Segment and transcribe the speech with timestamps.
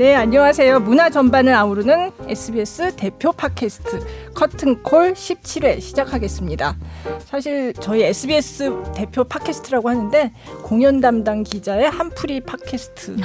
[0.00, 0.80] 네, 안녕하세요.
[0.80, 6.74] 문화 전반을 아우르는 SBS 대표 팟캐스트 커튼콜 17회 시작하겠습니다.
[7.18, 10.32] 사실 저희 SBS 대표 팟캐스트라고 하는데
[10.62, 13.16] 공연 담당 기자의 한풀이 팟캐스트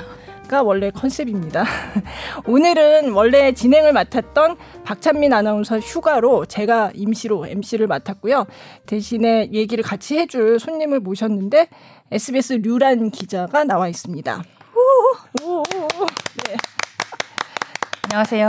[0.49, 1.63] 가 원래 컨셉입니다.
[2.45, 8.47] 오늘은 원래 진행을 맡았던 박찬민 아나운서 휴가로 제가 임시로 MC를 맡았고요.
[8.85, 11.69] 대신에 얘기를 같이 해줄 손님을 모셨는데
[12.11, 14.43] SBS 류란 기자가 나와 있습니다.
[16.43, 16.55] 네.
[18.03, 18.47] 안녕하세요.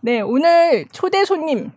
[0.00, 1.72] 네, 오늘 초대 손님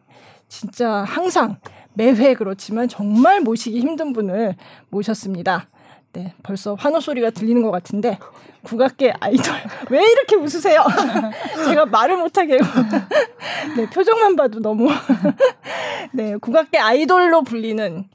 [0.47, 1.57] 진짜 항상
[1.95, 4.55] 매회 그렇지만 정말 모시기 힘든 분을
[4.89, 5.69] 모셨습니다.
[6.13, 8.19] 네, 벌써 환호 소리가 들리는 것 같은데
[8.63, 9.55] 국악계 아이돌
[9.89, 10.85] 왜 이렇게 웃으세요?
[11.65, 12.59] 제가 말을 못하게
[13.75, 14.89] 네 표정만 봐도 너무
[16.13, 18.07] 네 국악계 아이돌로 불리는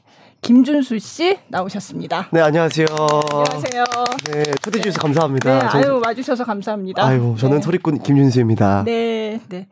[0.43, 2.29] 김준수 씨 나오셨습니다.
[2.33, 2.87] 네 안녕하세요.
[3.31, 3.85] 안녕하세요.
[4.33, 5.59] 네 초대해 주셔서 감사합니다.
[5.59, 7.07] 네, 아유 와주셔서 감사합니다.
[7.07, 7.63] 아유 저는 네.
[7.63, 8.83] 소리꾼 김준수입니다.
[8.85, 9.69] 네, 네.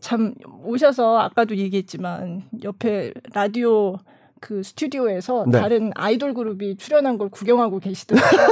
[0.00, 3.96] 참 오셔서 아까도 얘기했지만 옆에 라디오
[4.44, 5.58] 그 스튜디오에서 네.
[5.58, 8.48] 다른 아이돌 그룹이 출연한 걸 구경하고 계시더라고요.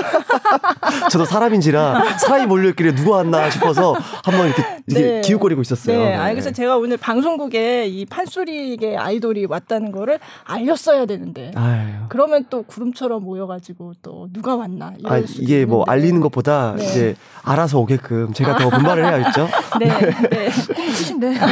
[1.13, 5.21] 저도 사람인지라 사람이 몰려있길래 누가 왔나 싶어서 한번 이렇게, 이렇게 네.
[5.21, 5.99] 기웃거리고 있었어요.
[5.99, 11.91] 네, 아, 그래서 제가 오늘 방송국에 이 판소리계 아이돌이 왔다는 거를 알렸어야 되는데 아유.
[12.09, 15.91] 그러면 또 구름처럼 모여가지고 또 누가 왔나 아, 이게 뭐 있는데.
[15.91, 16.85] 알리는 것보다 네.
[16.85, 19.47] 이제 알아서 오게끔 제가 더 분발을 해야겠죠.
[19.79, 19.89] 네,
[20.31, 20.49] 네.
[20.75, 21.35] 꿈꾸신데.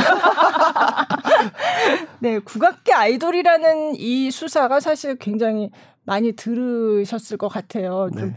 [2.21, 5.71] 네, 국악계 아이돌이라는 이 수사가 사실 굉장히
[6.05, 8.09] 많이 들으셨을 것 같아요.
[8.17, 8.37] 좀 네.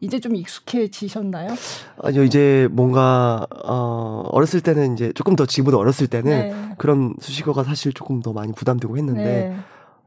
[0.00, 1.54] 이제 좀 익숙해지셨나요?
[2.02, 6.74] 아니요 이제 뭔가 어 어렸을 때는 이제 조금 더 지금보다 어렸을 때는 네.
[6.78, 9.56] 그런 수식어가 사실 조금 더 많이 부담되고 했는데 네.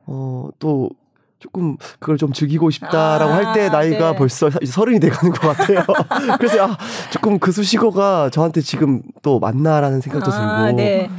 [0.05, 0.89] 어 또
[1.39, 4.17] 조금 그걸 좀 즐기고 싶다라고 아, 할때 나이가 네.
[4.17, 5.83] 벌써 서른이 돼가는 것 같아요.
[6.37, 6.77] 그래서 아,
[7.11, 10.77] 조금 그 수식어가 저한테 지금 또 맞나라는 생각도 아, 들고.
[10.77, 11.09] 네.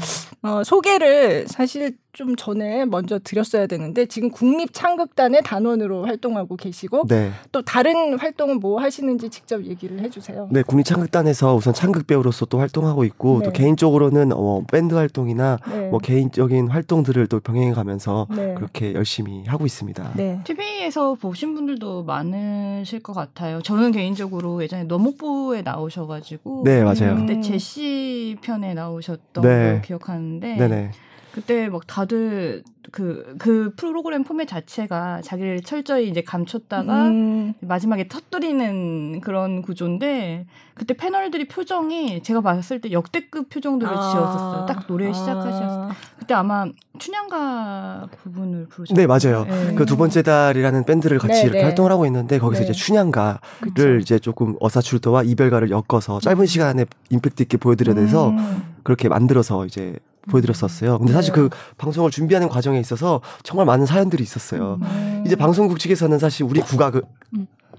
[0.42, 7.30] 어, 소개를 사실 좀 전에 먼저 드렸어야 되는데 지금 국립창극단의 단원으로 활동하고 계시고 네.
[7.52, 10.48] 또 다른 활동은 뭐 하시는지 직접 얘기를 해주세요.
[10.50, 13.44] 네, 국립창극단에서 우선 창극 배우로서 또 활동하고 있고 네.
[13.44, 15.88] 또 개인적으로는 어, 밴드 활동이나 네.
[15.90, 18.54] 뭐 개인적인 활동들을 또 병행해 가면서 네.
[18.54, 20.12] 그렇게 열심히 하고 있습니다.
[20.16, 20.40] 네.
[20.44, 23.60] TV에서 보신 분들도 많으실 것 같아요.
[23.60, 27.12] 저는 개인적으로 예전에 너목보에 나오셔가지고 네, 맞아요.
[27.12, 27.26] 음.
[27.26, 29.48] 그때 제시 편에 나오셨던 네.
[29.48, 30.90] 걸 기억하는데 네네.
[31.38, 39.20] 그때 막 다들 그, 그 프로그램 포맷 자체가 자기를 철저히 이제 감췄다가 음, 마지막에 터뜨리는
[39.20, 44.10] 그런 구조인데 그때 패널들이 표정이 제가 봤을 때 역대급 표정들을 아.
[44.10, 44.66] 지었었어요.
[44.66, 45.12] 딱 노래 아.
[45.12, 45.94] 시작하셨을 때.
[46.18, 46.66] 그때 아마
[46.98, 48.96] 춘향가 부분을 부르셨어요.
[48.96, 49.44] 네, 맞아요.
[49.44, 49.74] 네.
[49.74, 51.64] 그두 번째 달이라는 밴드를 같이 네, 이렇게 네.
[51.64, 52.70] 활동을 하고 있는데 거기서 네.
[52.70, 53.96] 이제 춘향가를 그쵸.
[53.96, 58.74] 이제 조금 어사출도와 이별가를 엮어서 짧은 시간에 임팩트 있게 보여드려야 돼서 음.
[58.82, 59.96] 그렇게 만들어서 이제
[60.28, 60.98] 보여드렸었어요.
[60.98, 61.40] 근데 사실 네.
[61.40, 64.78] 그 방송을 준비하는 과정에 있어서 정말 많은 사연들이 있었어요.
[64.82, 65.22] 음.
[65.26, 67.02] 이제 방송국 측에서는 사실 우리 국악을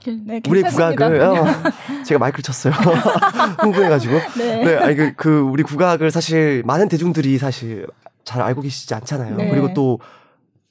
[0.06, 0.62] 네, 우리.
[0.64, 1.46] 국악을 어,
[2.06, 2.74] 제가 마이크를 쳤어요.
[3.60, 4.14] 흥분해가지고.
[4.38, 4.64] 네.
[4.64, 7.86] 네, 아니 그, 그 우리 국악을 사실 많은 대중들이 사실
[8.24, 9.36] 잘 알고 계시지 않잖아요.
[9.36, 9.50] 네.
[9.50, 10.00] 그리고 또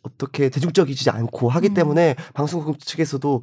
[0.03, 1.75] 어떻게 대중적이지 않고 하기 음.
[1.75, 3.43] 때문에 방송국 측에서도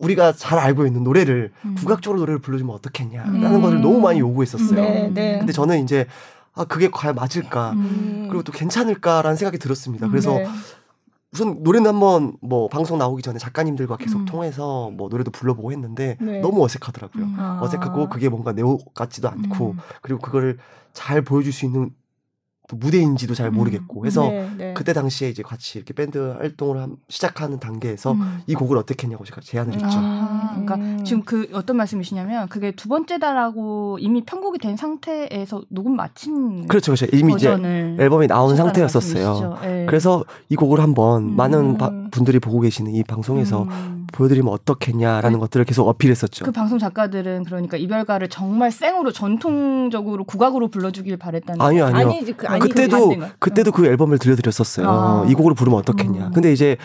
[0.00, 1.74] 우리가 잘 알고 있는 노래를 음.
[1.76, 3.62] 국악적으로 노래를 불러주면 어떻겠냐라는 음.
[3.62, 4.80] 것을 너무 많이 요구했었어요.
[4.80, 5.38] 네, 네.
[5.38, 6.06] 근데 저는 이제
[6.58, 8.26] 아 그게 과연 맞을까 음.
[8.28, 10.08] 그리고 또 괜찮을까라는 생각이 들었습니다.
[10.08, 10.46] 그래서 네.
[11.32, 14.24] 우선 노래는 한번 뭐 방송 나오기 전에 작가님들과 계속 음.
[14.24, 16.40] 통해서 뭐 노래도 불러보고 했는데 네.
[16.40, 17.24] 너무 어색하더라고요.
[17.24, 17.36] 음.
[17.38, 17.60] 아.
[17.62, 19.78] 어색하고 그게 뭔가 내오 같지도 않고 음.
[20.02, 20.58] 그리고 그거를
[20.92, 21.92] 잘 보여줄 수 있는 또
[22.76, 23.54] 무대인지도 잘 음.
[23.54, 24.74] 모르겠고 해서 네, 네.
[24.74, 28.40] 그때 당시에 이제 같이 이렇게 밴드 활동을 함- 시작하는 단계에서 음.
[28.46, 29.86] 이 곡을 어떻게 했냐고 제가 제안을 했죠.
[29.90, 31.04] 아, 그러니까 음.
[31.04, 37.06] 지금 그 어떤 말씀이시냐면 그게 두 번째다라고 이미 편곡이 된 상태에서 녹음 마친 그렇죠, 그렇죠.
[37.16, 37.48] 이미 이제
[37.98, 39.58] 앨범이 나온 상태였었어요.
[39.64, 39.86] 예.
[39.88, 41.36] 그래서 이 곡을 한번 음.
[41.36, 44.06] 많은 바- 분들이 보고 계시는 이 방송에서 음.
[44.12, 46.44] 보여드리면 어떻겠냐라는 것들을 계속 어필했었죠.
[46.44, 52.08] 그 방송 작가들은 그러니까 이별가를 정말 생으로 전통적으로 국악으로 불러주길 바랬다는 아니요, 아니요.
[52.08, 53.16] 아니지 그 아, 아니 그때도?
[53.38, 54.88] 그때도 그 앨범을 들려드렸었어요.
[54.88, 55.26] 아.
[55.28, 56.26] 이 곡으로 부르면 어떻겠냐.
[56.28, 56.32] 음.
[56.32, 56.76] 근데 이제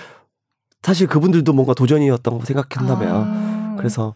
[0.82, 3.24] 사실 그분들도 뭔가 도전이었던 거 생각한다며요.
[3.28, 3.76] 아.
[3.78, 4.14] 그래서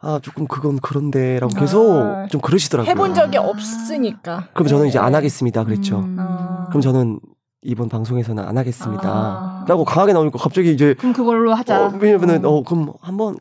[0.00, 2.26] 아 조금 그건 그런데라고 계속 아.
[2.28, 2.90] 좀 그러시더라고요.
[2.90, 3.42] 해본 적이 아.
[3.42, 4.48] 없으니까.
[4.52, 5.04] 그럼 저는 이제 네.
[5.04, 5.64] 안 하겠습니다.
[5.64, 6.00] 그랬죠.
[6.00, 6.16] 음.
[6.18, 6.66] 아.
[6.68, 7.20] 그럼 저는
[7.62, 9.08] 이번 방송에서는 안 하겠습니다.
[9.08, 9.64] 아.
[9.68, 11.86] 라고 강하게 나오니까 갑자기 이제 그럼 그걸로 하자.
[11.86, 13.36] 어, 왜냐면은 어 그럼 한번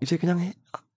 [0.00, 0.52] 이제 그냥 해,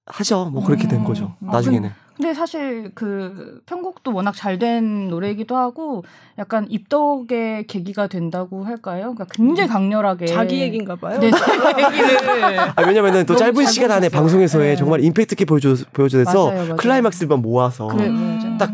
[0.05, 0.45] 하죠.
[0.51, 1.05] 뭐 그렇게 된 음.
[1.05, 1.33] 거죠.
[1.47, 1.89] 아, 나중에는.
[2.15, 6.03] 근데 사실 그 편곡도 워낙 잘 된 노래이기도 하고
[6.37, 9.13] 약간 입덕의 계기가 된다고 할까요?
[9.15, 11.19] 그러니까 굉장히 강렬하게 자기 얘기인가 봐요.
[11.19, 14.09] 네, 자기 얘기를 아, 왜냐면은 또 짧은 잘 시간 안에.
[14.09, 14.75] 방송에서의 네.
[14.75, 16.75] 정말 임팩트 있게 보여줘, 보여줘서.
[16.77, 18.39] 클라이막스만 모아서 그래, 음.
[18.39, 18.57] 맞아요.
[18.59, 18.71] 딱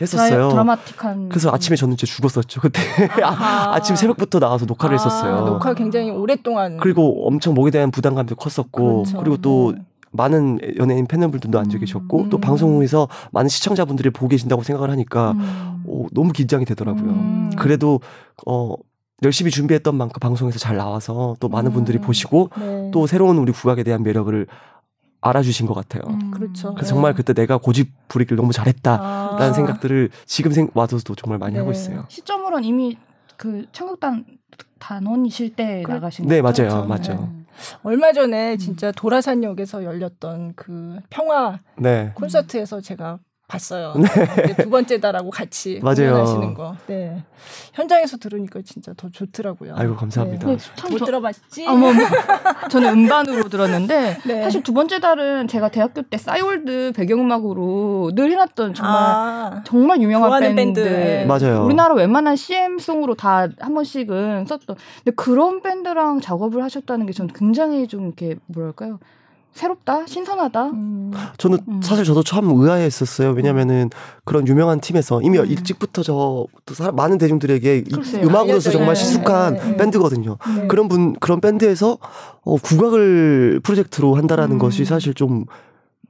[0.00, 0.50] 했었어요.
[0.50, 2.60] 드라, 마틱한 그래서 아침에 저는 진짜 죽었었죠.
[2.60, 2.80] 그때
[3.22, 3.74] 아하.
[3.74, 5.44] 아침 새벽부터 나와서 녹화를 아, 했었어요.
[5.46, 6.76] 녹화 굉장히 오랫동안.
[6.76, 9.18] 그리고 엄청 목에 대한 부담감도 컸었고 그렇죠.
[9.18, 9.82] 그리고 또 네.
[10.12, 12.30] 많은 연예인 팬분들도 앉아 계셨고 음.
[12.30, 15.82] 또 방송에서 많은 시청자분들이 보고 계신다고 생각을 하니까 음.
[15.86, 17.10] 오, 너무 긴장이 되더라고요.
[17.10, 17.50] 음.
[17.56, 18.00] 그래도
[18.46, 18.74] 어
[19.22, 22.02] 열심히 준비했던 만큼 방송에서 잘 나와서 또 많은 분들이 음.
[22.02, 22.90] 보시고 네.
[22.92, 24.46] 또 새로운 우리 국악에 대한 매력을
[25.28, 26.02] 알아주신 것 같아요.
[26.08, 26.30] 음.
[26.30, 26.74] 그렇죠.
[26.74, 26.88] 그래서 네.
[26.88, 29.52] 정말 그때 내가 고집 부리기를 너무 잘했다라는 아.
[29.52, 31.58] 생각들을 지금 생 와서도 정말 많이 네.
[31.60, 32.04] 하고 있어요.
[32.08, 32.96] 시점으로는 이미
[33.36, 34.24] 그 창극단
[34.78, 36.62] 단원이실 때 그- 나가신 네, 거죠?
[36.64, 36.84] 맞아요.
[36.86, 37.12] 맞죠.
[37.14, 37.28] 네.
[37.82, 42.12] 얼마 전에 진짜 도라산역에서 열렸던 그 평화 네.
[42.14, 43.94] 콘서트에서 제가 봤어요.
[43.96, 44.54] 네.
[44.56, 46.10] 두 번째다라고 같이 맞아요.
[46.10, 46.76] 공연하시는 거.
[46.88, 47.22] 네.
[47.74, 49.74] 현장에서 들으니까 진짜 더 좋더라고요.
[49.76, 50.48] 아이고 감사합니다.
[50.48, 51.64] 네, 참못 저- 들어봤지?
[51.68, 51.98] 어머, 어머.
[52.68, 54.42] 저는 음반으로 들었는데 네.
[54.42, 60.40] 사실 두 번째 달은 제가 대학교 때 싸이월드 배경음악으로 늘 해놨던 정말 아, 정말 유명한
[60.40, 60.56] 밴드.
[60.56, 60.80] 밴드.
[60.80, 61.24] 네.
[61.26, 61.64] 맞아요.
[61.64, 64.76] 우리나라 웬만한 CM송으로 다 한 번씩은 썼던.
[65.04, 68.98] 근데 그런 밴드랑 작업을 하셨다는 게 저는 굉장히 좀 이렇게 뭐랄까요.
[69.56, 70.06] 새롭다?
[70.06, 70.64] 신선하다?
[70.66, 71.80] 음, 저는 음.
[71.82, 73.30] 사실 저도 처음 의아했었어요.
[73.30, 73.88] 왜냐면은
[74.24, 75.46] 그런 유명한 팀에서 이미 음.
[75.46, 76.46] 일찍부터 저
[76.92, 78.26] 많은 대중들에게 이- 글쎄요.
[78.26, 78.70] 음악으로서.
[78.70, 79.76] 정말 네, 친숙한 네, 네.
[79.76, 80.36] 밴드거든요.
[80.56, 80.66] 네.
[80.66, 81.96] 그런 분 그런 밴드에서
[82.44, 84.58] 어, 국악을 프로젝트로 한다라는 음.
[84.58, 85.46] 것이 사실 좀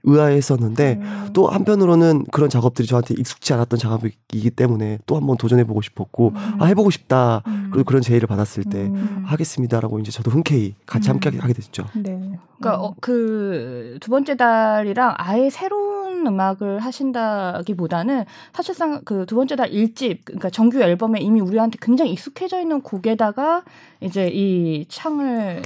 [0.06, 6.28] 의아했었는데 음, 또 한편으로는 그런 작업들이 저한테 익숙치 않았던 작업이기 때문에 또 한번 도전해보고 싶었고
[6.34, 6.56] 음.
[6.58, 7.68] 아 해보고 싶다 음.
[7.72, 11.14] 그리고 그런 제의를 받았을 때 음, 하겠습니다라고 이제 저도 흔쾌히 같이 음.
[11.14, 11.84] 함께 하게 됐죠.
[11.94, 12.38] 네.
[12.58, 18.24] 그러니까 어, 그두 번째 달이랑 아예 새로운 음악을 하신다기보다는
[18.54, 23.64] 사실상 그 두 번째 달 일집 그러니까 정규 앨범에 이미 우리한테 굉장히 익숙해져 있는 곡에다가
[24.00, 25.62] 이제 이 창을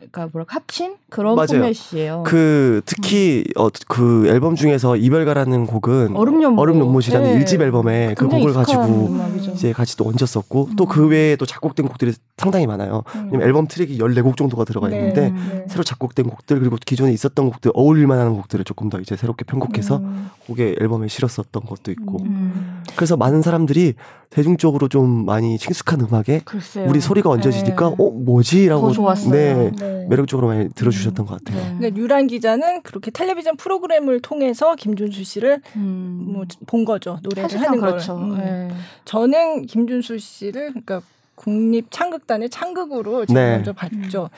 [0.00, 1.60] 그러니까 뭐랄까 합친 그런 맞아요.
[1.60, 2.22] 포맷이에요.
[2.26, 6.62] 그 특히 어, 그 앨범 중에서 이별가라는 곡은 얼음 연못.
[6.62, 7.36] 얼음 연못이라는 네.
[7.36, 9.52] 일집 앨범에 그 곡을 가지고 음악이죠.
[9.52, 10.88] 이제 같이 또 얹었었고 또 음.
[10.88, 13.02] 그 외에 또 작곡된 곡들이 상당히 많아요.
[13.14, 13.42] 음.
[13.42, 14.98] 앨범 트랙이 14곡 정도가 들어가 네.
[14.98, 15.48] 있는데 음.
[15.50, 15.64] 네.
[15.68, 19.98] 새로 작곡된 곡들 그리고 기존에 있었던 곡들 어울릴 만한 곡들을 조금 더 이제 새롭게 편곡해서
[19.98, 22.79] 음, 곡에 앨범에 실었었던 것도 있고 음.
[22.96, 23.94] 그래서 많은 사람들이
[24.30, 26.86] 대중적으로 좀 많이 친숙한 음악에 글쎄요.
[26.88, 27.96] 우리 소리가 얹어지니까 네.
[27.98, 29.30] 어 뭐지라고 더 좋았어요.
[29.32, 30.06] 네 네.
[30.08, 31.62] 매력적으로 많이 들어주셨던 것 같아요.
[31.62, 31.70] 네.
[31.78, 36.26] 근데 유란 기자는 그렇게 텔레비전 프로그램을 통해서 김준수 씨를 음.
[36.32, 38.14] 뭐본 거죠 노래를 하는 그렇죠.
[38.14, 38.24] 걸.
[38.24, 38.38] 음.
[38.38, 38.70] 네.
[39.04, 41.02] 저는 김준수 씨를 그러니까
[41.44, 43.52] 국립 창극단의 창극으로 제가 네.
[43.54, 44.28] 먼저 봤죠.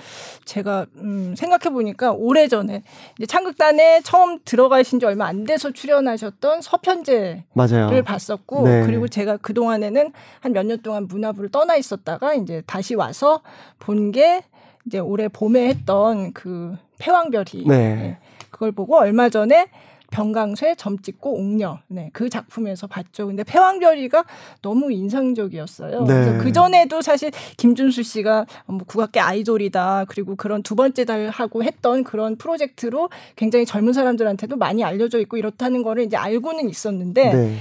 [0.44, 2.84] 제가 음, 생각해 보니까 오래 전에
[3.26, 8.04] 창극단에 처음 들어가신 지 얼마 안 돼서 출연하셨던 서편제를 맞아요.
[8.04, 8.86] 봤었고 네.
[8.86, 13.40] 그리고 제가 그 동안에는 한 몇 년 동안 문화부를 떠나 있었다가 이제 다시 와서
[13.80, 14.42] 본 게
[14.86, 18.18] 이제 올해 봄에 했던 그 패왕별이 네.
[18.50, 19.66] 그걸 보고 얼마 전에
[20.12, 23.26] 병강쇠 점 찍고 옥녀 네, 그 작품에서 봤죠.
[23.26, 24.24] 근데 패왕별이가
[24.60, 26.04] 너무 인상적이었어요.
[26.04, 26.06] 네.
[26.06, 30.04] 그래서 그 전에도 사실 김준수 씨가 뭐 국악계 아이돌이다.
[30.08, 35.36] 그리고 그런 두 번째 달 하고 했던 그런 프로젝트로 굉장히 젊은 사람들한테도 많이 알려져 있고
[35.38, 37.56] 이렇다는 거를 이제 알고는 있었는데 네.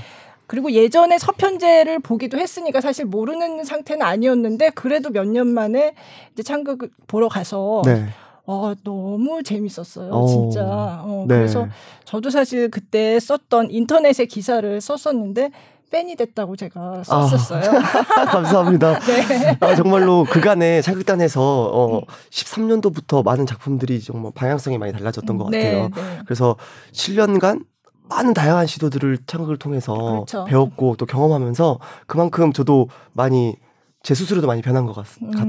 [0.45, 5.93] 그리고 예전에 서편제를 보기도 했으니까 사실 모르는 상태는 아니었는데 그래도 몇 년 만에
[6.33, 8.07] 이제 창극 보러 가서 네.
[8.51, 10.11] 어, 너무 재밌었어요.
[10.11, 10.61] 어, 진짜.
[10.65, 11.35] 어, 네.
[11.35, 11.67] 그래서
[12.03, 15.51] 저도 사실 그때 썼던 인터넷에 기사를 썼었는데
[15.89, 17.61] 팬이 됐다고 제가 썼었어요.
[18.27, 18.99] 감사합니다.
[19.07, 19.57] 네.
[19.59, 25.89] 아, 정말로 그간에 창극단에서 어, 13년도부터 많은 작품들이 정말 방향성이 많이 달라졌던 것 같아요.
[25.89, 26.19] 네, 네.
[26.25, 26.55] 그래서
[26.93, 27.65] 7년간
[28.09, 30.45] 많은 다양한 시도들을 창극을 통해서 그렇죠.
[30.45, 33.55] 배웠고 또 경험하면서 그만큼 저도 많이
[34.03, 35.05] 제 스스로도 많이 변한 것 같,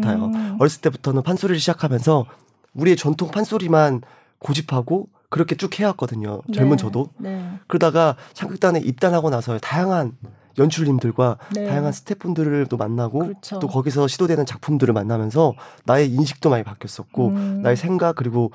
[0.07, 0.57] 아요 음.
[0.61, 2.27] 어렸을 때부터는 판소리를 시작하면서
[2.75, 4.03] 우리의 전통 판소리만
[4.39, 6.43] 고집하고 그렇게 쭉 해왔거든요.
[6.53, 7.09] 젊은 네, 저도.
[7.19, 7.59] 네.
[7.67, 10.17] 그러다가 창극단에 입단하고 나서 다양한
[10.59, 11.67] 연출님들과 네.
[11.67, 13.59] 다양한 스태프분들을 또 만나고 그렇죠.
[13.59, 17.63] 또 거기서 시도되는 작품들을 만나면서 나의 인식도 많이 바뀌었었고 음.
[17.63, 18.53] 나의 생각 그리고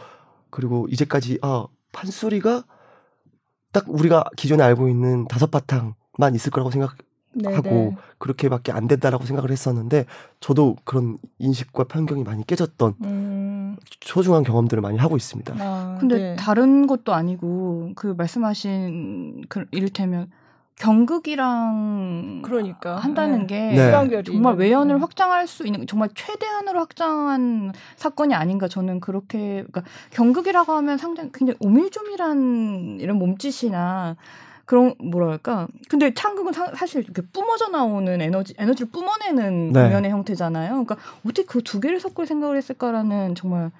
[0.52, 2.64] 그리고 이제까지 아 판소리가
[3.74, 6.98] 딱 우리가 기존에 알고 있는 다섯 바탕만 있을 거라고 생각
[7.46, 7.98] 하고 네, 네.
[8.18, 10.06] 그렇게밖에 안 된다라고 생각을 했었는데
[10.40, 13.37] 저도 그런 인식과 편견이 많이 깨졌던 음.
[14.02, 15.56] 소중한 경험들을 많이 하고 있습니다.
[15.60, 16.36] 아, 근데 네.
[16.36, 20.30] 다른 것도 아니고 그 말씀하신 그 이를테면
[20.78, 23.74] 경극이랑 그러니까 한다는 네.
[23.74, 24.24] 게 네.
[24.24, 25.02] 정말 외연을 네.
[25.02, 31.58] 확장할 수 있는 정말 최대한으로 확장한 사건이 아닌가 저는 그렇게 그러니까 경극이라고 하면 상당히 굉장히
[31.60, 34.18] 오밀조밀한 이런 몸짓이나
[34.68, 39.84] 그런 뭐랄까 근데 창극은 사, 실 이렇게 뿜어져 나오는 에너지 에너지를 뿜어내는 네.
[39.84, 40.70] 공연의 형태잖아요.
[40.70, 43.72] 그러니까 어떻게 그 두 개를 섞을 생각을 했을까라는 정말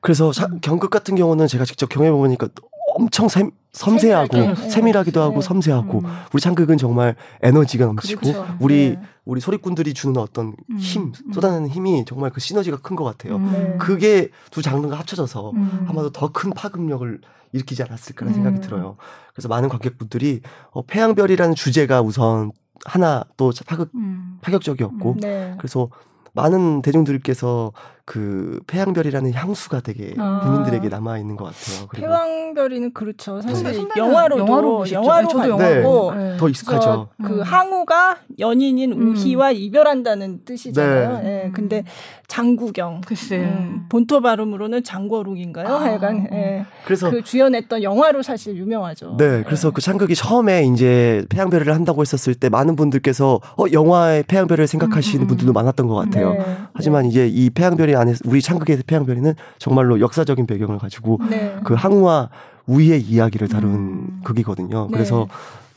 [0.00, 2.48] 그래서 사- 경극 같은 경우는 제가 직접 경험해 보니까
[2.96, 5.24] 엄청 샘- 섬세하고 세밀하게, 세밀하기도 네.
[5.24, 5.46] 하고 네.
[5.48, 6.04] 섬세하고 음.
[6.32, 8.56] 우리 창극은 정말 에너지가 넘치고 그렇죠.
[8.60, 9.02] 우리 네.
[9.24, 10.76] 우리 소리꾼들이 주는 어떤 음.
[10.78, 11.32] 힘 음.
[11.32, 13.38] 쏟아내는 힘이 정말 그 시너지가 큰 것 같아요.
[13.40, 13.76] 네.
[13.80, 15.86] 그게 두 장르가 합쳐져서 음.
[15.88, 17.20] 아마도 더 큰 파급력을
[17.54, 18.42] 일으키지 않았을까라는 음.
[18.42, 18.96] 생각이 들어요.
[19.32, 20.42] 그래서 많은 관객분들이
[20.72, 22.52] 어, 태양별이라는 주제가 우선
[22.84, 24.38] 하나 또 파급 음.
[24.42, 25.54] 파격적이었고 네.
[25.58, 25.88] 그래서
[26.32, 27.72] 많은 대중들께서
[28.06, 30.40] 그 폐양별이라는 향수가 되게 아.
[30.42, 31.86] 국민들에게 남아 있는 것 같아요.
[31.88, 33.40] 그리고 패왕별이는 그렇죠.
[33.40, 33.86] 사실 네.
[33.96, 34.90] 영화로도 영화로?
[34.90, 35.74] 영화로 네, 저도 네.
[35.82, 36.36] 봤고 네.
[36.36, 37.08] 더 익숙하죠.
[37.24, 37.42] 그 음.
[37.42, 39.14] 항우가 연인인 음.
[39.16, 41.22] 우희와 이별한다는 뜻이잖아요.
[41.22, 41.44] 네.
[41.46, 41.84] 예, 근데
[42.28, 43.38] 장구경 글쎄.
[43.38, 45.66] 음, 본토 발음으로는 장거룩인가요?
[45.66, 46.34] 아, 하여간 어.
[46.34, 49.16] 예, 그래서 그 주연했던 영화로 사실 유명하죠.
[49.18, 49.72] 네, 그래서 예.
[49.74, 55.24] 그 창극이 처음에 이제 폐양별을 한다고 했었을 때 많은 분들께서 어 영화의 폐양별을 생각하시는 음,
[55.24, 56.34] 음, 분들도 많았던 것 같아요.
[56.34, 56.44] 네.
[56.74, 61.56] 하지만 이제 이 폐양별이 안에 우리 창극의 폐양별이는 정말로 역사적인 배경을 가지고 네.
[61.64, 62.30] 그 항우와
[62.66, 64.20] 우희의 이야기를 다룬 음.
[64.24, 64.86] 극이거든요.
[64.90, 64.92] 네.
[64.92, 65.26] 그래서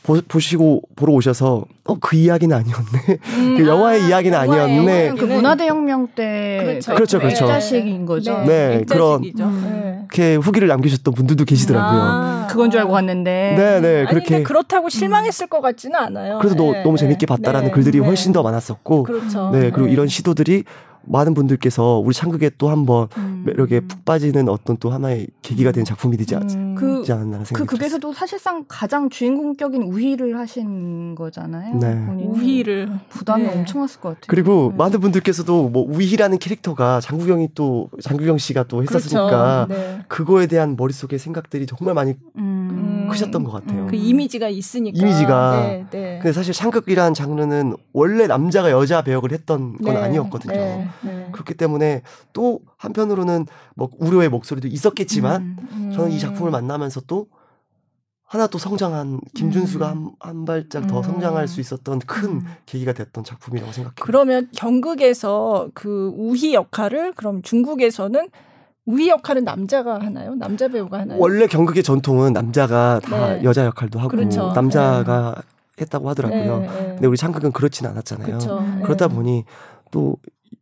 [0.04, 3.18] 보, 보시고 보러 오셔서 어 그 이야기는 아니었네.
[3.38, 5.04] 음, 그 영화의 이야기는 영화의 아니었네.
[5.04, 6.96] 이야기는 그 문화대혁명 때 그렇죠.
[6.96, 7.46] 그렇죠, 그렇죠.
[7.46, 8.38] 액자식인 거죠.
[8.46, 9.44] 네, 그런- 액자식이죠.
[9.46, 9.62] 음.
[9.66, 10.00] 네.
[10.02, 12.02] 이렇게 후기를 남기셨던 분들도 계시더라고요.
[12.02, 12.48] 아.
[12.50, 13.56] 그건 줄 알고 갔는데.
[13.58, 16.38] 네, 네, 아니, 그렇게 그렇다고 실망했을 것 같지는 않아요.
[16.40, 18.06] 그래서 너, 네, 너무 네, 재밌게 봤다라는 네, 글들이 네.
[18.06, 19.50] 훨씬 더 많았었고, 그렇죠.
[19.52, 20.64] 네, 그리고 이런 시도들이
[21.10, 23.44] 많은 분들께서 우리 창극에 또 한번 음.
[23.46, 26.76] 매력에 푹 빠지는 어떤 또 하나의 계기가 된 작품이 되지, 않, 음.
[26.76, 27.66] 그- 그 생각이 들었어요.
[27.66, 31.76] 극에서도 사실상 가장 주인공격인 우희를 하신 거잖아요.
[31.80, 32.06] 네.
[32.18, 33.58] 우희를 부담이 네.
[33.58, 34.26] 엄청났을 것 같아요.
[34.28, 34.78] 그리고 네.
[34.78, 39.82] 많은 분들께서도 뭐 우희라는 캐릭터가 장국영이 또 장국영 씨가 또 했었으니까 그렇죠.
[39.82, 40.00] 네.
[40.08, 42.67] 그거에 대한 머릿속에 생각들이 정말 많이 음.
[43.10, 43.84] 크셨던 것 같아요.
[43.84, 43.88] 음.
[43.88, 44.98] 그 이미지가 있으니까.
[44.98, 45.62] 이미지가.
[45.62, 46.20] 네, 네.
[46.22, 50.54] 근데 사실 창극이라는 장르는 원래 남자가 여자 배역을 했던 건 네, 아니었거든요.
[50.54, 51.30] 네, 네.
[51.32, 52.02] 그렇기 때문에
[52.34, 55.68] 또 한편으로는 뭐 우려의 목소리도 있었겠지만 음.
[55.72, 55.92] 음.
[55.94, 57.28] 저는 이 작품을 만나면서 또
[58.24, 61.04] 하나 또 성장한 김준수가 한, 한 발짝 더 음.
[61.04, 62.46] 성장할 수 있었던 큰 음.
[62.66, 63.96] 계기가 됐던 작품이라고 생각해요.
[64.02, 68.28] 그러면 경극에서 그 우희 역할을 그럼 중국에서는
[68.88, 70.34] 우희 역할은 남자가 하나요?
[70.36, 71.20] 남자 배우가 하나요?
[71.20, 73.44] 원래 경극의 전통은 남자가 다 네.
[73.44, 74.52] 여자 역할도 하고 그렇죠.
[74.54, 75.36] 남자가
[75.80, 76.60] 했다고 하더라고요.
[76.60, 76.86] 네, 네.
[76.94, 78.26] 근데 우리 창극은 그렇진 않았잖아요.
[78.28, 78.58] 그렇죠.
[78.60, 78.82] 음.
[78.84, 79.14] 그러다 네.
[79.16, 79.44] 보니
[79.92, 80.16] 또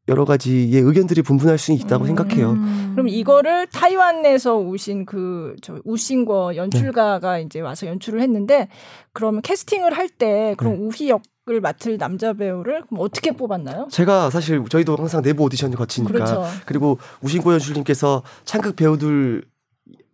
[0.08, 2.08] 여러 가지의 의견들이 분분할 수 있다고 음.
[2.08, 2.52] 생각해요.
[2.52, 2.92] 음.
[2.96, 7.44] 그럼 이거를 타이완에서 오신 그 저 우신거 연출가가 네.
[7.44, 8.68] 이제 와서 연출을 했는데
[9.14, 10.80] 그러면 캐스팅을 할 때 그럼 네.
[10.80, 13.88] 우희 역 을 맡을 남자 배우를 그럼 어떻게 뽑았나요?
[13.92, 16.44] 제가 사실 저희도 항상 내부 오디션을 거치니까 그렇죠.
[16.66, 19.44] 그리고 우신고 연출님께서 창극 배우들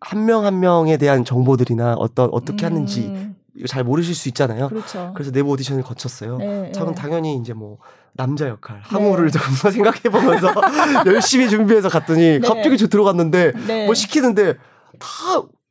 [0.01, 4.67] 한명한 명에 대한 정보들이나 어떤 어떻게 하는지 음, 이거 잘 모르실 수 있잖아요.
[4.67, 5.13] 그렇죠.
[5.15, 6.37] 그래서 내부 오디션을 거쳤어요.
[6.37, 7.01] 네, 저는 네.
[7.01, 7.77] 당연히 이제 뭐
[8.11, 10.53] 남자 역할 항우를 좀 생각해 보면서
[11.07, 12.39] 열심히 준비해서 갔더니 네.
[12.39, 13.85] 갑자기 저 들어갔는데 네.
[13.85, 14.55] 뭐 시키는데
[14.99, 15.07] 다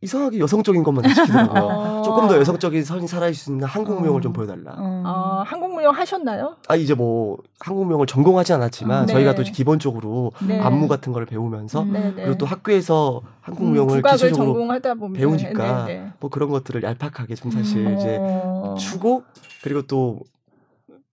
[0.03, 1.63] 이상하게 여성적인 것만 시키더라고요.
[1.63, 2.03] 어.
[2.03, 4.23] 조금 더 여성적인 선이 살아있을 수 있는 한국무용을 어.
[4.23, 4.75] 좀 보여달라.
[4.77, 5.03] 어.
[5.05, 6.57] 아, 한국무용 하셨나요?
[6.69, 9.13] 아 이제 뭐 한국무용을 전공하지 않았지만 네.
[9.13, 10.59] 저희가 또 기본적으로 네.
[10.59, 11.93] 안무 같은 거를 배우면서 음.
[11.93, 12.23] 네, 네.
[12.23, 16.13] 그리고 또 학교에서 한국무용을 음, 기초적으로 전공하다 보면 배우니까 네, 네.
[16.19, 17.99] 뭐 그런 것들을 얄팍하게 좀 사실 음.
[17.99, 18.77] 이제 어.
[18.79, 19.25] 추고
[19.63, 20.21] 그리고 또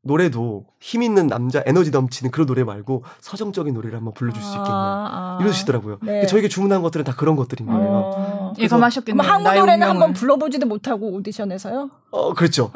[0.07, 4.67] 노래도 힘 있는 남자 에너지 넘치는 그런 노래 말고 서정적인 노래를 한번 불러줄 수 있겠냐
[4.69, 5.43] 아, 아.
[5.43, 5.99] 이러시더라고요.
[6.01, 6.25] 네.
[6.25, 7.89] 저에게 주문한 것들은 다 그런 것들인 거예요.
[7.89, 8.53] 어.
[8.57, 9.21] 예감하셨겠네요.
[9.21, 9.89] 그럼 한국 노래는 운명을.
[9.89, 11.89] 한번 불러보지도 못하고 오디션에서요?
[12.09, 12.71] 어 그렇죠.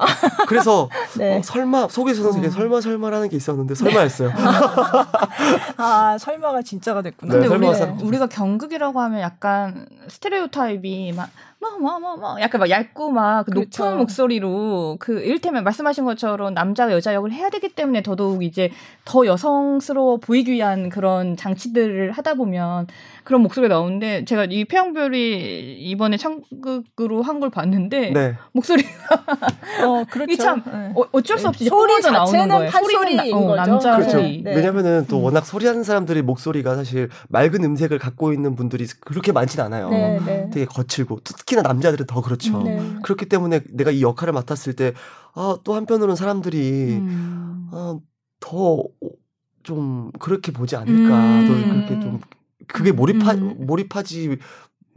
[0.47, 1.37] 그래서 네.
[1.37, 2.49] 어, 설마 속에서는 되게 어.
[2.51, 4.31] 설마 설마라는 게 있었는데 설마였어요.
[5.77, 7.35] 아 설마가 진짜가 됐구나.
[7.35, 11.29] 네, 근데 우리, 우리가 경극이라고 하면 약간 스테레오타입이 막
[11.61, 13.83] 뭐뭐뭐뭐 약간 막 얇고 막그 그렇죠.
[13.85, 18.71] 높은 목소리로 그 일테면 말씀하신 것처럼 남자가 여자 역을 해야 되기 때문에 더더욱 이제
[19.05, 22.87] 더 여성스러워 보이기 위한 그런 장치들을 하다 보면
[23.23, 28.35] 그런 목소리가 나오는데 제가 이 태양별이 이번에 창극으로 한 걸 봤는데 네.
[28.51, 28.83] 목소리
[29.83, 30.31] 어 그렇죠.
[30.31, 30.91] 이 참, 네.
[30.95, 32.69] 어, 어쩔 수 없이 소리 뿜어져 나오는 자체는 거예요.
[32.71, 33.55] 판소리인 어, 거죠.
[33.55, 34.11] 남자 그렇죠.
[34.19, 34.43] 소리.
[34.43, 34.55] 네.
[34.55, 35.23] 왜냐면은 또 음.
[35.23, 39.89] 워낙 소리하는 사람들의 목소리가 사실 맑은 음색을 갖고 있는 분들이 그렇게 많진 않아요.
[39.89, 40.49] 네, 네.
[40.53, 42.59] 되게 거칠고 특히 나 남자들은 더 그렇죠.
[42.59, 42.63] 음.
[42.63, 42.95] 네.
[43.03, 44.93] 그렇기 때문에 내가 이 역할을 맡았을 때,
[45.33, 47.67] 아, 또 한편으로는 사람들이, 음.
[47.71, 47.97] 아,
[48.39, 48.83] 더,
[49.63, 51.15] 좀, 그렇게 보지 않을까.
[51.15, 51.47] 음.
[51.47, 52.19] 더 그렇게 좀,
[52.67, 53.55] 그게 몰입하, 음.
[53.65, 54.37] 몰입하지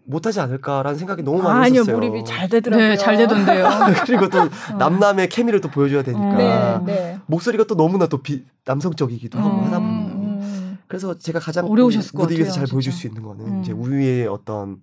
[0.06, 1.96] 못하지 않을까라는 생각이 너무 많이 아니요 했었어요.
[1.96, 2.88] 몰입이 잘 되더라고요.
[2.88, 3.66] 네, 잘 되던데요.
[4.04, 7.18] 그리고 또 남남의 케미를 또 보여줘야 되니까 네, 네.
[7.26, 12.24] 목소리가 또 너무나 또 비, 남성적이기도 하고 음, 하다 음, 그래서 제가 가장 어려우셨을 것
[12.24, 12.92] 무대 위에서 같아요, 잘 보여줄.
[12.92, 13.60] 수 있는 거는 음.
[13.62, 14.80] 이제 우위의 어떤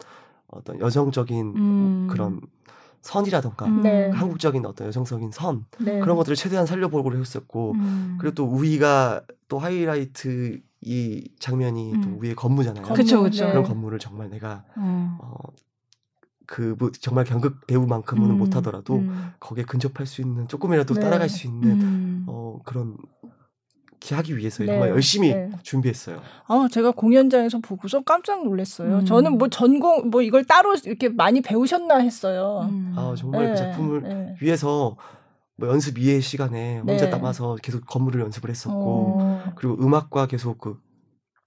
[0.51, 2.08] 어떤 여성적인 음.
[2.10, 2.41] 그런
[3.01, 3.81] 선이라던가 음.
[3.81, 4.10] 네.
[4.10, 6.00] 한국적인 어떤 여성적인 선 네.
[6.00, 8.17] 그런 것들을 최대한 살려보려고 했었고 음.
[8.20, 12.17] 그리고 또 우위가 또 하이라이트 이 장면이 또 음.
[12.20, 12.84] 우위의 건무잖아요.
[12.84, 13.46] 건무, 그쵸, 그쵸.
[13.46, 13.51] 네.
[13.51, 15.17] 그런 건물을 정말 내가 음.
[15.20, 15.36] 어,
[16.48, 18.38] 그 뭐, 정말 연극 배우만큼은 음.
[18.38, 19.31] 못하더라도 음.
[19.39, 21.00] 거기에 근접할 수 있는 조금이라도 네.
[21.00, 22.25] 따라갈 수 있는 음.
[22.27, 23.03] 어, 그런 기
[24.10, 24.67] 하기 위해서 네.
[24.67, 25.50] 정말 열심히 네.
[25.62, 26.22] 준비했어요.
[26.48, 28.98] 아, 제가 공연장에서 보고서 깜짝 놀랐어요.
[28.98, 29.05] 음.
[29.05, 32.67] 저는 뭐 전공 뭐 이걸 따로 이렇게 많이 배우셨나 했어요.
[32.70, 32.93] 음.
[32.98, 34.36] 아 정말 네, 그 작품을 네.
[34.41, 34.98] 위해서
[35.55, 37.12] 뭐 연습 이해 시간에 혼자 네.
[37.12, 39.43] 남아서 계속 건물을 연습을 했었고 어.
[39.55, 40.79] 그리고 음악과 계속 그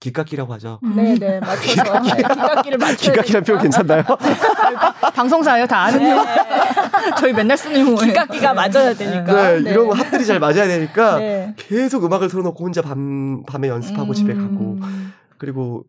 [0.09, 0.79] 기깎기라고 하죠.
[0.83, 0.95] 음.
[0.95, 3.61] 네, 네, 맞춰서 네, 기각기를 맞춰야 기깎기란 표현.
[3.61, 4.03] 괜찮나요?
[5.15, 6.13] 방송사예요, 다 아는 네.
[6.13, 6.25] 거.
[7.19, 7.97] 저희 맨날 쓰는 용어예요.
[7.97, 9.51] 기각기가 맞아야 되니까.
[9.51, 11.53] 네, 이런 합들이 잘 맞아야 되니까 네.
[11.57, 14.13] 계속 음악을 틀어놓고 혼자 밤 밤에 연습하고 음.
[14.13, 14.77] 집에 가고
[15.37, 15.83] 그리고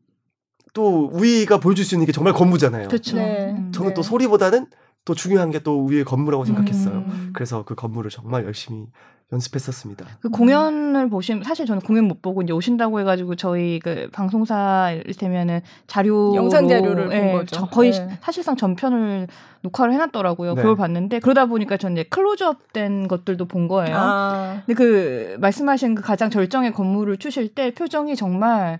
[0.72, 2.88] 또 우위가 보여줄 수 있는 게 정말 건무잖아요.
[2.88, 3.16] 그렇죠.
[3.16, 3.54] 네.
[3.56, 3.72] 음.
[3.72, 3.94] 저는 네.
[3.94, 4.66] 또 소리보다는
[5.06, 6.94] 또 중요한 게 또 우위의 건무라고 생각했어요.
[6.98, 7.30] 음.
[7.32, 8.86] 그래서 그 건무를 정말 열심히
[9.32, 10.06] 연습했었습니다.
[10.20, 15.62] 그 공연을 보시면 사실 저는 공연 못 보고 이제 오신다고 해가지고 저희 그 방송사 이를테면은
[15.88, 17.66] 자료 영상 자료를 본 거죠.
[17.66, 18.18] 거의 네.
[18.22, 19.26] 사실상 전편을
[19.62, 20.54] 녹화를 해놨더라고요.
[20.54, 20.62] 네.
[20.62, 23.96] 그걸 봤는데 그러다 보니까 저는 이제 클로즈업된 것들도 본 거예요.
[23.98, 28.78] 아, 근데 그 말씀하신 그 가장 절정의 건물을 추실 때 표정이 정말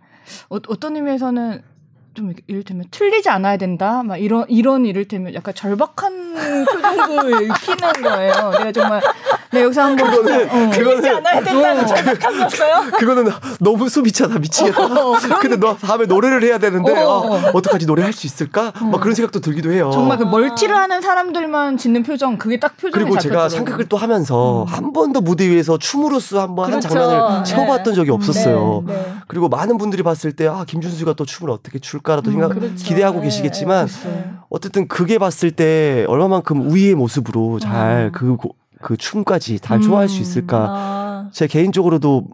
[0.51, 1.63] 어, 어떤 의미에서는
[2.17, 4.03] 좀 이를테면 틀리지 않아야 된다?
[4.03, 8.51] 막 이런 이런 이를테면 약간 절박한 표정도 익히는 거예요.
[8.59, 9.03] 내가 정말
[9.53, 10.71] 내 여기서 한번 그거는 어.
[10.71, 12.91] 그거는 않아야 된다는 절박함이었어요?
[12.99, 14.89] 그거는 너무 수비차다 미치겠다.
[15.41, 17.51] 근데 너 다음에 노래를 해야 되는데 어, 어, 어.
[17.55, 18.73] 어 떡하지 노래할 수 있을까?
[18.81, 19.91] 막 그런 생각도 들기도 해요.
[19.93, 23.49] 정말 그 멀티를 하는 사람들만 짓는 표정 그게 딱 표정이 그리고 제가.
[23.49, 24.67] 상극을 또 하면서 음.
[24.67, 26.89] 한 번도 무대 위에서 춤으로써 한번한 그렇죠.
[26.89, 27.45] 장면을 네.
[27.45, 28.85] 채워봤던 적이 없었어요.
[28.87, 29.15] 네, 네.
[29.29, 32.75] 그리고 많은 분들이 봤을 때 아 김준수가 또 춤을 어떻게 출까라도 음, 생각 그렇죠.
[32.77, 34.31] 기대하고 네, 계시겠지만 네.
[34.57, 38.37] 어쨌든 그게 봤을 때 얼마만큼 우위의 모습으로 잘 음.
[38.81, 40.23] 그그 춤까지 잘 좋아할 수 음.
[40.23, 40.67] 있을까?
[40.69, 42.27] 아, 제 개인적으로도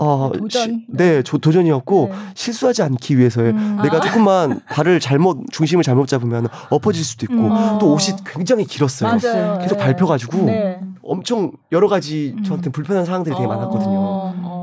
[0.00, 0.62] 어, 도전.
[0.62, 2.14] 시- 네, 조- 도전이었고 네.
[2.34, 3.78] 실수하지 않기 위해서의 음.
[3.82, 4.00] 내가 아.
[4.00, 7.78] 조금만 발을 잘못 중심을 잘못 잡으면 엎어질 수도 있고 음.
[7.80, 9.10] 또 옷이 굉장히 길었어요.
[9.10, 9.58] 맞아요.
[9.60, 9.84] 계속 네.
[9.84, 10.80] 밟혀가지고 네.
[11.02, 12.44] 엄청 여러 가지 음.
[12.44, 14.57] 저한테 불편한 상황들이 되게 어, 많았거든요.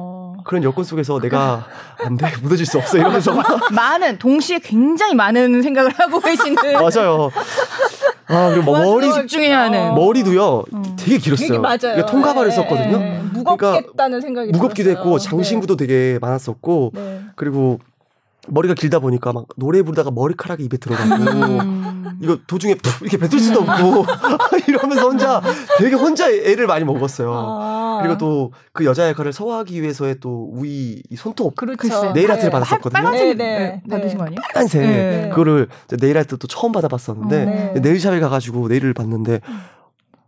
[0.45, 0.47] 어.
[0.47, 1.65] 그런 여건 속에서 내가
[1.97, 3.33] 안 돼, 묻어질 수 없어 이러면서
[3.71, 7.31] 많은 동시에 굉장히 많은 생각을 하고 계시는 맞아요.
[8.27, 9.95] 아 그리고 뭐 머리 집중해야 하는 어.
[9.95, 10.95] 머리도요 음.
[10.97, 11.61] 되게 길었어요.
[11.61, 11.93] 맞아요.
[11.93, 12.97] 이게 통가발을 네, 썼거든요.
[12.97, 13.21] 네, 네.
[13.33, 15.05] 무겁겠다는 생각이 무겁기도 들었어요.
[15.05, 17.01] 했고 장신구도 되게 많았었고 네.
[17.01, 17.21] 네.
[17.35, 17.79] 그리고
[18.47, 21.13] 머리가 길다 보니까 막 노래 부르다가 머리카락이 입에 들어가고
[21.61, 22.17] 음.
[22.21, 24.05] 이거 도중에 푹 이렇게 뱉을 수도 없고
[24.67, 25.41] 이러면서 혼자
[25.77, 27.33] 되게 혼자 애를 많이 먹었어요.
[27.33, 27.99] 아.
[28.01, 31.77] 그리고 또 그 여자 역할을 소화하기 위해서의 또 우이 이 손톱 그렇죠.
[31.77, 32.11] 글쎄.
[32.13, 32.51] 네일 아트를 네.
[32.51, 32.91] 받았었거든요.
[33.01, 34.17] 빨간색 네, 네, 네, 받으신 네.
[34.17, 34.41] 거 아니에요?
[34.41, 35.29] 빨간색 네.
[35.29, 37.79] 그거를 이제 네일 아트 또 처음 받아봤었는데 어, 네.
[37.79, 39.39] 네일샵에 가가지고 네일을 봤는데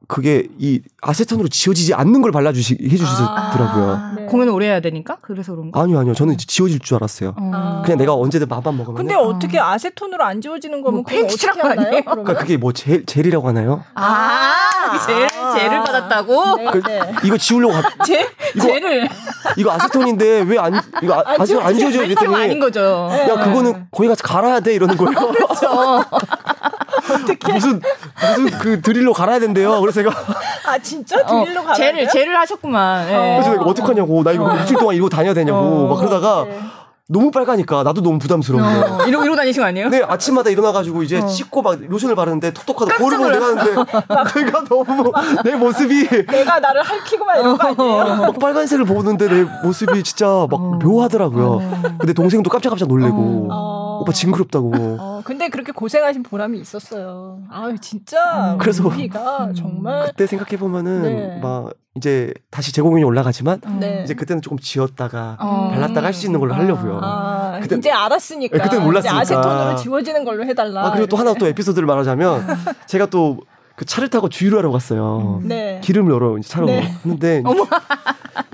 [0.08, 3.91] 그게 이 아세톤으로 지워지지 않는 걸 발라주시 해주시더라고요.
[3.91, 4.26] 아, 네.
[4.28, 5.82] 공연을 오래 해야 되니까 그래서 그런가?
[5.82, 7.36] 아니요 아니요 저는 지워질 줄 알았어요.
[7.38, 7.52] 어.
[7.54, 7.82] 아.
[7.84, 12.02] 그냥 내가 언제든 맘만 먹으면 근데 어떻게 아세톤으로 안 지워지는 거면 뭐 페인트라고 하나요?
[12.04, 13.84] 그러니까 그게 뭐 젤, 젤이라고 하나요?
[13.96, 14.54] 아,
[15.06, 16.56] 젤, 젤을 받았다고?
[16.58, 17.02] 네, 그- 네.
[17.26, 19.10] 이거 지우려고 가, 젤, 이거- 젤을
[19.58, 23.08] 이거 아세톤인데 왜 안 이거 아, 안 아세톤 안 지워져 페인트가 아닌 이랬더니 거죠.
[23.12, 23.30] 네.
[23.30, 25.12] 야 그거는 거기 가서 갈아야 돼 이러는 거예요.
[25.34, 26.04] 그렇죠.
[27.54, 27.82] 무슨
[28.20, 29.80] 무슨 그 드릴로 갈아야 된대요.
[29.82, 30.12] 그래서 제가
[30.65, 31.74] 아 진짜 드릴로 가요?
[31.74, 33.08] 젤을 젤을 하셨구만.
[33.08, 33.39] 예.
[33.41, 35.88] 그래서 내가 어떡하냐고 나 이거 일주일 동안 이러고 다녀야 되냐고 어.
[35.88, 36.60] 막 그러다가 네.
[37.10, 38.63] 너무 빨가니까 나도 너무 부담스러운.
[38.63, 39.89] 어, 이러고 이러고 다니신 거 아니에요?
[39.89, 41.28] 근데 아침마다 일어나가지고 이제 어.
[41.28, 43.72] 씻고 막 로션을 바르는데 톡톡하다 거울을 보고 내가 하는데
[44.46, 45.12] 내가 너무
[45.46, 48.15] 내 모습이 내가 나를 핥히고만 이런 거 아니에요?
[48.24, 50.80] 막 빨간색을 보는데 내 모습이 진짜 막 어.
[50.84, 51.48] 묘하더라고요.
[51.54, 51.82] 어.
[51.98, 54.00] 근데 동생도 깜짝깜짝 놀래고 어.
[54.02, 54.74] 오빠 징그럽다고.
[55.00, 57.39] 어, 근데 그렇게 고생하신 보람이 있었어요.
[57.50, 58.58] 아 진짜 음.
[58.58, 59.54] 그래서- 우리가 음.
[59.56, 61.39] 정말 그때 생각해 보면은 네.
[61.41, 63.78] 막 이제 다시 재공연이 올라가지만 음.
[63.80, 64.02] 네.
[64.04, 65.70] 이제 그때는 조금 지웠다가 어.
[65.74, 67.00] 발랐다가 할 수 있는 걸로 하려고요.
[67.04, 68.58] 아, 그때- 이제 알았으니까.
[68.58, 69.22] 네, 그때는 몰랐으니까.
[69.24, 70.86] 이제 아세톤으로 지워지는 걸로 해달라.
[70.88, 72.48] 아 그리고 또 하나 또 에피소드를 말하자면
[72.88, 73.40] 제가 또
[73.78, 75.40] 그 차를 타고 주유를 하러 갔어요.
[75.44, 75.48] 음.
[75.48, 75.80] 네.
[75.84, 76.82] 기름을 열어 이제 차로 네.
[77.04, 77.44] 했는데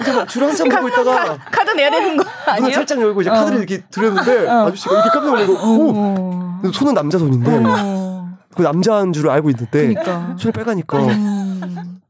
[0.01, 2.73] 이제 막줄 한참 보고 있다가 카 드 내야 되는 거 아니에요?
[2.73, 3.33] 살짝 열고 이제 어.
[3.33, 5.93] 카드를 이렇게 들였는데 아저씨가 이렇게 깜짝 놀라고 오!
[5.95, 6.61] 어.
[6.73, 8.27] 손은 남자 손인데 어.
[8.53, 10.35] 그 남자인 줄 알고 있는데 그러니까.
[10.37, 11.42] 손이 빨가니까 음.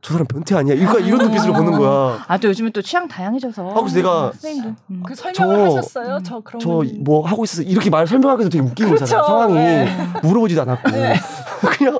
[0.03, 0.75] 저 사람 변태 아니야?
[0.75, 2.23] 이거 이런 눈빛으로 보는 거야.
[2.27, 3.69] 아 또 요즘에 또 취향 다양해져서.
[3.71, 4.69] 아, 그래서 내가 선생님도.
[4.91, 5.03] 음.
[5.05, 6.19] 그 설명을 저- 하셨어요?
[6.23, 9.05] 저 그런 저 건- 뭐 하고 있어서 이렇게 말 설명하기도 되게 웃긴 그렇죠.
[9.05, 9.25] 거잖아요.
[9.25, 9.97] 상황이 네.
[10.21, 10.91] 물어보지도 않았고
[11.77, 11.99] 그냥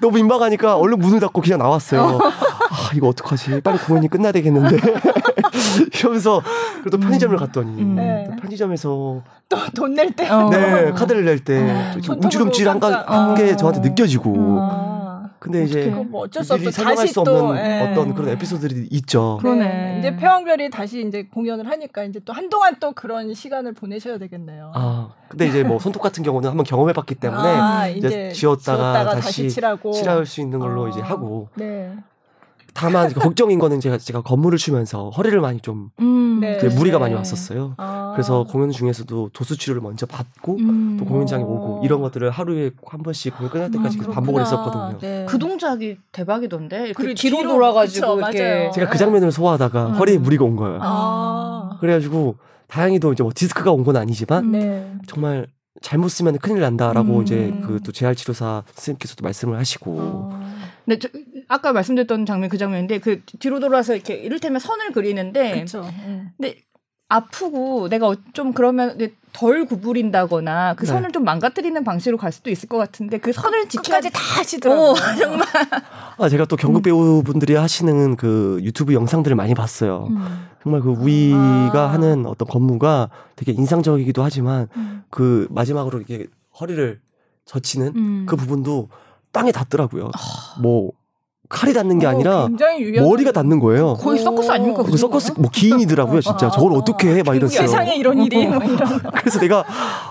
[0.00, 2.20] 너무 민망하니까 얼른 문을 닫고 그냥 나왔어요.
[2.22, 3.60] 아 이거 어떡하지?
[3.62, 4.76] 빨리 공연이 끝나야 되겠는데
[5.98, 6.40] 이러면서
[6.80, 7.94] 그래도 편의점을 갔더니 음.
[7.96, 8.26] 네.
[8.30, 9.22] 또 편의점에서
[9.74, 10.28] 돈낼 때.
[10.30, 10.48] 어.
[10.50, 11.60] 네 카드를 낼때
[11.98, 12.12] 어.
[12.22, 13.56] 움찔움찔한 깜짝- 가- 게 어.
[13.56, 15.03] 저한테 느껴지고 아.
[15.44, 16.56] 근데 이제 뭐 어쩔 수.
[16.56, 17.80] 설명할 다시 수 또, 없는 예.
[17.82, 19.36] 어떤 그런 에피소드들이 있죠.
[19.42, 19.68] 그러네.
[19.68, 19.98] 네.
[19.98, 24.72] 이제 폐왕별이 다시 이제 공연을 하니까 이제 또 한동안 또 그런 시간을 보내셔야 되겠네요.
[24.74, 29.92] 아 근데 이제 뭐 손톱 같은 경우는 한번 경험해봤기 때문에 아, 이제 지웠다가 다시 칠하고
[29.92, 30.88] 칠할 수 있는 걸로 어.
[30.88, 31.94] 이제 하고 네.
[32.74, 36.38] 다만 걱정인 거는 제가 제가 건물을 치면서 허리를 많이 좀 음.
[36.40, 36.58] 네.
[36.58, 37.02] 그 무리가 네.
[37.04, 37.74] 많이 왔었어요.
[37.78, 38.10] 아.
[38.14, 40.96] 그래서 공연 중에서도 도수 치료를 먼저 받고 음.
[40.98, 41.46] 또 공연장에 어.
[41.46, 44.42] 오고 이런 것들을 하루에 한 번씩 공연 끝날 때까지 아, 계속 반복을.
[44.42, 44.98] 했었거든요.
[45.00, 45.26] 네.
[45.28, 46.92] 그 동작이 대박이던데.
[46.96, 48.42] 그리고 뒤로, 돌아가지고 그쵸, 이렇게.
[48.42, 48.70] 맞아요.
[48.72, 49.92] 제가 그 장면을 소화하다가 음.
[49.94, 50.78] 허리에 무리가 온 거예요.
[50.82, 51.76] 아.
[51.80, 52.36] 그래가지고
[52.68, 54.92] 다행히도 이제 뭐 디스크가 온 건 아니지만 네.
[55.06, 55.46] 정말
[55.82, 57.22] 잘못 쓰면 큰일 난다라고 음.
[57.22, 60.32] 이제 그 또 재활 치료사 선생님께서도 말씀을 하시고
[60.84, 60.86] 아.
[60.86, 61.08] 네, 저,
[61.48, 65.82] 아까 말씀드렸던 장면 그 장면인데 그 뒤로 돌아서 이렇게 이를테면 선을 그리는데 그렇죠.
[66.06, 66.30] 음.
[66.36, 66.58] 근데
[67.08, 68.98] 아프고 내가 어- 좀 그러면
[69.32, 70.92] 덜 구부린다거나 그 네.
[70.92, 74.90] 선을 좀 망가뜨리는 방식으로 갈 수도 있을 것 같은데 그 선을 지켜야 끝까지 다 하시더라고요.
[74.90, 75.46] 어, 정말.
[76.18, 80.08] 아 제가 또 경극 배우분들이 하시는 그 유튜브 영상들을 많이 봤어요.
[80.10, 80.48] 음.
[80.62, 81.92] 정말 그 우이가 아.
[81.92, 85.04] 하는 어떤 건무가 되게 인상적이기도 하지만 음.
[85.10, 86.26] 그 마지막으로 이렇게
[86.58, 87.00] 허리를
[87.44, 88.26] 젖히는 음.
[88.26, 88.88] 그 부분도
[89.34, 90.10] 땅에 닿더라고요.
[90.62, 90.92] 뭐
[91.50, 93.04] 칼이 닿는 게 어, 아니라 굉장히 유연.
[93.04, 93.94] 머리가 닿는 거예요.
[93.94, 94.82] 거의 서커스 아닙니까?
[94.82, 96.50] 그 서커스 뭐 기인이더라고요, 진짜.
[96.50, 97.22] 저걸 어떻게 해?
[97.22, 97.60] 막 이랬어요.
[97.60, 98.98] 세상에 이런 일이 뭐 이런.
[99.14, 99.64] 그래서 내가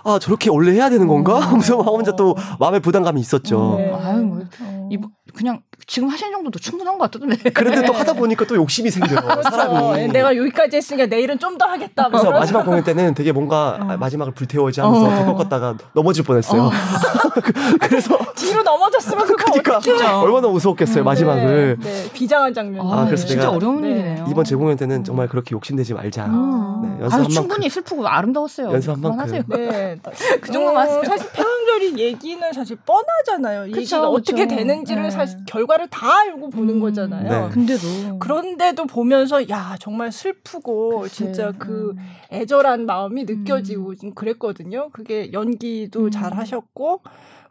[0.04, 1.40] 아 저렇게 원래 해야 되는 건가?
[1.40, 3.76] 하면서 막 혼자 또 마음의 부담감이 있었죠.
[3.78, 3.92] 네.
[3.94, 4.90] 아유, 뭐, 어.
[4.92, 4.98] 이
[5.34, 7.50] 그냥 지금 하시는 정도도 충분한 것 같던데.
[7.52, 7.98] 그런데 또 네.
[8.00, 9.42] 하다 보니까 또 욕심이 생겨요, 그렇죠.
[9.50, 10.08] 사람이.
[10.10, 12.10] 내가 여기까지 했으니까 내일은 좀 더 하겠다.
[12.10, 12.32] 뭐 그래서.
[12.32, 13.88] 마지막 공연 때는 되게 뭔가 어.
[13.92, 15.10] 아, 마지막을 불태워야지 하면서 어.
[15.16, 16.72] 데리고 걷다가 넘어질 뻔했어요.
[17.44, 20.04] 그- 그래서 뒤로 넘어졌으면 그거 그러니까 어떡해.
[20.24, 21.78] 얼마나 무서웠겠어요 마지막을.
[21.80, 22.92] 네, 네, 비장한 장면.
[22.92, 23.90] 아, 그래서 진짜 내가 어려운 네.
[23.90, 24.26] 일이네요.
[24.30, 26.26] 이번 재공연 때는 정말 그렇게 욕심내지 말자.
[26.26, 26.82] 음.
[26.84, 28.72] 네, 아유, 연습한 충분히 슬프고 아름다웠어요.
[28.74, 29.12] 연습 한 만큼.
[29.12, 29.44] 그만하세요.
[29.48, 29.98] 네.
[30.42, 31.00] 그 정도만 하세요.
[31.00, 33.66] 어, 사실 폐왕절이 얘기는 사실 뻔하잖아요.
[33.72, 34.48] 그쵸, 얘기가 어떻게.
[34.48, 35.12] 되는지를 네.
[35.12, 36.80] 사실 결과 를 다 알고 보는 음.
[36.80, 37.48] 거잖아요.
[37.48, 37.54] 네.
[37.54, 41.98] 근데도 그런데도 보면서 야 정말 슬프고 글쎄, 진짜 그 음.
[42.32, 44.90] 애절한 마음이 느껴지고 좀 그랬거든요.
[44.92, 46.12] 그게 연기도 음.
[46.12, 47.02] 잘 하셨고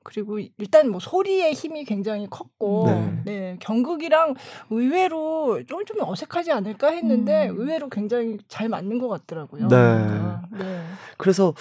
[0.03, 3.23] 그리고 일단 뭐 소리의 힘이 굉장히 컸고 네.
[3.25, 4.35] 네, 경극이랑
[4.71, 7.61] 의외로 좀, 좀 어색하지 않을까 했는데 음.
[7.61, 9.69] 의외로 굉장히 잘 맞는 것 같더라고요.
[9.69, 9.77] 네.
[9.77, 10.83] 아, 네.
[11.19, 11.55] 그래서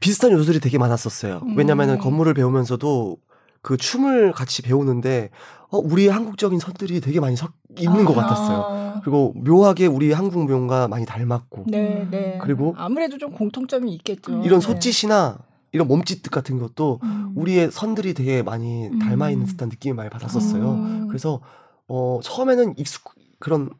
[0.00, 1.42] 비슷한 요소들이 되게 많았었어요.
[1.44, 1.56] 음.
[1.56, 3.16] 왜냐면은 건물을 배우면서도
[3.64, 5.30] 그 춤을 같이 배우는데
[5.70, 8.58] 어, 우리 한국적인 선들이 되게 많이 섞 있는 것 같았어요.
[8.58, 12.38] 아, 그리고 묘하게 우리 한국 묘가 많이 닮았고 네, 네.
[12.42, 14.42] 그리고 아무래도 좀 공통점이 있겠죠.
[14.44, 14.66] 이런 네.
[14.66, 15.38] 손짓이나
[15.72, 17.32] 이런 몸짓 같은 것도 음.
[17.34, 18.98] 우리의 선들이 되게 많이 음.
[18.98, 20.70] 닮아 있는 듯한 느낌을 많이 받았었어요.
[20.70, 21.08] 음.
[21.08, 21.40] 그래서
[21.88, 23.70] 어 처음에는 익숙 그런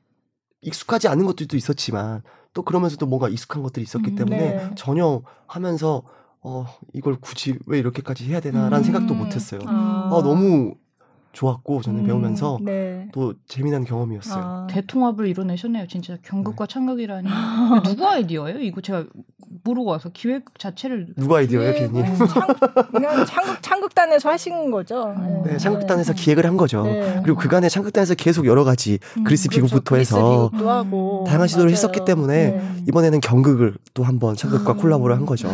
[0.62, 2.22] 익숙하지 않은 것들도 있었지만
[2.54, 4.70] 또 그러면서도 뭔가 익숙한 것들이 있었기 음, 때문에 네.
[4.76, 6.04] 전혀 하면서
[6.44, 8.84] 어 이걸 굳이 왜 이렇게까지 해야 되나라는 음.
[8.84, 9.60] 생각도 못했어요.
[9.66, 10.10] 아.
[10.12, 10.74] 어 너무
[11.34, 13.08] 좋았고 저는 음, 배우면서 네.
[13.12, 14.42] 또 재미난 경험이었어요.
[14.44, 14.66] 아.
[14.70, 15.86] 대통합을 이뤄내셨네요.
[15.88, 17.28] 진짜 경극과 창극이라니.
[17.84, 18.60] 누구 아이디어예요?
[18.60, 19.04] 이거 제가
[19.64, 22.18] 모르고 와서 기획 자체를 누가 아이디어예요, 네, 기님?
[22.18, 22.46] 뭐 창,
[22.92, 25.14] 그냥 창극, 창극단에서 하신 거죠.
[25.16, 25.42] 음.
[25.44, 26.84] 네, 창극단에서 기획을 한 거죠.
[26.84, 27.20] 네.
[27.24, 29.66] 그리고 그간에 창극단에서 계속 여러 가지 음, 그리스 그렇죠.
[29.66, 31.72] 비극부터 그리스 해서 비극도 하고 다양한 시도를 맞아요.
[31.72, 32.82] 했었기 때문에 네.
[32.88, 34.78] 이번에는 경극을 또 한번 창극과 음.
[34.78, 35.48] 콜라보를 한 거죠.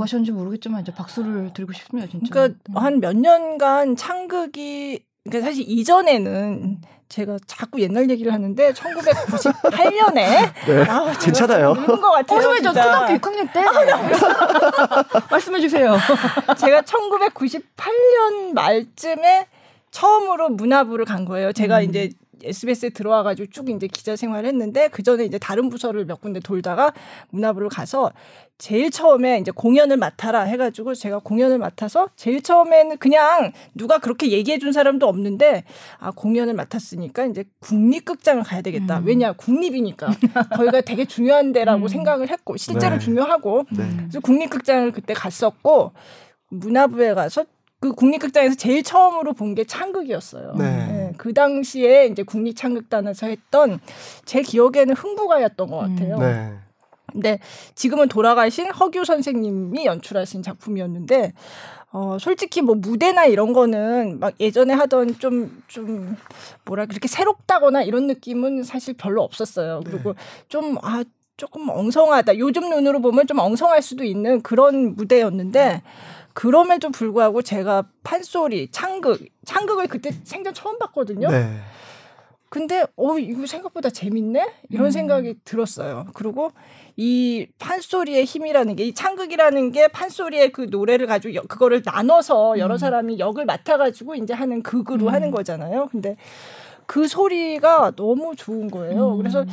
[0.00, 2.26] 누가 하셨는지 모르겠지만 이제 박수를 드리고 싶네요, 진짜.
[2.30, 2.76] 그러니까 음.
[2.76, 10.14] 한몇 년간 창극이 그러니까 사실 이전에는 제가 자꾸 옛날 얘기를 하는데 1998년에
[10.64, 10.84] 네,
[11.20, 11.74] 괜찮아요.
[11.74, 12.38] 늙은 것 같아요.
[12.38, 12.72] 어서 저.
[12.72, 13.60] 초등학교 6학년 때
[15.30, 15.98] 말씀해 주세요.
[16.56, 19.48] 제가 1998년 말쯤에
[19.90, 21.52] 처음으로 문화부를 간 거예요.
[21.52, 21.88] 제가 음.
[21.88, 22.10] 이제
[22.42, 26.92] SBS에 들어와가지고 쭉 이제 기자 생활을 했는데 그 전에 이제 다른 부서를 몇 군데 돌다가
[27.30, 28.12] 문화부를 가서
[28.60, 34.58] 제일 처음에 이제 공연을 맡아라 해가지고 제가 공연을 맡아서 제일 처음에는 그냥 누가 그렇게 얘기해
[34.58, 35.64] 준 사람도 없는데
[35.98, 38.98] 아 공연을 맡았으니까 이제 국립극장을 가야 되겠다.
[38.98, 39.06] 음.
[39.06, 40.08] 왜냐 국립이니까
[40.54, 41.88] 거기가 되게 중요한 데라고 음.
[41.88, 42.98] 생각을 했고 실제로 네.
[42.98, 43.88] 중요하고 네.
[43.96, 45.92] 그래서 국립극장을 그때 갔었고
[46.50, 47.46] 문화부에 가서
[47.80, 50.54] 그 국립극장에서 제일 처음으로 본 게 창극이었어요.
[50.58, 50.64] 네.
[50.64, 53.80] 예, 그 당시에 이제 국립창극단에서 했던
[54.26, 56.18] 제 기억에는 흥부가였던 것 같아요.
[56.18, 56.52] 네.
[57.12, 57.38] 근데
[57.74, 61.32] 지금은 돌아가신 허규 선생님이 연출하신 작품이었는데
[61.92, 66.16] 어, 솔직히 뭐 무대나 이런 거는 막 예전에 하던 좀, 좀,
[66.64, 69.80] 뭐라 그렇게 새롭다거나 이런 느낌은 사실 별로 없었어요.
[69.84, 70.14] 그리고
[70.48, 71.02] 좀, 아,
[71.36, 72.38] 조금 엉성하다.
[72.38, 75.82] 요즘 눈으로 보면 좀 엉성할 수도 있는 그런 무대였는데,
[76.32, 81.28] 그럼에도 불구하고 제가 판소리, 창극, 창극을 그때 생전 처음 봤거든요.
[81.28, 81.60] 네.
[82.50, 84.90] 근데 어 이거 생각보다 재밌네 이런 음.
[84.90, 86.06] 생각이 들었어요.
[86.14, 86.50] 그리고
[86.96, 92.74] 이 판소리의 힘이라는 게 이 창극이라는 게 판소리의 그 노래를 가지고 여- 그거를 나눠서 여러
[92.74, 92.78] 음.
[92.78, 95.12] 사람이 역을 맡아가지고 이제 하는 극으로 음.
[95.12, 95.86] 하는 거잖아요.
[95.92, 96.16] 근데
[96.86, 99.12] 그 소리가 너무 좋은 거예요.
[99.12, 99.18] 음.
[99.18, 99.44] 그래서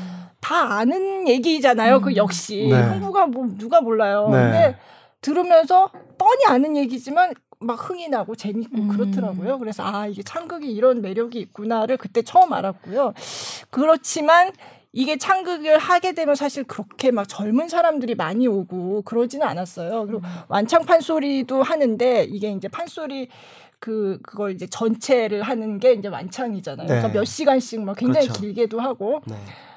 [0.42, 2.02] 다 아는 얘기잖아요.
[2.02, 2.16] 그 음.
[2.16, 2.82] 역시 네.
[2.82, 4.28] 흥부가 뭐 누가 몰라요.
[4.32, 4.38] 네.
[4.38, 4.78] 근데
[5.22, 8.88] 들으면서 뻔히 아는 얘기지만 막 흥이 나고 재밌고 음.
[8.90, 9.58] 그렇더라고요.
[9.60, 13.14] 그래서 아 이게 창극이 이런 매력이 있구나를 그때 처음 알았고요.
[13.70, 14.52] 그렇지만
[14.94, 20.06] 이게 창극을 하게 되면 사실 그렇게 막 젊은 사람들이 많이 오고 그러지는 않았어요.
[20.06, 23.30] 그리고 완창 판소리도 하는데 이게 이제 판소리
[23.80, 26.88] 그 그걸 이제 전체를 하는 게 이제 완창이잖아요.
[26.88, 27.14] 그러니까 네.
[27.14, 28.42] 몇 시간씩 막 굉장히 그렇죠.
[28.42, 29.36] 길게도 하고 네.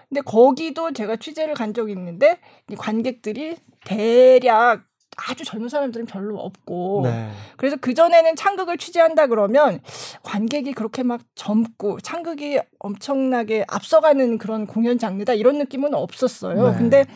[0.09, 2.39] 근데 거기도 제가 취재를 간 적이 있는데
[2.71, 4.85] 이 관객들이 대략
[5.29, 7.31] 아주 젊은 사람들은 별로 없고 네.
[7.57, 9.81] 그래서 그 전에는 창극을 취재한다 그러면
[10.23, 16.71] 관객이 그렇게 막 젊고 창극이 엄청나게 앞서가는 그런 공연 장르다 이런 느낌은 없었어요.
[16.71, 16.79] 네.
[16.79, 17.07] 근데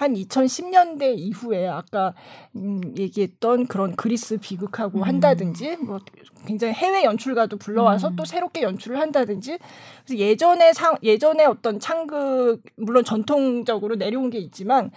[0.00, 2.14] 한 2010년대 이후에 아까
[2.56, 5.02] 음, 얘기했던 그런 그리스 비극하고 음.
[5.02, 5.98] 한다든지 뭐
[6.46, 8.16] 굉장히 해외 연출가도 불러와서 음.
[8.16, 9.58] 또 새롭게 연출을 한다든지
[10.06, 14.90] 그래서 예전에 상 예전에 어떤 창극 물론 전통적으로 내려온 게 있지만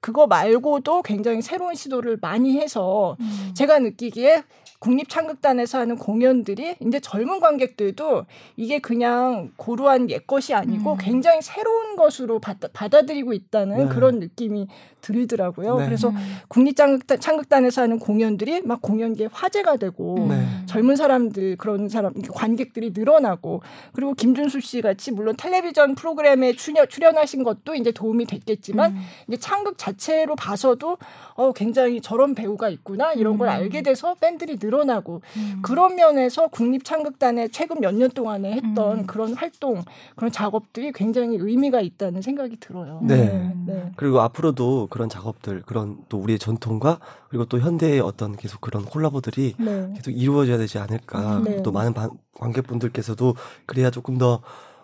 [0.00, 3.52] 그거 말고도 굉장히 새로운 시도를 많이 해서 음.
[3.54, 4.42] 제가 느끼기에
[4.80, 8.24] 국립창극단에서 하는 공연들이 이제 젊은 관객들도
[8.56, 10.98] 이게 그냥 고루한 옛 것이 아니고 음.
[10.98, 13.94] 굉장히 새로운 것으로 받아, 받아들이고 있다는 네.
[13.94, 14.68] 그런 느낌이
[15.02, 15.78] 들더라고요.
[15.78, 15.84] 네.
[15.84, 16.12] 그래서
[16.48, 20.46] 국립창극단 창극단에서 하는 공연들이 막 공연계의 화제가 되고 네.
[20.66, 23.62] 젊은 사람들 그런 사람 관객들이 늘어나고
[23.92, 29.00] 그리고 김준수 씨 같이 물론 텔레비전 프로그램에 출연, 출연하신 것도 이제 도움이 됐겠지만 음.
[29.28, 30.96] 이제 창극 자체로 봐서도
[31.34, 33.52] 어 굉장히 저런 배우가 있구나 이런 걸 음.
[33.52, 35.58] 알게 돼서 팬들이 늘 어나고 음.
[35.62, 39.06] 그런 면에서 국립창극단에 최근 몇 년 동안에 했던 음.
[39.06, 39.82] 그런 활동
[40.16, 43.00] 그런 작업들이 굉장히 의미가 있다는 생각이 들어요.
[43.02, 43.52] 네.
[43.66, 43.90] 네.
[43.96, 49.54] 그리고 앞으로도 그런 작업들, 그런 또 우리의 전통과 그리고 또 현대의 어떤 계속 그런 콜라보들이
[49.58, 49.92] 네.
[49.96, 51.38] 계속 이루어져야 되지 않을까.
[51.38, 51.62] 음, 네.
[51.62, 53.34] 또 많은 반- 관객분들께서도
[53.66, 54.40] 그래야 조금 더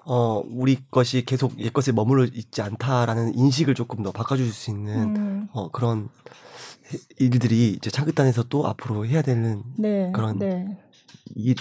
[0.09, 5.17] 어, 우리 것이 계속 옛 것에 머물러 있지 않다라는 인식을 조금 더 바꿔줄 수 있는
[5.17, 6.09] 음, 어, 그런 해-
[7.19, 10.11] 일들이 이제 창극단에서 또 앞으로 해야 되는 네.
[10.15, 10.79] 그런 네.
[11.35, 11.57] 일,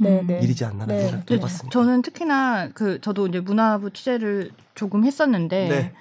[0.00, 0.26] 네, 음.
[0.26, 0.40] 네.
[0.42, 1.02] 일이지 않나라는 네.
[1.08, 1.72] 생각도 네, 해봤습니다.
[1.72, 5.92] 저는 특히나 그 저도 이제 문화부 취재를 조금 했었는데 네.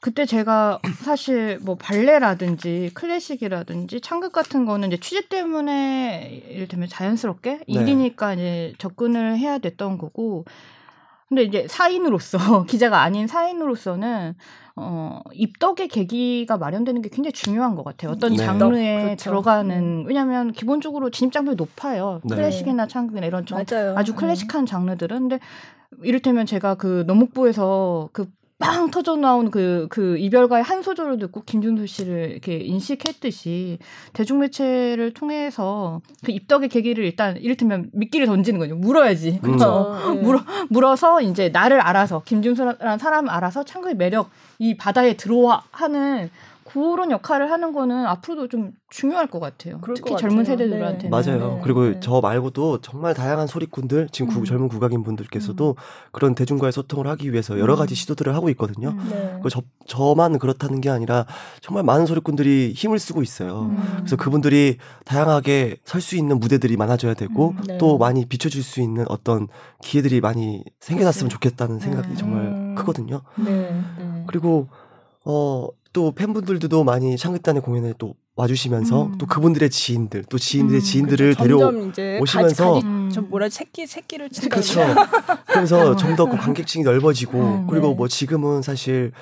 [0.00, 7.62] 그때 제가 사실 뭐 발레라든지 클래식이라든지 창극 같은 거는 이제 취재 때문에 이를테면 자연스럽게 네.
[7.66, 10.44] 일이니까 이제 접근을 해야 됐던 거고
[11.28, 14.34] 근데 이제 사인으로서 기자가 아닌 사인으로서는
[14.76, 18.12] 어 입덕의 계기가 마련되는 게 굉장히 중요한 것 같아요.
[18.12, 18.36] 어떤 네.
[18.38, 19.30] 장르에 그렇죠.
[19.30, 22.20] 들어가는 왜냐하면 기본적으로 진입장벽이 높아요.
[22.24, 22.36] 네.
[22.36, 23.94] 클래식이나 창극이나 이런 좀 맞아요.
[23.96, 25.40] 아주 클래식한 장르들은 근데
[26.02, 31.86] 이를테면 제가 그 너목부에서 그 빵 터져 나온 그, 그 이별가의 한 소절을 듣고 김준수
[31.86, 33.78] 씨를 이렇게 인식했듯이
[34.14, 38.74] 대중매체를 통해서 그 입덕의 계기를 일단 이를테면 미끼를 던지는 거죠.
[38.74, 39.38] 물어야지.
[39.38, 39.40] 음.
[39.40, 39.96] 그렇죠.
[40.12, 40.20] 네.
[40.22, 46.28] 물어, 물어서 이제 나를 알아서 김준수라는 사람 알아서 창극의 매력 이 바다에 들어와 하는
[46.72, 49.80] 그런 역할을 하는 거는 앞으로도 좀 중요할 것 같아요.
[49.94, 50.56] 특히 것 젊은 같아요.
[50.58, 51.10] 세대들한테는.
[51.10, 51.54] 맞아요.
[51.56, 51.60] 네.
[51.62, 52.00] 그리고 네.
[52.00, 54.44] 저 말고도 정말 다양한 소리꾼들, 지금 구- 음.
[54.44, 55.76] 젊은 국악인 분들께서도
[56.12, 57.96] 그런 대중과의 소통을 하기 위해서 여러 가지 음.
[57.96, 58.90] 시도들을 하고 있거든요.
[58.90, 59.08] 음.
[59.10, 59.40] 네.
[59.42, 61.26] 그 저, 저만 그렇다는 게 아니라
[61.60, 63.62] 정말 많은 소리꾼들이 힘을 쓰고 있어요.
[63.70, 63.82] 음.
[63.98, 67.78] 그래서 그분들이 다양하게 설 수 있는 무대들이 많아져야 되고 음, 네.
[67.78, 69.48] 또 많이 비춰줄 수 있는 어떤
[69.82, 72.16] 기회들이 많이 생겨났으면 좋겠다는 생각이 음.
[72.16, 73.22] 정말 크거든요.
[73.36, 73.72] 네.
[73.98, 74.24] 네.
[74.26, 74.68] 그리고
[75.24, 79.18] 어또 팬분들도 많이 창극단의 공연에 또 와주시면서 음.
[79.18, 81.42] 또 그분들의 지인들 또 지인들의 음, 지인들을 그렇죠.
[81.42, 83.10] 데려 점점 이제 오시면서 가지, 가지, 음.
[83.12, 84.80] 저 뭐라 새끼 새끼를 치는 그렇죠.
[85.46, 85.96] 그래서 어.
[85.96, 87.94] 좀더그 관객층이 넓어지고 음, 그리고 네.
[87.94, 89.12] 뭐 지금은 사실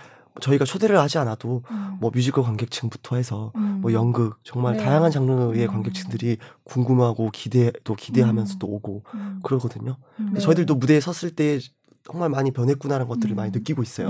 [0.41, 1.97] 저희가 초대를 하지 않아도 음.
[2.01, 3.79] 뭐 뮤지컬 관객층부터 해서 음.
[3.81, 4.85] 뭐 연극 정말 네.
[4.85, 5.69] 다양한 장르의 음.
[5.69, 8.59] 관객층들이 궁금하고 기대 또 기대하면서 음.
[8.59, 9.41] 또 오고 음.
[9.43, 9.97] 그러거든요.
[10.21, 10.31] 음.
[10.35, 10.41] 네.
[10.41, 11.59] 저희들도 무대에 섰을 때
[12.05, 13.37] 정말 많이 변했구나라는 것들을 음.
[13.37, 14.09] 많이 느끼고 있어요.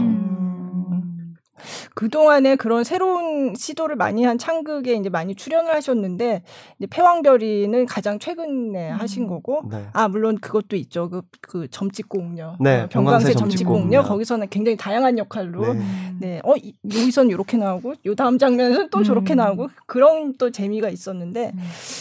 [1.57, 1.91] 음.
[1.95, 6.43] 그동안에 그런 새로운 시도를 많이 한 창극에 이제 많이 출연을 하셨는데
[6.79, 8.97] 이제 패왕별이는 가장 최근에 음.
[8.97, 9.87] 하신 거고 네.
[9.93, 11.09] 아 물론 그것도 있죠.
[11.11, 12.57] 그, 그 점찍공녀.
[12.61, 14.03] 네, 어, 병광세 점찍공녀.
[14.03, 15.81] 거기서는 굉장히 다양한 역할로 네.
[16.19, 16.41] 네.
[16.45, 19.37] 어, 이- 여기선 이렇게 나오고, 요 다음 장면에서는 또 저렇게 음.
[19.37, 21.53] 나오고, 그런 또 재미가 있었는데,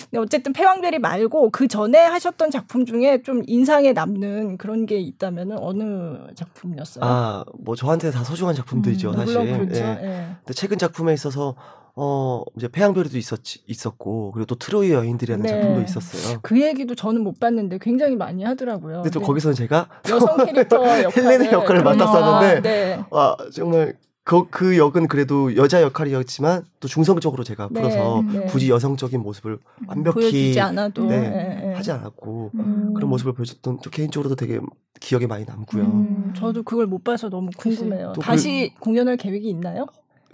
[0.09, 5.57] 근데 어쨌든 패왕별이 말고 그 전에 하셨던 작품 중에 좀 인상에 남는 그런 게 있다면
[5.59, 7.03] 어느 작품이었어요?
[7.03, 9.35] 아, 뭐 저한테 다 소중한 작품들이죠, 음, 사실.
[9.51, 9.83] 물론 그렇죠.
[9.83, 9.99] 예.
[10.03, 10.27] 예.
[10.39, 11.55] 근데 최근 작품에 있어서
[11.97, 15.49] 어 이제 패양별이도 있었지 있었고 그리고 또 트로이 여인들이라는 네.
[15.49, 16.39] 작품도 있었어요.
[16.41, 18.97] 그 얘기도 저는 못 봤는데 굉장히 많이 하더라고요.
[18.97, 19.25] 근데 또 네.
[19.25, 23.05] 거기서는 제가 여성 캐릭터 헬렌의 역할을 맡았었는데 아, 네.
[23.09, 28.45] 와 정말 그, 그 역은 그래도 여자 역할이었지만 또 중성적으로 제가 네, 풀어서 네.
[28.47, 31.73] 굳이 여성적인 모습을 완벽히 보여주지 않아도 네, 예, 예.
[31.75, 32.93] 하지 않았고 음.
[32.95, 34.59] 그런 모습을 보여줬던 또 개인적으로도 되게
[34.99, 35.83] 기억에 많이 남고요.
[35.83, 38.13] 음, 저도 그걸 못 봐서 너무 궁금해요.
[38.15, 39.85] 또 그- 다시 공연할 계획이 있나요?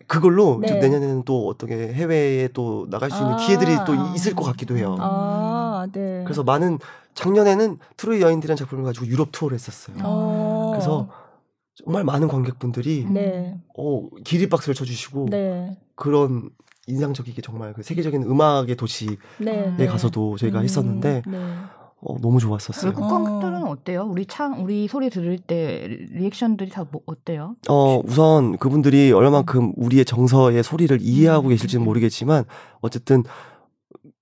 [0.08, 0.68] 그걸로 네.
[0.68, 3.38] 좀 내년에는 또 어떻게 해외에 또 나갈 수 있는 아.
[3.38, 4.96] 기회들이 또 있을 것 같기도 해요.
[5.00, 6.22] 아, 네.
[6.24, 6.80] 그래서 많은
[7.14, 9.98] 작년에는 트로이 여인들이라는 작품을 가지고 유럽 투어를 했었어요.
[10.02, 10.70] 어.
[10.74, 11.10] 그래서
[11.84, 13.58] 정말 많은 관객분들이 네.
[13.78, 15.78] 어, 기립박수를 쳐주시고 네.
[15.96, 16.50] 그런
[16.88, 19.74] 인상적이게 정말 그 세계적인 음악의 도시에 네.
[19.78, 19.88] 네.
[19.88, 21.38] 가서도 저희가 음, 했었는데 네.
[22.04, 22.90] 어, 너무 좋았었어요.
[22.90, 24.08] 외국 관객들은 어때요?
[24.10, 27.56] 우리 창 우리 소리 들을 때 리액션들이 다 뭐, 어때요?
[27.70, 31.50] 어, 우선 그분들이 얼마만큼 우리의 정서의 소리를 이해하고 음.
[31.50, 32.46] 계실지는 모르겠지만
[32.82, 33.24] 어쨌든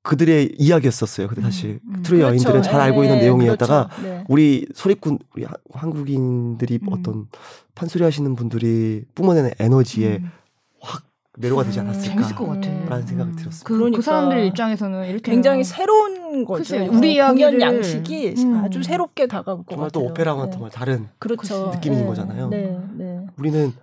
[0.02, 1.28] 그들의 이야기였었어요.
[1.28, 2.04] 근데 사실 음, 음.
[2.04, 4.02] 트로이 여인들은 잘 알고 있는 네, 내용이었다가 그렇죠.
[4.04, 4.24] 네.
[4.30, 6.88] 우리 소리꾼 우리 하- 한국인들이 음.
[6.92, 7.28] 어떤
[7.76, 10.32] 판소리 하시는 분들이 뿜어내는 에너지에 음.
[10.80, 11.04] 확
[11.38, 12.70] 매료가 되지 음, 않았을까 재밌을 것 같아.
[12.90, 13.36] 라는 생각이 음.
[13.36, 13.64] 들었어요.
[13.66, 13.98] 그, 그러니까.
[13.98, 16.58] 그 사람들 입장에서는 이렇게 굉장히 새로운 거죠.
[16.76, 18.64] 글쎄, 우리 어, 공연 이야기를- 양식이 음.
[18.64, 20.04] 아주 새롭게 다가올 것 정말 같아요.
[20.06, 20.52] 또 오페라와는 네.
[20.52, 21.72] 정말 다른 그렇죠.
[21.76, 22.06] 느낌인 네.
[22.06, 22.50] 거잖아요.
[22.50, 23.26] 네, 네.
[23.38, 23.74] 우리는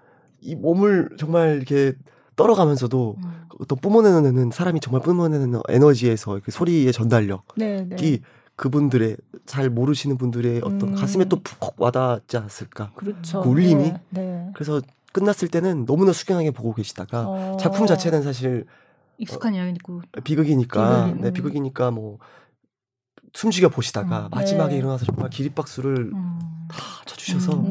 [0.41, 1.93] 이 몸을 정말 이렇게
[2.37, 3.47] 떨어가면서도 음.
[3.59, 8.21] 어떤 뿜어내는 사람이 정말 뿜어내는 에너지에서 그 소리의 전달력이 네, 네.
[8.57, 10.95] 그분들의 잘 모르시는 분들의 어떤 음.
[10.95, 12.93] 가슴에 또 푹 와닿지 않았을까.
[12.95, 13.41] 그렇죠.
[13.43, 13.83] 그 울림이?
[13.85, 14.51] 네, 네.
[14.55, 14.81] 그래서
[15.13, 17.57] 끝났을 때는 너무나 수경하게 보고 계시다가 어.
[17.59, 18.67] 작품 자체는 사실
[19.19, 21.33] 익숙한 이야기고 비극이니까 비극, 네, 음.
[21.33, 22.19] 비극이니까 뭐
[23.33, 24.29] 숨쉬겨 보시다가 음.
[24.31, 24.79] 마지막에 네.
[24.79, 26.39] 일어나서 정말 기립박수를 음.
[26.69, 27.65] 다 쳐주셔서 음,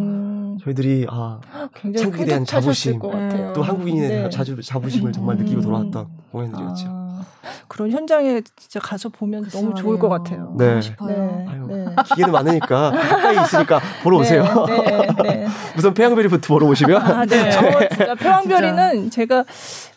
[0.64, 1.40] 저희들이 아,
[1.74, 3.20] 굉장히 창극에 대한 자부심, 것 네.
[3.30, 3.54] 같아요.
[3.54, 4.30] 또 한국인에 대한 네.
[4.30, 5.44] 자주, 자부심을 정말 음.
[5.44, 6.86] 느끼고 돌아왔던 공연들이었죠.
[6.90, 7.26] 아,
[7.68, 10.54] 그런 현장에 진짜 가서 보면 너무 좋을 것 같아요.
[10.58, 10.80] 네.
[10.80, 11.46] 네.
[11.50, 11.86] 아유, 네.
[12.10, 14.44] 기계는 많으니까 가까이 있으니까 보러 오세요.
[14.68, 15.48] 네, 네, 네.
[15.78, 17.52] 우선 페양베리부터 보러 오시면 아, 네.
[17.52, 19.46] 저 진짜 표왕별이는 제가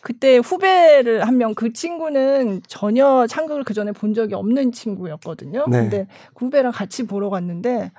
[0.01, 5.65] 그때 후배를 한 명 그 친구는 전혀 창극을 그 전에 본 적이 없는 친구였거든요.
[5.67, 5.79] 네.
[5.81, 7.91] 근데 그 후배랑 같이 보러 갔는데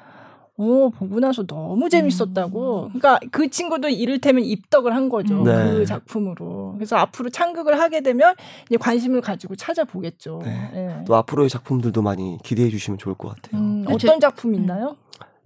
[0.57, 2.89] 어, 보고 나서 너무 재밌었다고.
[2.93, 5.39] 그러니까 그 친구도 이를테면 입덕을 한 거죠.
[5.39, 5.45] 음.
[5.45, 5.73] 네.
[5.73, 6.75] 그 작품으로.
[6.77, 8.35] 그래서 앞으로 창극을 하게 되면
[8.69, 10.43] 이제 관심을 가지고 찾아보겠죠.
[10.45, 10.71] 네.
[10.75, 11.05] 예.
[11.07, 13.61] 또 앞으로의 작품들도 많이 기대해 주시면 좋을 것 같아요.
[13.61, 14.97] 음, 제- 어떤 작품 있나요?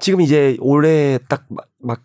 [0.00, 2.02] 지금 이제 올해 딱막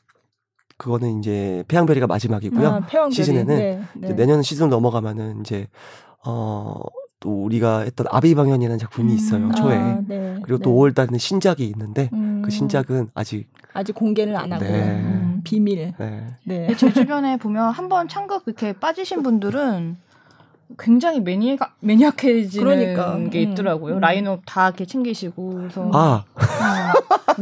[0.78, 2.68] 그거는 이제 페양베리가 마지막이고요.
[2.68, 3.10] 아.
[3.10, 4.14] 시즌에는 네, 이제 네.
[4.16, 5.68] 내년 시즌 넘어가면은 이제
[6.26, 6.76] 어
[7.20, 9.46] 또 우리가 했던 아비방연이라는 작품이 있어요.
[9.46, 9.52] 음.
[9.52, 9.76] 초에.
[9.76, 10.76] 아, 네, 그리고 또 네.
[10.76, 15.02] 5월 달에는 신작이 있는데 음, 그 신작은 아직 아직 공개를 안 하고 네.
[15.02, 15.94] 음, 비밀.
[15.98, 16.28] 네.
[16.44, 16.68] 네.
[16.68, 19.98] 근데 제 주변에 보면 한번 창극 이렇게 빠지신 분들은
[20.78, 23.18] 굉장히 매니아 매니악해지는 그러니까.
[23.30, 23.96] 게 음, 있더라고요.
[23.96, 24.00] 음.
[24.00, 26.24] 라인업 다 이렇게 챙기시고 그래서 아,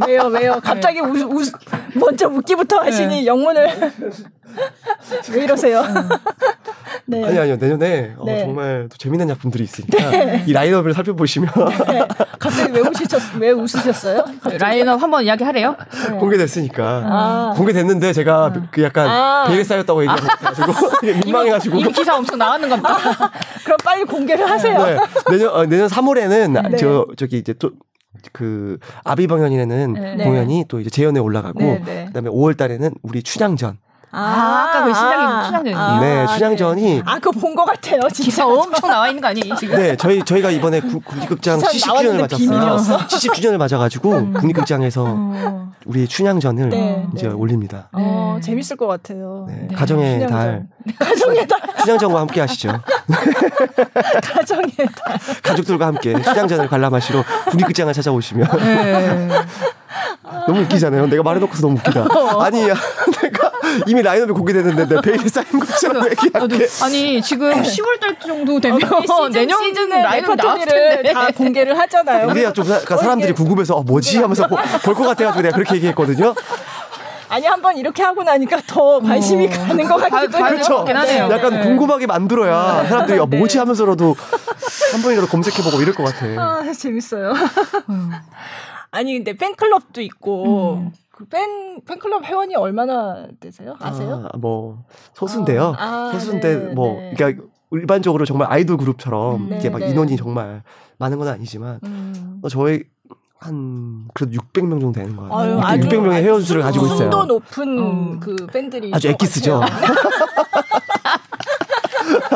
[0.08, 0.60] 왜요, 왜요?
[0.64, 1.42] 갑자기 우, 우,
[2.00, 3.92] 먼저 웃기부터 하시니 영문을
[5.34, 5.84] 왜 이러세요?
[7.06, 7.24] 네.
[7.24, 7.58] 아니 아니요.
[7.58, 8.40] 내년에 어, 네.
[8.42, 11.50] 정말 또 재밌는 작품들이 있으니까 이 라인업을 살펴보시면
[11.88, 12.08] 네.
[12.40, 14.26] 갑자기 왜 웃으셨, 왜 웃으셨어요?
[14.60, 15.76] 라인업 한번 이야기하래요.
[16.10, 16.18] 네.
[16.18, 17.54] 공개됐으니까 아.
[17.56, 19.46] 공개됐는데 제가 그 약간 아.
[19.48, 20.74] 베일에 쌓였다고 얘기해가지고
[21.26, 22.98] 민망해가지고 이미 기사 엄청 나왔는 겁니다.
[23.64, 24.86] 그럼 빨리 공개를 하세요.
[24.86, 24.98] 네,
[25.30, 26.78] 내년 어, 내년 3월에는 네.
[26.78, 27.72] 저 저기 이제 또
[28.32, 30.24] 그 아비방연이라는 네.
[30.24, 32.06] 공연이 또 이제 재연에 올라가고 네, 네.
[32.06, 33.78] 그다음에 5월 달에는 우리 춘향전
[34.12, 36.00] 아, 아까 그 신작이- 신작전이요?
[36.00, 38.00] 네 춘향전이 아, 그거 본 것 같아요.
[38.14, 38.24] 진짜.
[38.24, 39.76] 기사 엄청 나와 있는 거 아니에요 지금?
[39.78, 42.38] 네 저희 저희가 이번에 구- 국립극장 기사 70주년을 나왔는데 맞았어요.
[42.38, 42.98] 비밀이었어?
[43.08, 45.72] 70주년을 맞아가지고 국립극장에서 어.
[45.86, 47.34] 우리 춘향전을 네, 이제 네.
[47.34, 47.90] 올립니다.
[47.94, 48.42] 어, 네.
[48.42, 49.46] 재밌을 것 같아요.
[49.48, 49.76] 네, 네.
[49.76, 50.30] 가정의 춘향전.
[50.38, 50.68] 달
[51.08, 52.82] 가정의 달, 춘향전과 함께 하시죠.
[54.34, 55.18] 가정의 달.
[55.44, 59.30] 가족들과 함께 춘향전을 관람하시러 국립극장을 찾아오시면 네.
[60.48, 61.08] 너무 웃기잖아요.
[61.08, 62.06] 내가 말해놓고서 너무 웃기다.
[62.44, 62.76] 아니, 야,
[63.22, 63.52] 내가
[63.86, 66.68] 이미 라인업이 공개됐는데 내 베일에 쌓인 것처럼 얘기할게.
[66.84, 71.14] 아니 지금 10월 달 정도 되면 시즌, 내년 시즌의 라인업 나왔을 레퍼토리를 텐데.
[71.14, 72.28] 다 공개를 하잖아요.
[72.30, 76.34] 우리가 좀 사- 그러니까 사람들이 궁금해서 어, 뭐지 하면서 볼 것 같아가지고 내가 그렇게 얘기했거든요.
[77.30, 80.46] 아니 한번 이렇게 하고 나니까 더 관심이 가는 것 같기도 해요.
[80.48, 81.30] 같긴 하네요.
[81.30, 81.62] 약간 네.
[81.64, 83.38] 궁금하게 만들어야 사람들이 아, 네.
[83.38, 84.16] 뭐지 하면서라도
[84.94, 86.26] 한 번이라도 검색해보고 이럴 것 같아.
[86.38, 87.34] 아 재밌어요.
[88.88, 88.98] 음.
[88.98, 90.92] 아니 근데 팬클럽도 있고 음.
[91.12, 93.76] 그팬 팬클럽 회원이 얼마나 되세요?
[93.80, 94.28] 아세요?
[94.32, 94.84] 아, 뭐
[95.14, 95.74] 소수인데요.
[95.78, 97.14] 아, 아, 소수인데 네, 뭐 네.
[97.16, 99.90] 그러니까 일반적으로 정말 아이돌 그룹처럼 음, 네, 막 네.
[99.90, 100.64] 인원이 정말
[101.00, 102.40] 많은 건 아니지만 음.
[102.44, 102.84] 어, 저희
[103.40, 105.34] 한 그래도 600명 정도 되는 거예요.
[105.34, 106.98] 아유, 이렇게 아주 600 명의 회원수를 가지고 있어요.
[106.98, 108.20] 순도 높은 음.
[108.20, 109.62] 그 팬들이 아주 엑기스죠.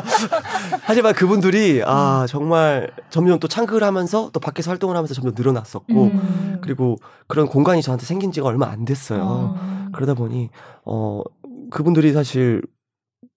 [0.02, 0.42] 같아요.
[0.84, 6.58] 하지만 그분들이 아 정말 점점 또 창극을 하면서 또 밖에서 활동을 하면서 점점 늘어났었고 음.
[6.62, 6.98] 그리고
[7.28, 9.56] 그런 공간이 저한테 생긴 지가 얼마 안 됐어요.
[9.58, 9.90] 아.
[9.94, 10.50] 그러다 보니
[10.86, 11.22] 어
[11.70, 12.62] 그분들이 사실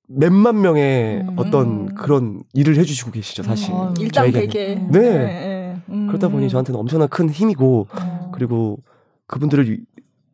[0.08, 1.34] 몇만 명의 음.
[1.38, 3.94] 어떤 그런 일을 해주시고 계시죠 사실 음.
[3.98, 5.00] 일당백에 네.
[5.00, 5.82] 네.
[5.88, 6.06] 음.
[6.08, 8.30] 그러다 보니 저한테는 엄청난 큰 힘이고 어.
[8.34, 8.78] 그리고
[9.26, 9.80] 그분들을 위-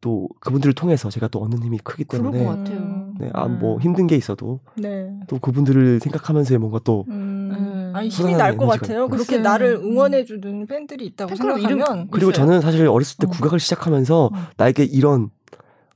[0.01, 3.00] 또 그분들을 통해서 제가 또 얻는 힘이 크기 그럴 것 때문에 같아요.
[3.21, 3.25] 음.
[3.27, 5.11] 네, 아, 뭐 힘든 게 있어도 네.
[5.29, 7.53] 또 그분들을 생각하면서의 뭔가 또 음.
[7.57, 7.93] 음.
[7.95, 9.09] 아니 힘이 날 것 같아요.
[9.09, 9.43] 그렇게 글쎄요.
[9.43, 9.93] 나를 음.
[9.93, 12.45] 응원해 주는 팬들이 있다고 생각하면 그리고 있어요.
[12.47, 13.31] 저는 사실 어렸을 때 어.
[13.31, 14.31] 국악을 시작하면서 어.
[14.57, 15.31] 나에게 이런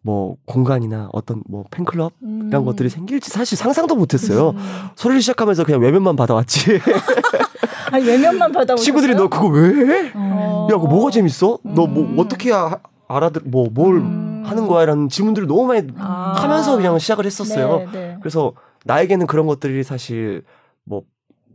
[0.02, 2.48] 뭐 공간이나 어떤 뭐 팬클럽 음.
[2.48, 4.50] 이런 것들이 생길지 사실 상상도 못했어요.
[4.50, 4.58] 음.
[4.96, 6.78] 소리를 시작하면서 그냥 외면만 받아왔지.
[7.90, 8.84] 아니 외면만 받아오셨어요?
[8.84, 10.12] 친구들이 너 그거 왜 해?
[10.14, 10.68] 어.
[10.70, 11.58] 야, 그거 뭐가 재밌어?
[11.62, 12.14] 너뭐 음.
[12.18, 14.33] 어떻게 아- 알아들 뭐뭘 음.
[14.44, 14.86] 하는 거야?
[14.86, 16.34] 라는 질문들을 너무 많이 아.
[16.36, 17.78] 하면서 그냥 시작을 했었어요.
[17.78, 18.16] 네, 네.
[18.20, 18.52] 그래서
[18.84, 20.44] 나에게는 그런 것들이 사실
[20.84, 21.02] 뭐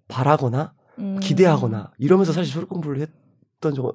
[0.08, 1.20] 바라거나 음.
[1.22, 3.94] 기대하거나 이러면서 사실 소리 공부를 했던 적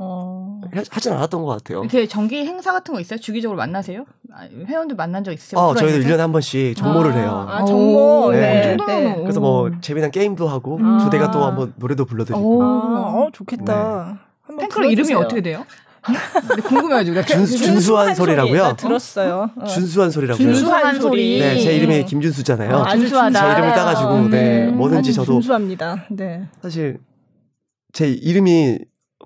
[0.00, 0.60] 어.
[0.72, 1.80] 하- 하진 않았던 것 같아요.
[1.80, 3.18] 이렇게 정기 행사 같은 거 있어요?
[3.18, 4.04] 주기적으로 만나세요?
[4.32, 5.58] 아, 회원들 만난 적 있으세요?
[5.60, 6.08] 어, 저희도 오프라인에서?
[6.08, 7.46] 1년에 한 번씩 정모를 아, 해요.
[7.48, 8.26] 아 정모.
[8.26, 8.40] 오, 네.
[8.40, 8.60] 네.
[8.74, 10.98] 이 정도면 그래서 뭐 재미난 게임도 하고 음.
[10.98, 11.48] 두 대가 또 아.
[11.48, 12.62] 한번 노래도 불러드리고 오.
[12.62, 14.20] 아, 어, 좋겠다.
[14.42, 15.18] 한번 팬클럽 이름이 불러주세요.
[15.18, 15.64] 어떻게 돼요?
[16.68, 18.62] 궁금해가지고 내가 준- 준수한 소리라고요?
[18.62, 19.50] 나 들었어요.
[19.56, 19.64] 어.
[19.64, 20.54] 준수한 소리라고 준수- 해요.
[20.56, 21.38] 준수한 소리.
[21.40, 22.74] 네, 제 이름이 김준수잖아요.
[22.76, 23.40] 어, 아주 준수하다.
[23.40, 24.30] 제 이름을 따가지고 음.
[24.30, 24.76] 네, 음.
[24.76, 26.04] 뭐든지 아주 저도 준수합니다.
[26.10, 26.46] 네.
[26.62, 26.98] 사실
[27.92, 28.78] 제 이름이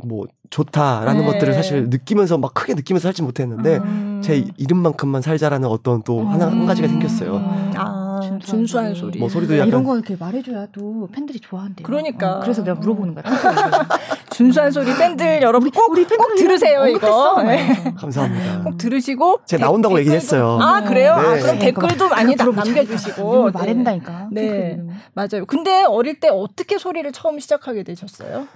[0.04, 1.26] 뭐 좋다라는 네.
[1.32, 4.20] 것들을 사실 느끼면서 막 크게 느끼면서 살지 못했는데 음.
[4.24, 7.36] 제 이름만큼만 살자라는 어떤 또 하나 한 가지가 생겼어요.
[7.36, 7.72] 음.
[7.76, 9.00] 아, 준수한 준수한 소리.
[9.12, 9.18] 소리.
[9.18, 11.86] 뭐 소리도 아, 약간 이런 거 이렇게 말해줘야 또 팬들이 좋아한대요.
[11.86, 12.36] 그러니까.
[12.36, 13.24] 어, 그래서 내가 물어보는 거야.
[14.30, 17.42] 준수한 소리 팬들 여러분 꼭, 우리 꼭 들으세요 이거.
[17.42, 17.64] 네.
[17.64, 17.94] 이러면서.
[17.94, 18.60] 감사합니다.
[18.62, 20.58] 꼭 들으시고 제가 댓- 나온다고 댓글도- 얘기했어요.
[20.60, 21.12] 아 그래요?
[21.12, 21.40] 아 네.
[21.40, 22.34] 그럼 네, 댓글도 많이.
[22.36, 23.58] 남겨주시고 네.
[23.58, 24.28] 말한다니까.
[24.30, 24.42] 네.
[24.74, 24.90] 이름.
[25.14, 25.44] 맞아요.
[25.46, 28.46] 근데 어릴 때 어떻게 소리를 처음 시작하게 되셨어요?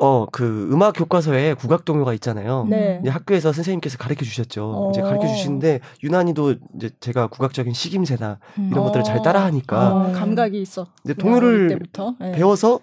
[0.00, 2.66] 어, 그 음악 교과서에 국악 동요가 있잖아요.
[2.68, 3.00] 네.
[3.02, 4.64] 이제 학교에서 선생님께서 가르쳐 주셨죠.
[4.64, 4.90] 어.
[4.90, 8.68] 이제 가르쳐 주시는데 유난히도 이제 제가 국악적인 식임새나 음.
[8.70, 9.22] 이런 것들을 잘 어.
[9.22, 10.86] 따라하니까 어, 감각이 있어.
[11.04, 12.32] 이제 동요를 때부터 네.
[12.32, 12.78] 배워서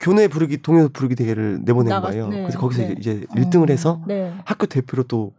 [0.00, 2.28] 교내 부르기 동요 부르기 대회를 내보낸 나갔- 거예요.
[2.28, 2.94] 네, 그래서 거기서 네.
[2.98, 4.32] 이제 1등을 해서 네.
[4.44, 5.32] 학교 대표로 또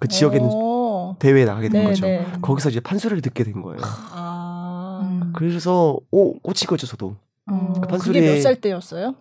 [0.00, 1.16] 그 지역에 있는 어.
[1.18, 2.06] 대회에 나가게 된 네, 거죠.
[2.06, 2.26] 네.
[2.40, 3.78] 거기서 이제 판소리를 듣게 된 거예요.
[4.14, 5.00] 아.
[5.04, 5.32] 음.
[5.36, 7.16] 그래서 오 꽂힌 거죠, 저도.
[7.50, 9.14] 음, 판소리- 그게 몇 살 때였어요?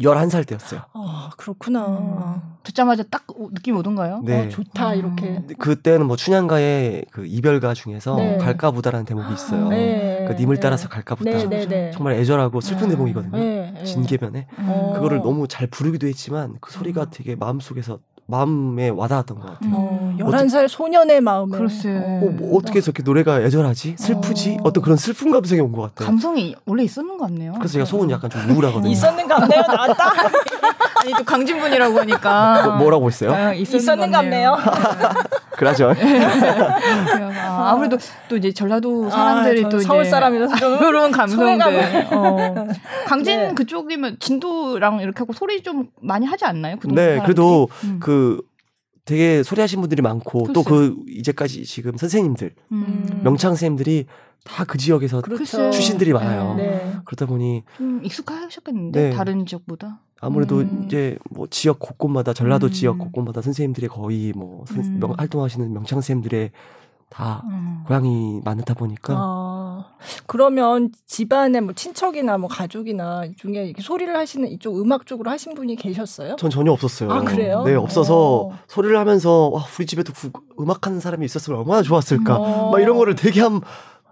[0.00, 0.82] 11살 때였어요.
[0.92, 1.86] 아 그렇구나.
[1.86, 2.56] 음.
[2.62, 4.22] 듣자마자 딱 오- 느낌 오던가요?
[4.24, 4.46] 네.
[4.46, 4.98] 어, 좋다 음.
[4.98, 5.42] 이렇게.
[5.58, 8.36] 그때는 뭐 춘향가의 그 이별가 중에서 네.
[8.38, 9.68] 갈까 보다라는 대목이 있어요.
[9.68, 10.16] 네.
[10.18, 10.60] 그러니까 님을 네.
[10.60, 11.30] 따라서 갈까 보다.
[11.30, 11.90] 네, 네, 네.
[11.92, 12.90] 정말 애절하고 슬픈 음.
[12.90, 13.36] 대목이거든요.
[13.36, 13.84] 네, 네.
[13.84, 14.92] 진계면에 어.
[14.94, 17.06] 그거를 너무 잘 부르기도 했지만 그 소리가 음.
[17.10, 17.98] 되게 마음속에서
[18.28, 19.74] 마음에 와닿았던 것 같아요.
[19.74, 20.16] 어, 음.
[20.18, 21.56] 11살 소년의 마음에.
[21.58, 21.90] 글쎄.
[21.96, 23.94] 어, 뭐 어떻게 저렇게 노래가 애절하지?
[23.98, 24.58] 슬프지?
[24.60, 24.68] 어.
[24.68, 24.72] 어.
[24.72, 26.06] 떤 그런 슬픈 감성이 온 것 같아요.
[26.06, 27.52] 감성이 원래 있었는 것 같네요.
[27.54, 28.90] 그래서 제가 속은 약간 좀 우울하거든요.
[28.92, 30.12] 있었는 감네요 나왔다.
[31.06, 33.32] 아니 또 강진분이라고 하니까 뭐, 뭐라고 했어요?
[33.32, 34.56] 아, 있었는 감네요.
[35.56, 35.94] 그러죠.
[35.94, 37.96] 아, 아무래도
[38.28, 42.06] 또 이제 전라도 사람들이 아, 또 서울 사람이라서 좀 그런 감성들.
[42.10, 42.66] 어.
[43.06, 43.54] 강진 네.
[43.54, 46.76] 그쪽이면 진도랑 이렇게 하고 소리 좀 많이 하지 않나요?
[46.80, 47.22] 그 네, 사람들이?
[47.22, 47.98] 그래도 음.
[48.00, 48.42] 그
[49.04, 53.20] 되게 소리하신 분들이 많고 또 그 이제까지 지금 선생님들, 음.
[53.22, 54.06] 명창 선생님들이
[54.44, 55.70] 다 그 지역에서 그렇죠.
[55.70, 56.54] 출신들이 많아요.
[56.54, 56.94] 네.
[57.04, 59.16] 그러다 보니 좀 익숙하셨겠는데 네.
[59.16, 60.00] 다른 지역보다.
[60.20, 60.84] 아무래도 음.
[60.86, 62.70] 이제 뭐 지역 곳곳마다 전라도 음.
[62.72, 64.98] 지역 곳곳마다 선생님들이 거의 뭐 선- 음.
[65.00, 66.52] 명- 활동하시는 명창 선생님들의
[67.08, 67.84] 다 음.
[67.86, 69.84] 고향이 많다 보니까 아,
[70.26, 75.76] 그러면 집안에 뭐 친척이나 뭐 가족이나 중에 이렇게 소리를 하시는 이쪽 음악 쪽으로 하신 분이
[75.76, 76.34] 계셨어요?
[76.36, 77.10] 전 전혀 없었어요.
[77.12, 77.62] 아, 그래요?
[77.64, 78.58] 네, 없어서 어.
[78.66, 82.36] 소리를 하면서 와, 우리 집에도 구- 음악하는 사람이 있었으면 얼마나 좋았을까.
[82.38, 82.70] 어.
[82.72, 83.60] 막 이런 거를 되게 한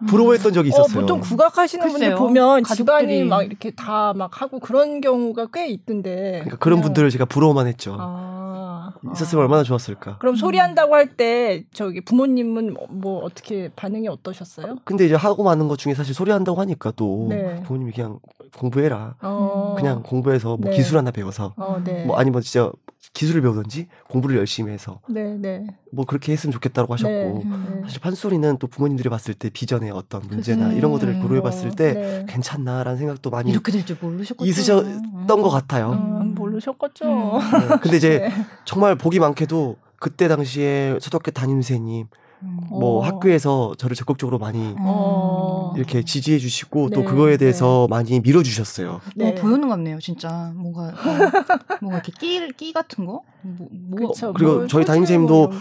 [0.07, 1.01] 부러워했던 적이 어, 있었어요.
[1.01, 2.15] 보통 국악 하시는 분들.
[2.17, 6.33] 보면 가족들이- 집안이 막 이렇게 다 막 하고 그런 경우가 꽤 있던데.
[6.45, 7.97] 그러니까 그런 분들을 제가 부러워만 했죠.
[7.99, 10.19] 아, 있었으면 얼마나 좋았을까.
[10.19, 14.77] 그럼 소리 한다고 할 때 저기 부모님은 뭐 어떻게 반응이 어떠셨어요?
[14.85, 17.63] 근데 이제 하고 마는 것 중에 사실 소리 한다고 하니까 또 네.
[17.65, 18.19] 부모님이 그냥
[18.57, 19.15] 공부해라.
[19.23, 19.75] 어.
[19.77, 20.77] 그냥 공부해서 뭐 네.
[20.77, 22.05] 기술 하나 배워서 어, 네.
[22.05, 22.71] 뭐 아니면 진짜
[23.13, 25.67] 기술을 배우든지 공부를 열심히 해서 네, 네.
[25.93, 27.43] 뭐 그렇게 했으면 좋겠다고 하셨고 네.
[27.45, 27.81] 음.
[27.85, 30.79] 사실 판소리는 또 부모님들이 봤을 때 비전의 어떤 문제나 그치.
[30.79, 31.23] 이런 것들을 음.
[31.23, 32.27] 고려해 봤을 때 네.
[32.29, 34.49] 괜찮나라는 생각도 많이 이렇게 될 줄 모르셨겠죠.
[34.49, 35.93] 있으셨던 것 같아요.
[35.93, 37.05] 음, 모르셨겠죠.
[37.05, 37.39] 음.
[37.69, 37.77] 네.
[37.83, 38.31] 근데 이제 네.
[38.65, 42.24] 정말 보기 많게도 그때 당시에 초등학교 담임선생님 음.
[42.70, 43.01] 뭐 어.
[43.03, 45.72] 학교에서 저를 적극적으로 많이 어.
[45.76, 49.01] 이렇게 지지해 주시고 또 네, 그거에 대해서 많이 밀어 주셨어요.
[49.16, 49.30] 네.
[49.30, 50.53] 어, 보여는 같네요, 진짜.
[50.55, 50.92] 뭔가, 어,
[51.80, 53.22] 뭔가 이렇게 끼, 끼 같은 거?
[53.42, 54.32] 뭐, 뭐 그쵸.
[54.32, 54.84] 그리고 뭘 저희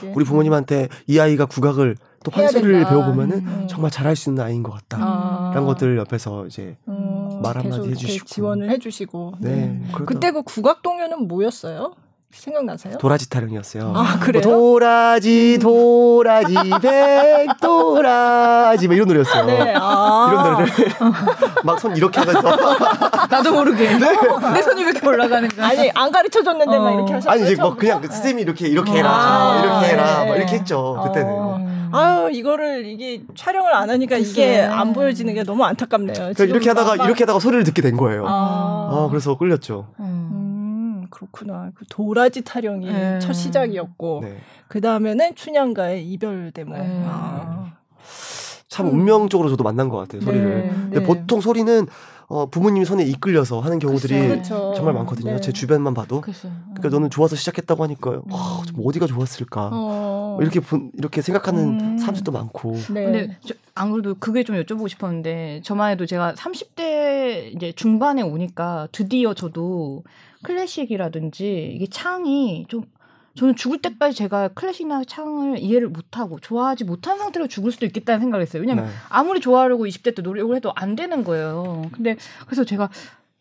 [0.01, 0.13] 게.
[0.15, 2.85] 우리 부모님한테 이 아이가 국악을 또 판소리를.
[2.85, 3.67] 배워보면은 음.
[3.69, 4.97] 정말 잘할 수 있는 아이인 것 같다.
[5.01, 5.51] 아.
[5.53, 8.25] 라는 것들 옆에서 이제 음, 말 한마디 해주시고.
[8.25, 9.33] 지원을 해주시고.
[9.39, 9.49] 네.
[9.49, 9.89] 음.
[9.93, 11.93] 그러다 그때 그 국악 동요는 뭐였어요?
[12.33, 12.97] 생각나세요?
[12.97, 13.93] 도라지 타령이었어요.
[13.95, 14.41] 아 그래요?
[14.43, 19.45] 뭐 도라지 도라지 백도라지 뭐 이런 노래였어요.
[19.45, 19.73] 네.
[19.77, 20.29] 아.
[20.31, 20.73] 이런 노래를
[21.63, 22.41] 막 손 이렇게 하면서
[23.29, 23.97] 나도 모르게.
[23.97, 25.67] 내 손이 왜 이렇게 올라가는 거야?
[25.67, 26.91] 아니 안 가르쳐 줬는데 막 어.
[26.93, 27.31] 이렇게 하셨어요.
[27.33, 27.99] 아니 이제 뭐 처음부터?
[28.01, 30.29] 그냥 쌤이 이렇게 이렇게 해라 아, 이렇게 해라 네.
[30.29, 31.29] 막 이렇게 했죠 그때는.
[31.31, 31.57] 어.
[31.59, 31.89] 음.
[31.93, 34.61] 아유 이거를 이게 촬영을 안 하니까 이게 글쎄.
[34.63, 36.13] 안 보여지는 게 너무 안타깝네요.
[36.15, 38.25] 그래서 이렇게 하다가 막- 이렇게 하다가 소리를 듣게 된 거예요.
[38.27, 39.87] 아, 아, 그래서 끌렸죠.
[39.99, 40.32] 음.
[41.13, 41.71] 음 그렇구나.
[41.75, 43.19] 그 도라지 타령이 네.
[43.19, 44.37] 첫 시작이었고 네.
[44.67, 46.77] 그 다음에는 춘향가의 이별 데모.
[46.77, 47.03] 네.
[47.05, 47.73] 아.
[48.67, 50.63] 참 운명적으로 저도 만난 것 같아요 소리를.
[50.63, 50.69] 네.
[50.69, 51.05] 근데 네.
[51.05, 51.87] 보통 소리는
[52.27, 54.27] 어, 부모님 손에 이끌려서 하는 경우들이.
[54.27, 54.73] 그렇죠.
[54.75, 55.33] 정말 많거든요.
[55.33, 55.41] 네.
[55.41, 56.21] 제 주변만 봐도.
[56.21, 56.49] 글쎄.
[56.73, 59.69] 그러니까 너는 좋아서 시작했다고 하니까 와, 좀 어디가 좋았을까.
[59.71, 60.37] 어.
[60.41, 61.97] 이렇게 본, 이렇게 생각하는 음.
[61.99, 62.75] 사람들도 많고.
[62.91, 63.03] 네.
[63.03, 68.87] 근데 저, 안 그래도 그게 좀 여쭤보고 싶었는데 저만 해도 제가 30대 이제 중반에 오니까
[68.91, 70.03] 드디어 저도
[70.43, 72.83] 클래식이라든지 이게 창이 좀
[73.35, 78.43] 저는 죽을 때까지 제가 클래식이나 창을 이해를 못하고 좋아하지 못한 상태로 죽을 수도 있겠다는 생각을
[78.45, 78.61] 했어요.
[78.61, 78.91] 왜냐면 네.
[79.09, 81.89] 아무리 좋아하려고 20대 때 노력을 해도 안 되는 거예요.
[81.93, 82.15] 근데
[82.45, 82.89] 그래서 제가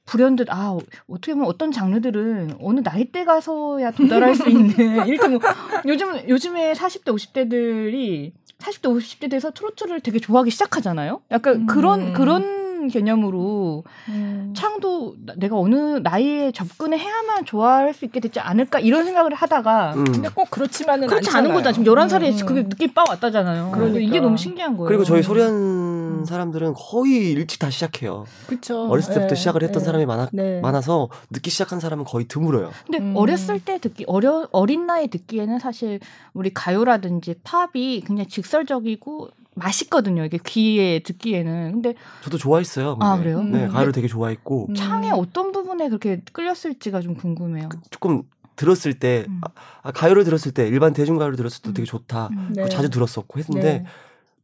[0.06, 0.76] 불현듯 아
[1.08, 5.40] 어떻게 보면 어떤 장르들은 어느 나이대 가서야 도달할 수 있는 이렇게 뭐
[5.86, 11.20] 요즘 요즘에 40대 50대들이 40대 50대 돼서 트로트를 되게 좋아하기 시작하잖아요.
[11.30, 11.66] 약간 음.
[11.66, 14.52] 그런 그런 개념으로 음.
[14.56, 19.94] 창도 나- 내가 어느 나이에 접근을 해야만 좋아할 수 있게 되지 않을까 이런 생각을 하다가
[19.94, 20.04] 음.
[20.04, 21.44] 근데 꼭 그렇지만은 그렇지 않잖아요.
[21.52, 21.72] 않은 거잖아.
[21.72, 22.46] 지금 11살에 음.
[22.46, 23.70] 그게 느낌 빠 왔다잖아요.
[23.72, 24.00] 그러니까.
[24.00, 24.88] 이게 너무 신기한 거예요.
[24.88, 25.22] 그리고 저희 음.
[25.22, 28.24] 소리하는 사람들은 거의 일찍 다 시작해요.
[28.46, 28.88] 그쵸.
[28.88, 29.34] 어렸을 때부터 네.
[29.34, 29.84] 시작을 했던 네.
[29.86, 30.60] 사람이 많아, 네.
[30.60, 32.70] 많아서 늦게 시작한 사람은 거의 드물어요.
[32.86, 33.14] 근데 음.
[33.16, 36.00] 어렸을 때 듣기 어려 어린 나이 듣기에는 사실
[36.34, 40.24] 우리 가요라든지 팝이 굉장히 직설적이고 맛있거든요.
[40.24, 41.72] 이게 귀에 듣기에는.
[41.72, 42.96] 근데 저도 좋아했어요.
[42.96, 43.06] 근데.
[43.06, 43.42] 아, 그래요?
[43.42, 43.68] 네, 음.
[43.68, 44.74] 가요를 되게 좋아했고 음.
[44.74, 47.68] 창의 어떤 부분에 그렇게 끌렸을지가 좀 궁금해요.
[47.90, 48.22] 조금
[48.56, 49.40] 들었을 때 음.
[49.42, 49.48] 아,
[49.82, 51.74] 아, 가요를 들었을 때 일반 대중 가요를 들었을 때 음.
[51.74, 52.28] 되게 좋다.
[52.32, 52.52] 음.
[52.54, 52.68] 네.
[52.68, 53.84] 자주 들었었고 했는데 네.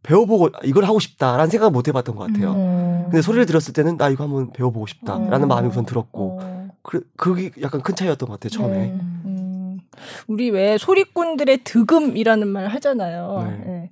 [0.03, 2.53] 배워보고 이걸 하고 싶다라는 생각 못 해봤던 것 같아요.
[2.53, 3.03] 음.
[3.05, 5.47] 근데 소리를 들었을 때는 나 이거 한번 배워보고 싶다라는 어.
[5.47, 6.69] 마음이 우선 들었고 어.
[6.83, 8.79] 그, 그게 약간 큰 차이였던 것 같아요 처음에.
[8.79, 8.93] 네.
[8.93, 9.81] 음.
[10.27, 13.59] 우리 왜 소리꾼들의 득음이라는 말 하잖아요.
[13.65, 13.91] 네.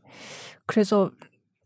[0.67, 0.73] 네.
[0.75, 1.11] 그래서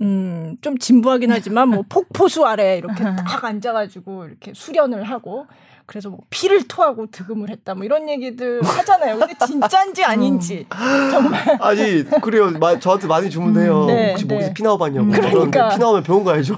[0.00, 5.46] 음, 좀 진부하긴 하지만 뭐 폭포수 아래 이렇게 딱 앉아가지고 이렇게 수련을 하고
[5.86, 9.18] 그래서 뭐 피를 토하고 득음을 했다 뭐 이런 얘기들 하잖아요.
[9.18, 10.64] 근데 진짜인지 아닌지
[11.10, 12.48] 정말 아니 그래요.
[12.52, 13.82] 마, 저한테 많이 주문해요.
[13.82, 14.34] 음, 네, 혹시 네.
[14.34, 15.06] 목에서 피 나와봤냐고.
[15.06, 15.68] 음, 그러는데 그러니까.
[15.70, 16.56] 피 나오면 병원 가야죠.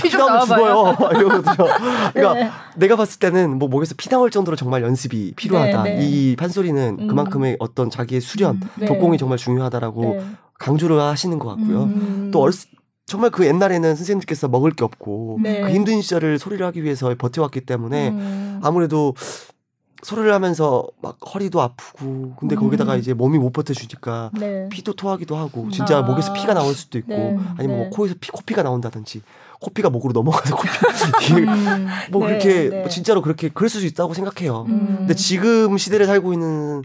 [0.00, 0.46] 피좀 나오면.
[0.46, 0.96] 죽어요.
[1.18, 1.66] 이러거든요.
[2.14, 2.50] 그러니까 네.
[2.76, 5.82] 내가 봤을 때는 뭐 목에서 피 나올 정도로 정말 연습이 필요하다.
[5.82, 6.06] 네, 네.
[6.06, 7.08] 이 판소리는 음.
[7.08, 8.86] 그만큼의 어떤 자기의 수련, 음, 네.
[8.86, 10.24] 독공이 정말 중요하다라고 네.
[10.58, 11.84] 강조를 하시는 것 같고요.
[11.84, 12.30] 음.
[12.32, 12.54] 또 어렸
[13.06, 15.60] 정말 그 옛날에는 선생님께서 먹을 게 없고 네.
[15.60, 18.60] 그 힘든 시절을 소리를 하기 위해서 버텨왔기 때문에 음.
[18.62, 19.14] 아무래도
[20.02, 22.98] 소리를 하면서 막 허리도 아프고 근데 거기다가 음.
[22.98, 24.68] 이제 몸이 못 버텨주니까 네.
[24.70, 26.02] 피도 토하기도 하고 진짜 아.
[26.02, 27.38] 목에서 피가 나올 수도 있고 네.
[27.58, 27.90] 아니면 뭐 네.
[27.90, 29.22] 코에서 피, 코피가 나온다든지
[29.60, 31.86] 코피가 목으로 넘어가서 코피 음.
[32.10, 32.80] 뭐 네, 그렇게 네.
[32.80, 34.66] 뭐 진짜로 그렇게 그럴 수도 있다고 생각해요.
[34.68, 34.96] 음.
[34.98, 36.82] 근데 지금 시대를 살고 있는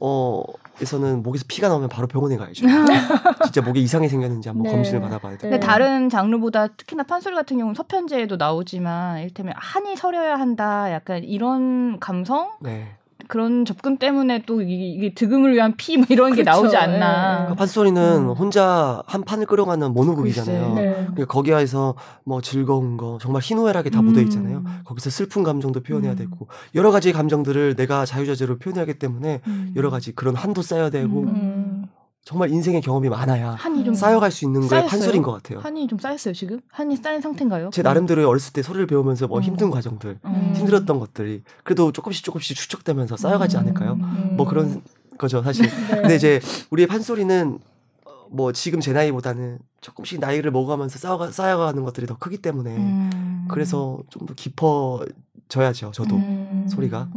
[0.00, 0.42] 어
[0.80, 2.64] 에서는 목에서 피가 나오면 바로 병원에 가야죠.
[3.42, 4.70] 진짜 목에 이상이 생겼는지 한번 네.
[4.70, 5.50] 검진을 받아봐야 돼요.
[5.50, 11.98] 근데 다른 장르보다 특히나 판소리 같은 경우는 서편제에도 나오지만 이를테면 한이 서려야 한다 약간 이런
[11.98, 12.97] 감성 네.
[13.26, 16.60] 그런 접근 때문에 또 이게, 득음을 위한 피 뭐 이런 게 그렇죠.
[16.62, 17.48] 나오지 예, 않나.
[17.50, 17.54] 예.
[17.56, 18.30] 판소리는 음.
[18.30, 20.74] 혼자 한 판을 끌어가는 모노극이잖아요.
[20.74, 20.92] 네.
[20.92, 21.94] 그러니까 거기에서
[22.24, 24.06] 뭐 즐거운 거 정말 희노애락이 다 음.
[24.06, 24.62] 묻어 있잖아요.
[24.84, 26.16] 거기서 슬픈 감정도 표현해야 음.
[26.16, 26.46] 되고
[26.76, 29.72] 여러 가지 감정들을 내가 자유자재로 표현하기 때문에 음.
[29.74, 31.28] 여러 가지 그런 한도 쌓아야 되고 음.
[31.28, 31.77] 음.
[32.24, 34.84] 정말 인생의 경험이 많아야 한이 좀 쌓여갈 수 있는 거에?
[34.86, 35.60] 판소리인 것 같아요.
[35.60, 36.60] 한이 좀 쌓였어요 지금?
[36.70, 37.70] 한이 쌓인 상태인가요?
[37.72, 39.42] 제 나름대로 어렸을 때 소리를 배우면서 뭐 음.
[39.42, 40.52] 힘든 과정들, 음.
[40.54, 43.60] 힘들었던 것들이 그래도 조금씩 조금씩 축적되면서 쌓여가지 음.
[43.60, 43.92] 않을까요?
[43.94, 44.34] 음.
[44.36, 44.82] 뭐 그런
[45.16, 45.66] 거죠 사실.
[45.88, 46.00] 네.
[46.02, 46.40] 근데 이제
[46.70, 47.58] 우리의 판소리는
[48.04, 53.46] 어, 뭐 지금 제 나이보다는 조금씩 나이를 먹어가면서 쌓아가, 쌓여가는 것들이 더 크기 때문에 음.
[53.50, 56.66] 그래서 좀 더 깊어져야죠 저도 음.
[56.68, 57.08] 소리가.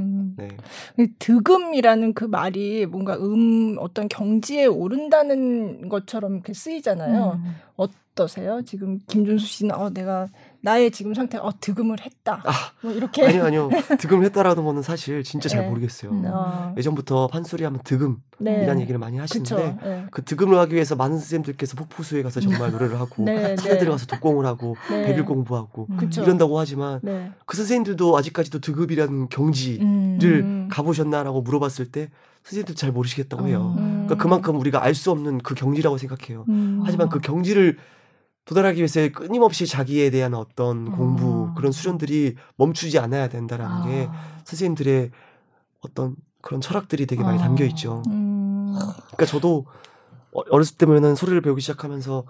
[0.46, 0.58] 음.
[0.96, 1.08] 네.
[1.20, 7.40] 득음이라는 그 말이 뭔가 음 어떤 경지에 오른다는 것처럼 이렇게 쓰이잖아요.
[7.44, 7.56] 음.
[7.76, 8.62] 어떠세요?
[8.64, 10.28] 지금 김준수 씨는 어 내가
[10.64, 12.44] 나의 지금 상태 어 득음을 했다.
[12.46, 12.52] 아
[12.84, 15.70] 뭐 이렇게 아니요 아니요 득음을 했다라는 거는 사실 진짜 잘 네.
[15.70, 16.12] 모르겠어요.
[16.12, 16.24] 음.
[16.26, 18.82] 어, 예전부터 판소리 하면 득음이라는 네.
[18.82, 19.20] 얘기를 많이.
[19.20, 20.06] 하시는데 네.
[20.10, 23.78] 그 득음을 하기 위해서 많은 선생님들께서 폭포수에 가서 정말 노래를 하고 네, 산에 네.
[23.78, 25.06] 들어가서 독공을 하고 네.
[25.06, 25.98] 백일 공부하고 음.
[25.98, 26.24] 그쵸.
[26.24, 27.32] 이런다고 하지만 네.
[27.46, 30.20] 그 선생님들도 아직까지도 득음이라는 경지를 음.
[30.24, 30.68] 음.
[30.72, 32.10] 가보셨나라고 물어봤을 때
[32.44, 33.76] 선생님도 잘 모르시겠다고 해요.
[33.78, 34.06] 음.
[34.08, 36.46] 그러니까 그만큼 우리가 알 수 없는 그 경지라고 생각해요.
[36.50, 36.82] 음.
[36.84, 37.78] 하지만 그 경지를
[38.46, 40.92] 도달하기 위해서 끊임없이 자기에 대한 어떤 음.
[40.92, 43.86] 공부 그런 수련들이 멈추지 않아야 된다라는 아.
[43.86, 44.10] 게
[44.46, 45.12] 선생님들의
[45.82, 47.42] 어떤 그런 철학들이 되게 많이 아.
[47.44, 48.02] 담겨 있죠.
[48.08, 48.74] 음.
[48.74, 49.66] 그러니까 저도
[50.34, 52.24] 어- 어렸을 때면은 소리를 배우기 시작하면서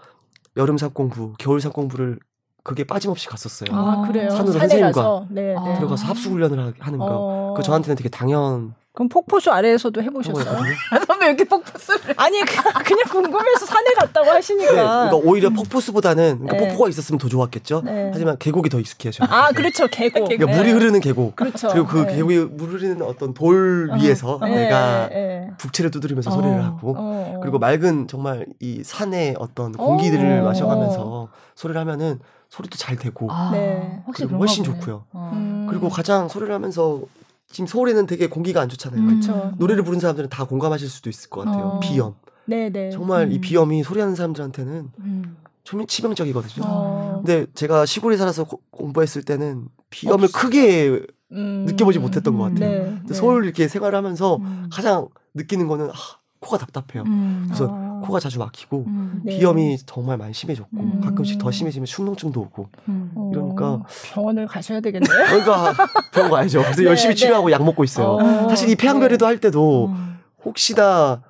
[0.57, 2.20] 여름 삽 공부, 겨울 삽 공부를
[2.64, 3.70] 그게 빠짐없이 갔었어요.
[3.74, 4.05] 아.
[4.05, 5.64] 산으로 선생님과 네, 아.
[5.64, 5.76] 네.
[5.76, 7.05] 들어가서 합숙 훈련을 하- 하는 거.
[7.09, 7.53] 어.
[7.55, 10.43] 그 저한테는 되게 당연 그럼 폭포수 아래에서도 한 해보셨어요?
[11.07, 14.71] 선배 이렇게 폭포수를 아니 그- 그냥 궁금해서 산에 갔다고 네, 하시니까.
[14.71, 16.67] 그러니까 오히려 폭포수보다는 그러니까 네.
[16.69, 17.83] 폭포가 있었으면 더 좋았겠죠.
[17.85, 18.09] 네.
[18.11, 19.13] 하지만 계곡이 더 익숙해요.
[19.13, 19.31] 저는.
[19.31, 20.25] 아 그렇죠 계곡.
[20.27, 20.57] 그러니까 네.
[20.57, 21.37] 물이 흐르는 계곡.
[21.37, 21.69] 그렇죠.
[21.69, 22.15] 그리고 그 네.
[22.15, 23.95] 계곡이 물 흐르는 어떤 돌 어.
[23.95, 25.51] 위에서 네, 내가 네.
[25.57, 26.33] 북채를 두드리면서 어.
[26.33, 27.39] 소리를 하고 어, 어.
[27.41, 30.43] 그리고 맑은 정말 이 산의 어떤 공기들을 어.
[30.43, 32.19] 마셔가면서 소리를 하면은
[32.49, 34.03] 소리도 잘 되고 아, 네.
[34.37, 34.65] 훨씬.
[34.65, 35.05] 좋고요.
[35.13, 35.31] 어.
[35.33, 35.67] 음.
[35.69, 36.99] 그리고 가장 소리를 하면서
[37.51, 39.01] 지금 서울에는 되게 공기가 안 좋잖아요.
[39.01, 39.19] 음.
[39.19, 39.53] 그쵸.
[39.57, 41.63] 노래를 부르는 사람들은 다 공감하실 수도 있을 것 같아요.
[41.65, 41.79] 어.
[41.79, 42.15] 비염.
[42.45, 42.91] 네네.
[42.91, 43.41] 정말 이 음.
[43.41, 45.37] 비염이 소리하는 사람들한테는 음.
[45.63, 46.65] 좀 치명적이거든요.
[46.67, 47.21] 어.
[47.23, 51.01] 근데 제가 시골에 살아서 고- 공부했을 때는 비염을 없- 크게
[51.33, 51.65] 음.
[51.67, 52.69] 느껴보지 못했던 것 같아요.
[52.69, 52.83] 네.
[52.85, 53.13] 근데 네.
[53.13, 54.69] 서울 이렇게 생활하면서 음.
[54.71, 55.93] 가장 느끼는 거는 아,
[56.41, 57.03] 코가 답답해요.
[57.05, 57.43] 음.
[57.47, 58.01] 그래서 아.
[58.03, 59.21] 코가 자주 막히고 음.
[59.23, 59.37] 네.
[59.37, 61.01] 비염이 정말 많이 심해졌고 음.
[61.01, 63.11] 가끔씩 더 심해지면 충농증도 오고 음.
[63.15, 63.83] 어, 이러니까-
[64.13, 65.07] 병원을 가셔야 되겠네요.
[65.27, 65.73] 그러니까
[66.11, 66.61] 병원 가야죠.
[66.63, 67.19] 그래서 네, 열심히 네.
[67.19, 68.07] 치료하고 약 먹고 있어요.
[68.15, 70.19] 어, 사실 이 폐암별에도 할 때도 음.
[70.43, 71.21] 혹시나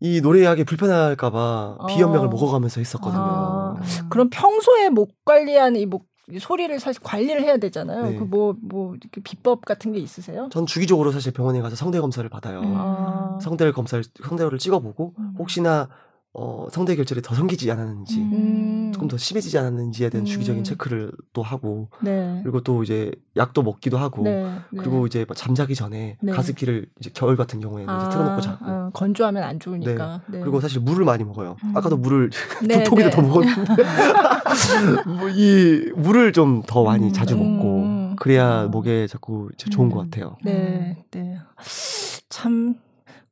[0.00, 1.86] 이 노래하기 불편할까봐 어.
[1.86, 3.22] 비염약을 먹어가면서 했었거든요.
[3.22, 3.74] 아.
[4.10, 8.10] 그럼 평소에 목 관리하는 이목 소리를 사실 관리를 해야 되잖아요.
[8.10, 8.16] 네.
[8.16, 10.48] 그뭐뭐 비법 같은 게 있으세요?
[10.52, 12.60] 전 주기적으로 사실 병원에 가서 성대 검사를 받아요.
[12.60, 12.74] 음.
[12.76, 13.38] 아.
[13.42, 15.34] 성대를 검사를 성대를 찍어보고 음.
[15.38, 15.88] 혹시나
[16.32, 18.92] 어, 성대 결절이 더 생기지 않았는지 음.
[18.94, 20.26] 조금 더 심해지지 않았는지에 대한 음.
[20.26, 22.38] 주기적인 체크를 또 하고 네.
[22.44, 24.44] 그리고 또 이제 약도 먹기도 하고 네.
[24.44, 24.78] 네.
[24.78, 26.32] 그리고 이제 뭐 잠자기 전에 네.
[26.32, 30.22] 가습기를 이제 겨울 같은 경우에는 이제 틀어놓고 자고 아, 건조하면 안 좋으니까.
[30.28, 30.38] 네.
[30.40, 31.56] 그리고 사실 물을 많이 먹어요.
[31.64, 31.72] 음.
[31.76, 32.30] 아까도 물을
[32.64, 33.16] 네, 두 통이나 네.
[33.16, 33.82] 더 먹었는데
[35.18, 37.12] 뭐 이 물을 좀 더 많이 음.
[37.12, 38.16] 자주 먹고 음.
[38.16, 38.66] 그래야 아.
[38.68, 39.90] 목에 자꾸 이제 좋은 음.
[39.92, 40.36] 것 같아요.
[40.44, 41.38] 네, 네.
[42.28, 42.76] 참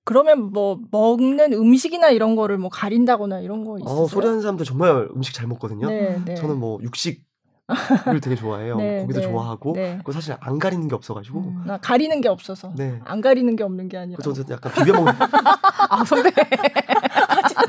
[0.09, 4.05] 그러면 뭐 먹는 음식이나 이런 거를 뭐 가린다거나 이런 거 있어요?
[4.05, 5.87] 어, 소리하는 사람들 정말 음식 잘 먹거든요.
[5.87, 6.35] 네, 네.
[6.35, 7.21] 저는 뭐 육식을
[8.23, 8.79] 되게 좋아해요.
[8.79, 9.99] 네, 고기도 네, 좋아하고 네.
[9.99, 11.63] 그거 사실 안 가리는 게 없어가지고 음.
[11.67, 12.99] 나 가리는 게 없어서 네.
[13.05, 15.13] 안 가리는 게 없는 게 아니라 그 저는 약간 비벼 먹는
[15.91, 16.31] 아 선배.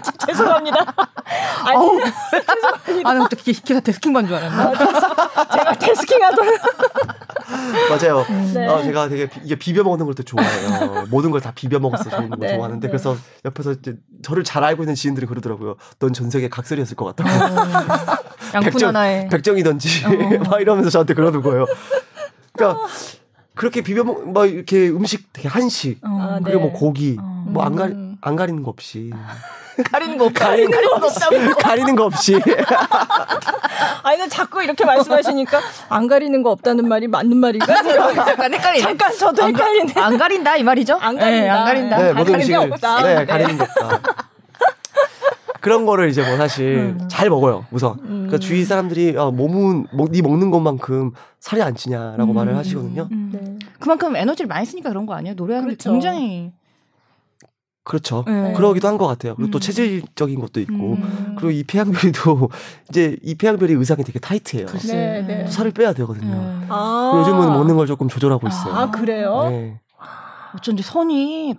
[0.28, 0.78] 죄송합니다.
[1.66, 2.00] 아니 어우.
[3.06, 4.72] 아니 어떻게 기- 기사 데스킹 줄 알았나?
[5.52, 6.45] 제가 데스킹 하던
[7.89, 8.26] 맞아요.
[8.54, 8.68] 네.
[8.68, 11.06] 어, 제가 되게 비, 이게 비벼 먹는 걸 또 좋아해요.
[11.10, 12.91] 모든 걸 다 비벼 먹었어 좋은 거 네, 좋아하는데 네.
[12.91, 15.76] 그래서 옆에서 이제 저를 잘 알고 있는 지인들이 그러더라고요.
[16.00, 17.30] 넌 전 세계 각설이었을 것 같다.
[18.54, 19.28] 양푼 백점- 하나에.
[19.30, 20.10] 백정이던지 어.
[20.50, 21.66] 막 이러면서 저한테 그러는 거예요.
[22.54, 22.86] 그러니까
[23.56, 26.08] 그렇게 비벼 먹, 막 이렇게 음식 되게 한식 어.
[26.22, 26.45] 아, 네.
[26.45, 27.43] 그리고 뭐 고기 어.
[27.47, 28.09] 뭐안 가리 음.
[28.22, 29.11] 안 가리는 거 없이
[29.91, 30.47] 가리는 거 없다.
[30.47, 31.55] 가리는 가리는 거 없다고.
[31.55, 32.36] 가리는 거 없이
[34.03, 37.74] 아니 나 자꾸 이렇게 말씀하시니까 안 가리는 거 없다는 말이 맞는 말인가?
[37.74, 38.82] 약간 헷갈리네.
[38.84, 39.93] 잠깐 저도 안, 가- 헷갈리네.
[40.01, 40.95] 안 가린다 이 말이죠?
[40.95, 41.30] 안 가린다.
[41.30, 41.97] 네, 안 가린다.
[41.97, 43.03] 네, 아, 모든 가리는 없다.
[43.03, 43.26] 네, 네.
[43.26, 44.01] 가리는 게 없다.
[45.61, 47.07] 그런 거를 이제 뭐 사실 음.
[47.09, 47.91] 잘 먹어요 우선.
[47.99, 48.28] 음.
[48.28, 52.57] 그러니까 주위 사람들이 아, 몸은 먹, 네 먹는 것만큼 살이 안 찌냐라고 음, 말을 음,
[52.57, 53.07] 하시거든요.
[53.11, 53.30] 음.
[53.34, 53.67] 네.
[53.80, 55.36] 그만큼 에너지를 많이 쓰니까 그런 거 아니에요?
[55.36, 55.89] 노래하는 그렇죠.
[55.89, 56.51] 게 굉장히.
[57.90, 58.24] 그렇죠.
[58.28, 58.54] 네.
[58.54, 59.36] 그러기도 한 것 같아요.
[59.36, 59.60] 그리고 또 음.
[59.60, 61.36] 체질적인 것도 있고 음.
[61.38, 62.50] 그리고 이 폐양별이도
[62.90, 64.68] 이제 이 폐양별이 의상이 되게 타이트해요.
[64.68, 65.46] 네, 네.
[65.46, 66.36] 또 살을 빼야 되거든요.
[66.36, 66.66] 네.
[66.70, 67.14] 아.
[67.16, 68.74] 요즘은 먹는 걸 조금 조절하고 있어요.
[68.76, 69.48] 아 그래요?
[69.50, 69.80] 네.
[70.56, 71.54] 어쩐지 선이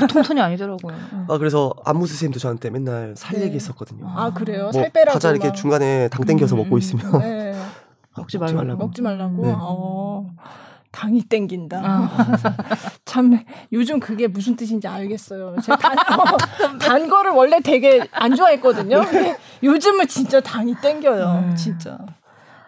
[0.00, 0.94] 보통 선이 아니더라고요.
[1.12, 1.26] 응.
[1.30, 3.44] 아 그래서 안무 선생님도 저한테 맨날 살 네.
[3.46, 4.04] 얘기했었거든요.
[4.16, 4.62] 아 그래요?
[4.64, 5.54] 뭐 살 빼라고 과자 이렇게 막.
[5.54, 6.78] 중간에 당 땡겨서 음, 먹고 음.
[6.78, 7.54] 있으면 네.
[8.16, 8.76] 먹지 말라고.
[8.76, 9.42] 먹지 말라고.
[9.46, 9.54] 네.
[9.56, 10.26] 어.
[10.92, 11.82] 당이 땡긴다.
[11.84, 12.10] 아.
[13.04, 15.56] 참 요즘 그게 무슨 뜻인지 알겠어요.
[15.62, 19.00] 제가 단, 어, 단 거를 원래 되게 안 좋아했거든요.
[19.00, 21.44] 근데 요즘은 진짜 당이 땡겨요.
[21.48, 21.56] 음.
[21.56, 21.98] 진짜.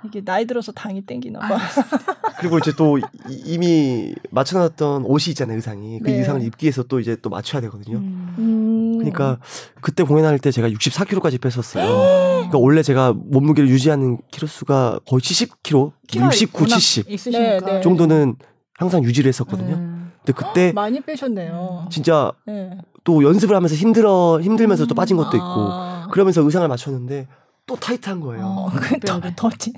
[0.04, 1.58] 이게 나이 들어서 당이 땡기나 봐.
[2.38, 3.02] 그리고 이제 또 이-
[3.46, 6.18] 이미 맞춰놨던 옷이 있잖아요 의상이 그 네.
[6.18, 7.96] 의상을 입기 위해서 또 이제 또 맞춰야 되거든요.
[7.98, 8.34] 음.
[8.38, 8.94] 음.
[8.98, 9.38] 그러니까
[9.80, 11.86] 그때 공연할 때 제가 64kg까지 뺐었어요.
[12.50, 17.60] 그러니까 원래 제가 몸무게를 유지하는 키로 수가 거의 70kg, 키가 69, 워낙 70 있으시니까.
[17.66, 17.80] 네, 네.
[17.80, 18.36] 정도는
[18.74, 19.74] 항상 유지를 했었거든요.
[19.74, 20.12] 음.
[20.24, 21.88] 근데 그때 많이 빼셨네요.
[21.90, 22.76] 진짜 네.
[23.04, 26.08] 또 연습을 하면서 힘들어 힘들면서 또 빠진 것도 있고 아.
[26.10, 27.28] 그러면서 의상을 맞췄는데
[27.66, 28.44] 또 타이트한 거예요.
[28.44, 29.32] 어, 그 더, 빼야 돼.
[29.36, 29.72] 더 재-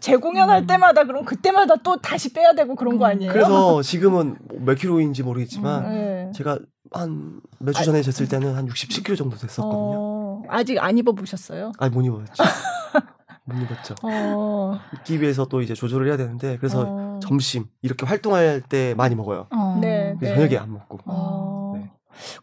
[0.00, 3.32] 재공연할 때마다 그럼 그때마다 또 다시 빼야 되고 그런 거 아니에요?
[3.32, 6.30] 그래서 지금은 몇 킬로인지 모르겠지만 네.
[6.34, 6.58] 제가
[6.92, 9.72] 한 몇 주 전에 쟀을 때는 한 67kg 정도 됐었거든요.
[9.96, 11.72] 어, 아직 안 입어보셨어요?
[11.78, 12.42] 아니 못 입었죠.
[13.44, 13.94] 못 입었죠.
[14.02, 17.20] 어, 입기 위해서 또 이제 조절을 해야 되는데 그래서 어.
[17.22, 19.46] 점심 이렇게 활동할 때 많이 먹어요.
[19.50, 19.78] 어.
[19.80, 20.14] 네.
[20.18, 20.98] 그래서 저녁에 안 먹고.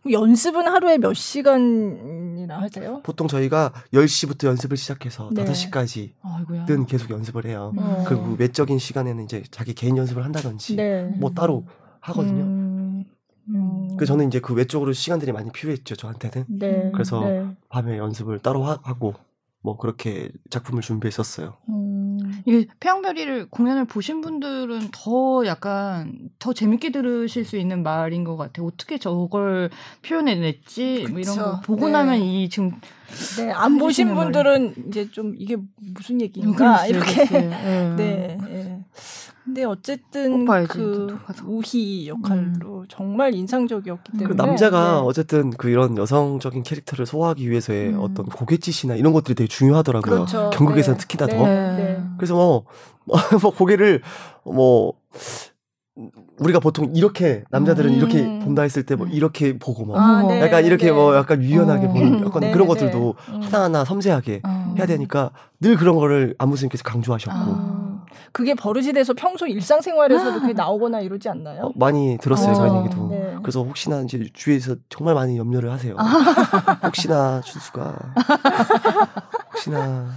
[0.05, 0.11] 어.
[0.11, 3.01] 연습은 하루에 몇 시간이나 하세요?
[3.03, 5.45] 보통 저희가 10시부터 연습을 시작해서 네.
[5.45, 6.65] 5시까지는 아이고야.
[6.87, 7.73] 계속 연습을 해요.
[7.77, 8.03] 음.
[8.05, 11.03] 그리고 외적인 시간에는 이제 자기 개인 연습을 한다든지 네.
[11.17, 11.65] 뭐 따로
[12.01, 12.43] 하거든요.
[12.43, 13.05] 음,
[13.49, 13.97] 음.
[13.97, 16.91] 그 저는 이제 그 외적으로 시간들이 많이 필요했죠 저한테는 네.
[16.93, 17.47] 그래서 네.
[17.69, 21.57] 밤에 연습을 따로 하, 고뭐 그렇게 작품을 준비했었어요.
[21.69, 21.88] 음.
[22.45, 28.67] 이게 태양별이를 공연을 보신 분들은 더 약간 더 재밌게 들으실 수 있는 말인 것 같아요.
[28.67, 29.69] 어떻게 저걸
[30.01, 31.07] 표현해냈지?
[31.09, 31.35] 뭐 이런.
[31.37, 31.91] 거 보고 네.
[31.93, 32.79] 나면 이 지금
[33.37, 37.49] 네, 안 보신 분들은 이제 좀 이게 무슨 얘기인가 글쎄, 이렇게 글쎄.
[37.51, 37.95] 예.
[37.97, 38.37] 네.
[38.49, 38.79] 예.
[39.49, 41.17] 근데 어쨌든 그.
[41.43, 45.01] 우희 역할로 정말 인상적이었기 그 때문에 남자가 네.
[45.03, 47.99] 어쨌든 그 이런 여성적인 캐릭터를 소화하기 위해서의 음.
[47.99, 50.13] 어떤 고갯짓이나 이런 것들이 되게 중요하더라고요.
[50.13, 50.51] 그렇죠.
[50.53, 51.01] 경극에서는 네.
[51.01, 51.35] 특히나 네.
[51.35, 51.47] 더.
[51.47, 52.03] 네.
[52.17, 52.65] 그래서 뭐,
[53.41, 54.03] 뭐 고개를
[54.45, 54.93] 뭐
[56.37, 57.95] 우리가 보통 이렇게 남자들은 음.
[57.95, 60.23] 이렇게 본다 했을 때 뭐 이렇게 보고 뭐 아.
[60.23, 60.91] 네, 약간 이렇게 네.
[60.91, 61.91] 뭐 약간 유연하게 어.
[61.91, 63.33] 보는 약간 네, 그런 네, 것들도 네.
[63.33, 63.41] 음.
[63.41, 64.75] 하나하나 섬세하게 어.
[64.77, 67.98] 해야 되니까 늘 그런 거를 안무 선생님께서 강조하셨고 아,
[68.31, 71.65] 그게 버릇이 돼서 평소 일상생활에서도 그게 나오거나 이러지 않나요?
[71.65, 72.59] 어, 많이 들었어요 어.
[72.59, 73.07] 그런 얘기도.
[73.09, 73.35] 네.
[73.41, 75.95] 그래서 혹시나 이제 주위에서 정말 많이 염려를 하세요.
[76.83, 78.13] 혹시나 춘수가
[79.53, 80.07] 혹시나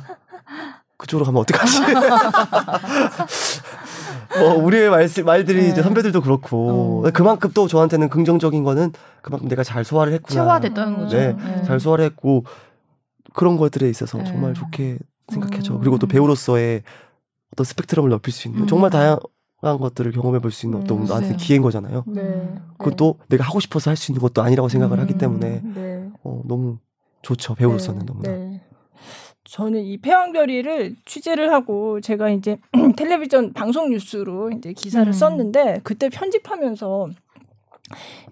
[0.97, 1.81] 그쪽으로 가면 어떡하지?
[4.39, 5.83] 뭐 우리의 말, 말들이 이제 네.
[5.83, 7.11] 선배들도 그렇고 어.
[7.13, 10.43] 그만큼 또 저한테는 긍정적인 거는 그만큼 내가 잘 소화를 했구나.
[10.43, 11.17] 체화됐다는 거죠.
[11.17, 11.37] 네,
[11.67, 12.45] 잘 소화를 했고
[13.35, 14.25] 그런 것들에 있어서 네.
[14.25, 15.75] 정말 좋게 생각해죠.
[15.75, 15.81] 음.
[15.81, 16.83] 그리고 또 배우로서의
[17.53, 18.67] 어떤 스펙트럼을 넓힐 수 있는 음.
[18.67, 19.19] 정말 다양한
[19.61, 21.37] 것들을 경험해 볼 수 있는 어떤 음, 나한테 네.
[21.37, 22.05] 기회인 거잖아요.
[22.07, 22.55] 네.
[22.79, 25.19] 그것도 내가 하고 싶어서 할 수 있는 것도 아니라고 생각을 하기 음.
[25.19, 26.11] 때문에 네.
[26.25, 26.79] 어, 너무
[27.23, 28.31] 좋죠 배우로서는 너무나.
[28.31, 28.61] 네.
[29.45, 32.59] 저는 이 폐왕별이를 취재를 하고 제가 이제
[32.97, 35.13] 텔레비전 방송 뉴스로 이제 기사를 음.
[35.13, 37.09] 썼는데 그때 편집하면서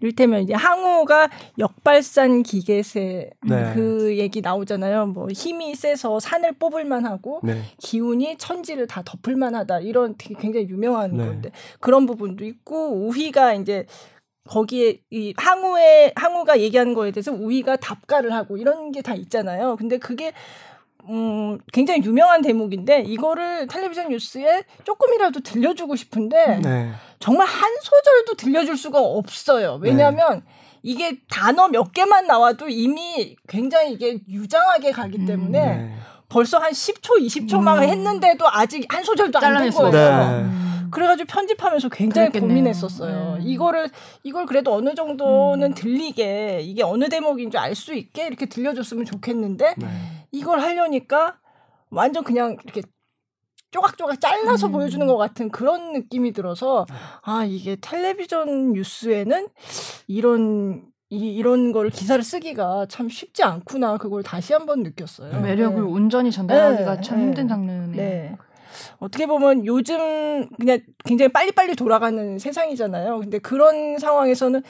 [0.00, 3.72] 이를테면 이제 항우가 역발산 기계세 네.
[3.74, 5.06] 그 얘기 나오잖아요.
[5.06, 7.62] 뭐 힘이 세서 산을 뽑을 만하고 네.
[7.78, 11.24] 기운이 천지를 다 덮을 만하다 이런 되게 굉장히 유명한 네.
[11.24, 11.50] 건데
[11.80, 13.86] 그런 부분도 있고 우희가 이제
[14.48, 19.76] 거기에 이 항우의 항우가 얘기하는 거에 대해서 우희가 답가를 하고 이런 게 다 있잖아요.
[19.76, 20.32] 근데 그게
[21.08, 26.90] 음 굉장히 유명한 대목인데 이거를 텔레비전 뉴스에 조금이라도 들려주고 싶은데 네.
[27.18, 29.78] 정말 한 소절도 들려줄 수가 없어요.
[29.82, 30.42] 왜냐하면
[30.82, 35.26] 이게 단어 몇 개만 나와도 이미 굉장히 이게 유장하게 가기 음.
[35.26, 35.94] 때문에 네.
[36.28, 37.82] 벌써 한 10초, 20초만 음.
[37.82, 39.70] 했는데도 아직 한 소절도 안 된.
[39.70, 39.90] 거예요.
[39.90, 40.46] 네.
[40.90, 42.48] 그래가지고 편집하면서 굉장히 그랬겠네요.
[42.48, 43.36] 고민했었어요.
[43.38, 43.44] 네.
[43.44, 43.90] 이거를
[44.22, 45.74] 이걸 그래도 어느 정도는 음.
[45.74, 49.86] 들리게 이게 어느 대목인 줄 알 수 있게 이렇게 들려줬으면 좋겠는데 네.
[50.32, 51.38] 이걸 하려니까
[51.90, 52.82] 완전 그냥 이렇게
[53.70, 54.72] 쪼각쪼각 잘라서 음.
[54.72, 56.86] 보여주는 것 같은 그런 느낌이 들어서
[57.22, 59.48] 아 이게 텔레비전 뉴스에는
[60.08, 65.32] 이런 이, 이런 걸 기사를 쓰기가 참 쉽지 않구나 그걸 다시 한번 느꼈어요.
[65.32, 65.40] 네.
[65.40, 65.88] 매력을 네.
[65.88, 67.24] 온전히 전달하기가 네, 참 네.
[67.24, 67.96] 힘든 장르네요.
[67.96, 68.36] 네.
[68.98, 73.18] 어떻게 보면 요즘 그냥 굉장히 빨리빨리 돌아가는 세상이잖아요.
[73.20, 74.62] 근데 그런 상황에서는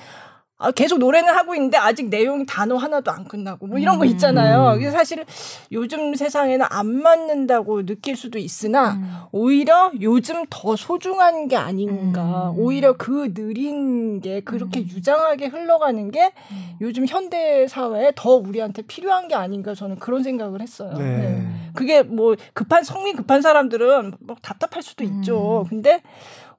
[0.62, 4.10] 아, 계속 노래는 하고 있는데 아직 내용 단어 하나도 안 끝나고 뭐 이런 거 음.
[4.10, 4.74] 있잖아요.
[4.74, 4.78] 음.
[4.78, 5.24] 그래서 사실
[5.72, 9.10] 요즘 세상에는 안 맞는다고 느낄 수도 있으나 음.
[9.32, 12.50] 오히려 요즘 더 소중한 게 아닌가.
[12.50, 12.58] 음.
[12.58, 14.84] 오히려 그 느린 게 그렇게 음.
[14.84, 16.72] 유장하게 흘러가는 게 음.
[16.82, 20.92] 요즘 현대 사회에 더 우리한테 필요한 게 아닌가 저는 그런 생각을 했어요.
[20.98, 21.04] 네.
[21.04, 21.48] 네.
[21.74, 25.62] 그게 뭐 급한 성미 급한 사람들은 뭐 답답할 수도 있죠.
[25.62, 25.68] 음.
[25.70, 26.02] 근데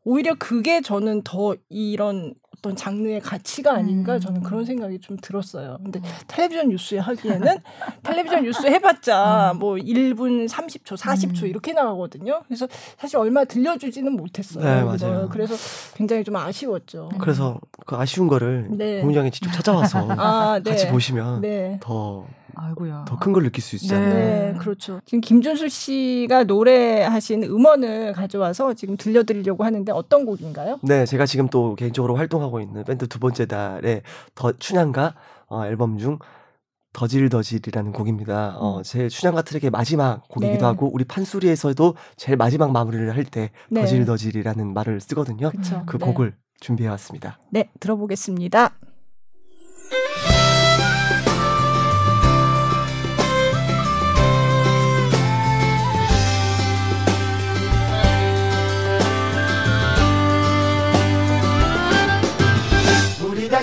[0.04, 4.20] 오히려 그게 저는 더 이런 어떤 장르의 가치가 아닌가 음.
[4.20, 5.80] 저는 그런 생각이 좀 들었어요.
[5.84, 7.57] 근데 텔레비전 뉴스에 하기에는
[8.03, 9.57] 텔레비전 뉴스 해봤자 음.
[9.59, 11.47] 뭐 1분 30초, 40초 음.
[11.47, 12.43] 이렇게 나가거든요.
[12.45, 12.68] 그래서
[12.99, 14.64] 사실 얼마 들려주지는 못했어요.
[14.64, 15.30] 네, 그래서- 맞아요.
[15.30, 15.55] 그래서
[15.95, 17.09] 굉장히 좀 아쉬웠죠.
[17.20, 19.01] 그래서 그 아쉬운 거를 네.
[19.01, 20.70] 공장에 직접 찾아와서 아, 네.
[20.70, 21.80] 같이 보시면 네.
[21.82, 22.28] 더.
[23.06, 24.14] 더 큰 걸 느낄 수 있잖아요.
[24.14, 25.02] 네, 그렇죠.
[25.06, 30.80] 지금 김준수 씨가 노래하신 음원을 가져와서 지금 들려드리려고 하는데 어떤 곡인가요?
[30.84, 34.02] 네, 제가 지금 또 개인적으로 활동하고 있는 밴드 두 번째 달의
[34.36, 35.16] 더 춘향가
[35.47, 36.20] 어, 앨범 중
[36.93, 38.58] 더질더질이라는 곡입니다.
[38.58, 40.60] 어, 제 춘향가 트랙의 마지막 곡이기도 음.
[40.60, 40.66] 네.
[40.66, 43.82] 하고 우리 판소리에서도 제일 마지막 마무리를 할때 네.
[43.82, 45.52] 더질더질이라는 말을 쓰거든요.
[45.52, 45.84] 그렇죠.
[45.86, 46.06] 그 네.
[46.06, 47.39] 곡을 준비해 왔습니다.
[47.49, 48.74] 네, 들어보겠습니다.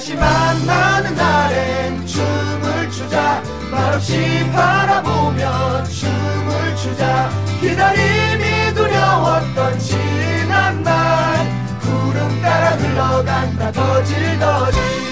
[0.08, 3.42] 다시 만나는 날엔 춤을 추자.
[3.70, 7.28] 말없이 바라보며 춤을 추자.
[7.60, 13.70] 기다림이 두려웠던 지난 날 구름 따라 흘러간다.
[13.70, 15.07] 더질더질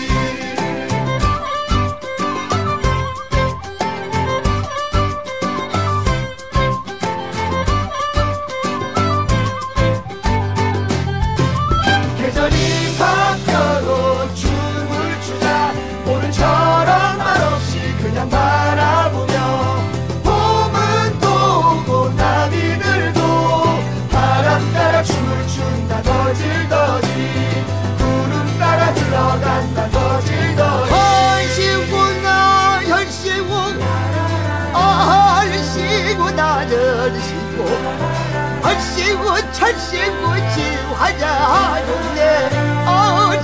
[41.16, 42.50] 지화자 하는데
[42.86, 43.42] 얼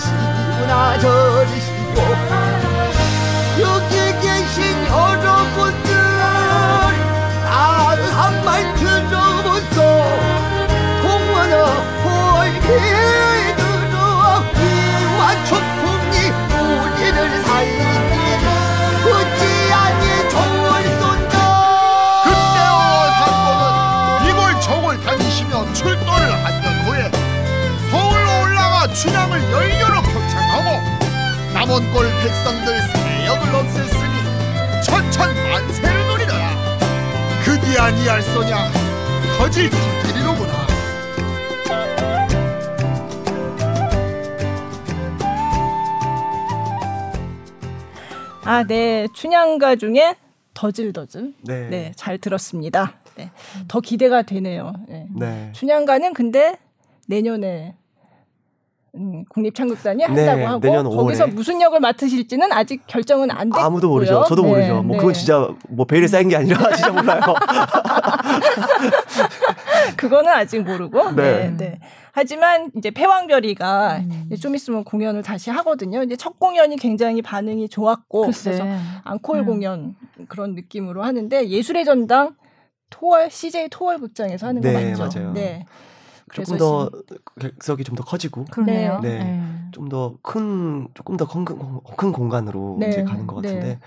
[31.82, 36.50] 남원골 백성들 세역을 없앴으니 천천만세를 누리더라
[37.44, 38.70] 그디 아니할 소냐
[39.38, 40.52] 터질 터질이로구나
[48.44, 49.06] 아, 네.
[49.14, 50.16] 춘향가 중에
[50.52, 51.34] 더질더질.
[51.42, 51.68] 네.
[51.68, 52.94] 네, 잘 들었습니다.
[53.14, 53.30] 네.
[53.68, 54.72] 더 기대가 되네요.
[54.88, 55.06] 네.
[55.14, 55.52] 네.
[55.52, 56.58] 춘향가는 근데
[57.06, 57.76] 내년에
[58.94, 61.34] 음, 국립창극단이 한다고 네, 하고 내년 거기서 5월에.
[61.34, 63.64] 무슨 역을 맡으실지는 아직 결정은 안 됐고요.
[63.64, 64.24] 아무도 모르죠.
[64.28, 64.82] 저도 네, 모르죠.
[64.82, 64.98] 뭐 네.
[64.98, 67.20] 그건 진짜 뭐 베일에 쌓인 게 아니라 진짜 몰라요.
[69.96, 71.12] 그거는 아직 모르고.
[71.12, 71.50] 네.
[71.50, 71.56] 네.
[71.56, 71.80] 네.
[72.12, 74.24] 하지만 이제 패왕별이가 음.
[74.26, 76.02] 이제 좀 있으면 공연을 다시 하거든요.
[76.02, 78.50] 이제 첫 공연이 굉장히 반응이 좋았고 글쎄.
[78.50, 78.66] 그래서
[79.04, 79.46] 앙콜 음.
[79.46, 79.94] 공연
[80.28, 82.34] 그런 느낌으로 하는데 예술의 전당
[82.90, 85.08] 토월 CJ 토월 극장에서 하는 거 네, 맞죠?
[85.18, 85.32] 맞아요.
[85.32, 85.64] 네.
[86.32, 86.90] 조금 더
[87.40, 89.00] 객석이 좀 더 커지고 그러네요.
[89.00, 89.18] 네.
[89.22, 89.42] 네.
[89.72, 93.48] 좀더 큰 조금 더 큰 공간으로 네, 이제 가는 것 네.
[93.48, 93.78] 같은데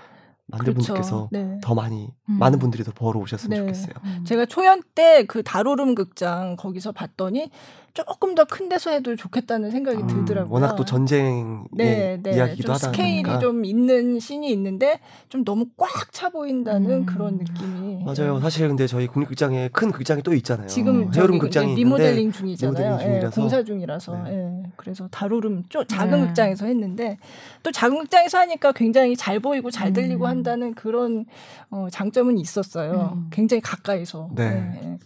[0.47, 0.77] 많은 그렇죠.
[0.93, 1.59] 분들께서 네.
[1.63, 2.37] 더 많이 음.
[2.39, 3.57] 많은 분들이 더 보러 오셨으면 네.
[3.57, 3.93] 좋겠어요.
[4.03, 4.23] 음.
[4.25, 7.49] 제가 초연 때 그 다로름 극장 거기서 봤더니
[7.95, 10.53] 조금 더 큰 데서 해도 좋겠다는 생각이 음, 들더라고요.
[10.53, 12.35] 워낙 또 전쟁의 네, 네.
[12.35, 17.05] 이야기기도 좀 하다 스케일이 보니까 좀 있는 씬이 있는데 좀 너무 꽉 차 보인다는 음.
[17.05, 18.03] 그런 느낌이.
[18.03, 18.35] 맞아요.
[18.35, 18.41] 네.
[18.41, 20.67] 사실 근데 저희 국립극장에 큰 극장이 또 있잖아요.
[20.67, 22.73] 지금 저기 극장이 리모델링 중이잖아요.
[22.83, 23.41] 리모델링 예, 중이라서.
[23.41, 24.23] 공사 중이라서.
[24.23, 24.31] 네.
[24.31, 26.27] 예, 그래서 다루름 좀 작은 네.
[26.27, 27.17] 극장에서 했는데
[27.63, 30.29] 또 작은 극장에서 하니까 굉장히 잘 보이고 잘 들리고 음.
[30.29, 31.25] 한다는 그런
[31.71, 33.13] 어, 장점은 있었어요.
[33.15, 33.27] 음.
[33.31, 34.29] 굉장히 가까이서.
[34.35, 34.43] 네.
[34.83, 34.97] 예, 예.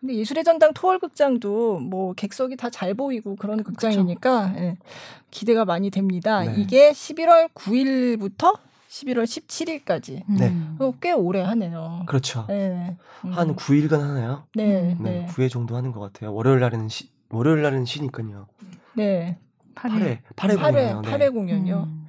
[0.00, 4.76] 근데 예술의 전당 토월 극장도 뭐 객석이 다 잘 보이고 그런 극장이니까 예,
[5.30, 6.42] 기대가 많이 됩니다.
[6.44, 6.54] 네.
[6.56, 10.36] 이게 11월 9일부터 11월 17일까지 음.
[10.38, 10.92] 네.
[11.00, 12.04] 꽤 오래 하네요.
[12.06, 12.46] 그렇죠.
[12.48, 12.96] 네.
[13.24, 13.32] 음.
[13.32, 14.44] 한 9일간 하나요?
[14.54, 15.02] 네, 음.
[15.02, 16.32] 네, 네, 9회 정도 하는 것 같아요.
[16.32, 18.46] 월요일 날에는 시, 월요일 날은 쉬니까요.
[18.94, 19.36] 네.
[19.74, 21.00] 8회 8회 8회, 공연이요.
[21.02, 21.08] 네.
[21.18, 21.76] 8회 공연이요.
[21.88, 22.06] 음.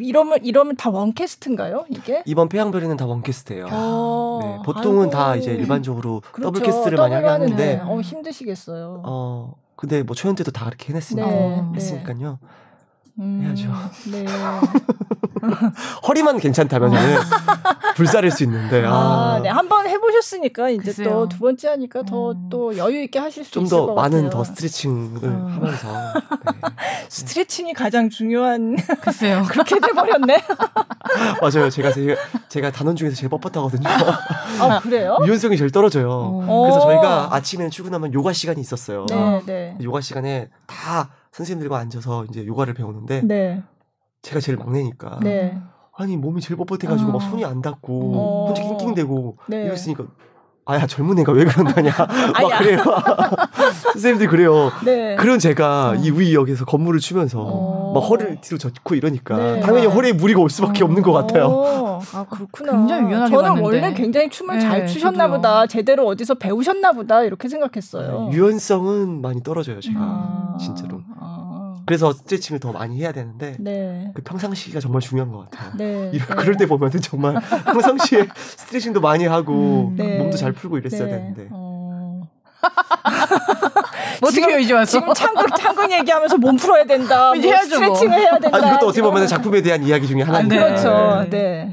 [0.00, 1.86] 이러면 이러면 다 원캐스트인가요?
[1.88, 2.22] 이게?
[2.26, 3.66] 이번 폐양별이는 다 원캐스트예요.
[3.70, 5.42] 어, 네, 보통은 다 아이고.
[5.42, 6.42] 이제 일반적으로 그렇죠.
[6.52, 9.02] 더블 캐스트를 많이 하긴 하는데 어 힘드시겠어요.
[9.04, 11.68] 어 근데 뭐 초연 때도 다 그렇게 해냈으니까 네, 네.
[11.74, 12.38] 했으니까요.
[13.18, 13.70] 음, 해야죠.
[14.10, 14.24] 네.
[16.06, 17.18] 허리만 괜찮다면은
[17.96, 19.48] 불사를 수 있는데 아, 아, 네.
[19.48, 20.92] 한번 해보셨으니까 이제.
[21.04, 22.48] 또 두 번째 하니까 더 음.
[22.50, 24.10] 또 여유 있게 하실 수좀 있을 것더 같아요.
[24.16, 25.46] 많은 더 스트레칭을 어.
[25.54, 26.68] 하면서 네.
[27.08, 29.44] 스트레칭이 가장 중요한 글쎄요.
[29.48, 30.36] 그렇게 돼버렸네.
[31.40, 31.70] 맞아요.
[31.70, 32.14] 제가 제가,
[32.48, 33.86] 제가 단원 중에서 제일 뻣뻣하거든요.
[33.86, 35.18] 아 그래요?
[35.26, 36.08] 유연성이 제일 떨어져요.
[36.10, 36.60] 어.
[36.62, 36.80] 그래서 어.
[36.82, 39.06] 저희가 아침에 출근하면 요가 시간이 있었어요.
[39.08, 43.62] 네, 네, 요가 시간에 다 선생님들과 앉아서 이제 요가를 배우는데 네,
[44.22, 45.58] 제가 제일 막내니까 네.
[45.96, 47.12] 아니 몸이 제일 뻣뻣해가지고 어.
[47.12, 48.46] 막 손이 안 닿고 어.
[48.46, 49.64] 혼자 낑낑대고 네.
[49.66, 50.04] 이랬으니까
[50.64, 51.90] 아야 젊은 애가 왜 그런다냐.
[51.98, 52.78] 막 그래요
[53.92, 55.16] 선생님들이 그래요 네.
[55.16, 55.94] 그런 제가 어.
[55.96, 57.92] 이 우이역에서 건물을 추면서 어.
[57.94, 59.60] 막 허리를 뒤로 젖고 이러니까 네.
[59.60, 60.86] 당연히 허리에 무리가 올 수밖에 어.
[60.86, 62.72] 없는 것 같아요 어, 아 그렇구나.
[62.78, 63.62] 굉장히 유연하게 저는 봤는데.
[63.66, 65.36] 원래 굉장히 춤을 네, 잘 추셨나 저도요.
[65.36, 65.66] 보다.
[65.66, 68.28] 제대로 어디서 배우셨나 보다 이렇게 생각했어요.
[68.30, 71.51] 네, 유연성은 많이 떨어져요 제가 아, 진짜로 아,
[71.86, 74.10] 그래서 스트레칭을 더 많이 해야 되는데 네.
[74.14, 76.10] 그 평상시가 정말 중요한 것 같아요 네.
[76.14, 76.34] 이럴- 네.
[76.36, 77.34] 그럴 때 보면은 정말
[77.66, 80.18] 평상시에 스트레칭도 많이 하고 음, 네.
[80.18, 81.10] 몸도 잘 풀고 이랬어야 네.
[81.12, 82.22] 되는데 어.
[84.22, 85.00] 어떻게 지금- 이제 와서?
[85.00, 87.34] 지금 창극 창극 얘기하면서 몸 풀어야 된다.
[87.34, 87.94] 이제 뭐 해야죠, 뭐.
[87.94, 88.56] 스트레칭을 해야 된다.
[88.56, 90.62] 아 이것도 어떻게 보면 작품에 대한 이야기 중에 하나인데 네.
[90.64, 91.26] 그렇죠.
[91.30, 91.72] 네.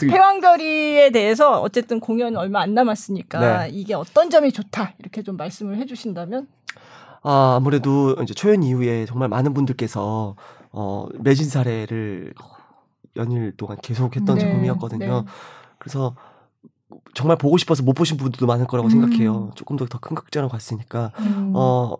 [0.00, 3.70] 패왕별이에 대해서 어쨌든 공연 얼마 안 남았으니까 네.
[3.70, 6.48] 이게 어떤 점이 좋다 이렇게 좀 말씀을 해주신다면
[7.22, 10.36] 아, 아무래도 이제 초연 이후에 정말 많은 분들께서
[10.72, 12.34] 어, 매진 사례를
[13.16, 15.20] 연일 동안 계속했던 네, 작품이었거든요.
[15.22, 15.26] 네.
[15.78, 16.14] 그래서
[17.14, 18.90] 정말 보고 싶어서 못 보신 분들도 많을 거라고 음.
[18.90, 19.50] 생각해요.
[19.54, 21.52] 조금 더 더 큰 극장으로 갔으니까 음.
[21.54, 21.96] 어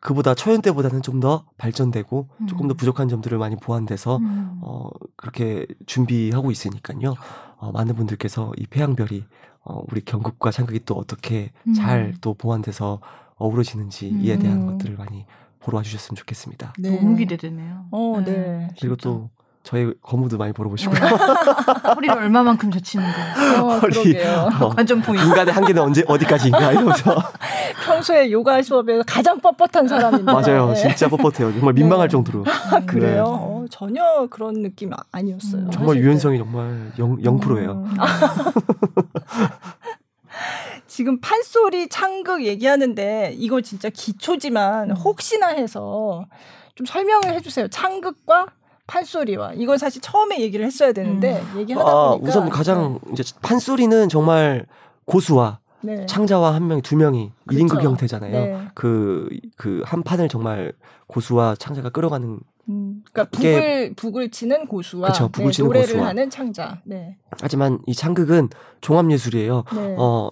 [0.00, 2.46] 그보다 초연 때보다는 좀 더 발전되고 음.
[2.46, 4.58] 조금 더 부족한 점들을 많이 보완돼서 음.
[4.60, 7.14] 어 그렇게 준비하고 있으니까요.
[7.56, 9.24] 어, 많은 분들께서 이 태양별이
[9.64, 11.72] 어, 우리 경극과 창극이 또 어떻게 음.
[11.72, 13.00] 잘또 보완돼서
[13.36, 14.66] 어우러지는지에 대한 음.
[14.66, 15.24] 것들을 많이
[15.60, 16.74] 보러 와주셨으면 좋겠습니다.
[16.78, 17.00] 네.
[17.00, 17.86] 너무 기대되네요.
[17.90, 18.68] 어, 네.
[18.78, 19.08] 그리고 진짜.
[19.08, 19.30] 또
[19.66, 20.96] 저희 거무도 많이 보러 오시고요.
[21.96, 23.64] 허리를 얼마만큼 젖히는가.
[23.64, 23.92] 어, 허리.
[23.94, 24.48] 그러게요.
[24.60, 25.26] 어, 관전 포인트.
[25.26, 27.20] 인간의 한계는 언제 어디까지인가 이러면서
[27.84, 30.32] 평소에 요가 수업에서 가장 뻣뻣한 사람인데.
[30.32, 30.74] 맞아요, 네.
[30.76, 31.52] 진짜 뻣뻣해요.
[31.52, 32.12] 정말 민망할 네.
[32.12, 33.12] 정도로 아, 그래요?
[33.12, 33.18] 네.
[33.26, 35.62] 어, 전혀 그런 느낌 아- 아니었어요.
[35.62, 35.96] 음, 정말.
[35.96, 37.72] 유연성이 정말 0, 0%예요.
[37.72, 37.96] 음.
[40.86, 46.24] 지금 판소리 창극 얘기하는데 이거 진짜 기초지만 혹시나 해서
[46.76, 47.66] 좀 설명을 해주세요.
[47.66, 48.46] 창극과
[48.86, 54.66] 판소리와 이건 사실 처음에 얘기를 했어야 되는데 얘기하다 아, 보니까 우선 가장 이제 판소리는 정말
[55.04, 56.06] 고수와 네.
[56.06, 57.64] 창자와 한 명이 두 명이 그렇죠.
[57.66, 58.32] 1인극 형태잖아요.
[58.32, 58.68] 네.
[58.74, 60.72] 그그 한 판을 정말
[61.06, 66.08] 고수와 창자가 끌어가는 음, 그러니까 북을 북을 치는 고수와 그쵸, 북을 네, 치는 노래를 고수와.
[66.08, 66.80] 하는 창자.
[66.84, 67.16] 네.
[67.40, 68.48] 하지만 이 창극은
[68.80, 69.64] 종합 예술이에요.
[69.74, 69.94] 네.
[69.98, 70.30] 어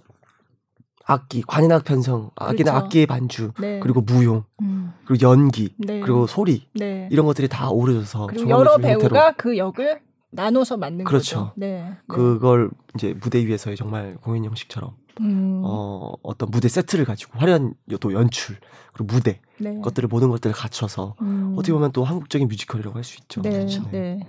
[1.07, 2.87] 악기, 관현악 편성, 악기나 그렇죠.
[2.87, 3.79] 악기의 반주, 네.
[3.81, 4.93] 그리고 무용, 음.
[5.05, 6.01] 그리고 연기, 네.
[6.01, 7.09] 그리고 소리 네.
[7.13, 10.01] 이런 것들이 다 어우러져서 그리고 여러 배우가 그 역을
[10.31, 11.37] 나눠서 맡는 그렇죠.
[11.37, 11.53] 거죠.
[11.57, 11.83] 네.
[11.83, 11.97] 네.
[12.09, 18.13] 그걸 이제 무대 위에서의 정말 공연 형식처럼 음, 어 어떤 무대 세트를 가지고 화려한 또
[18.13, 18.57] 연출
[18.95, 19.79] 그리고 무대 네.
[19.83, 21.55] 것들을 모든 것들을 갖춰서 음.
[21.57, 23.43] 어떻게 보면 또 한국적인 뮤지컬이라고 할 수 있죠.
[23.43, 23.81] 네, 네.
[23.93, 24.21] 네.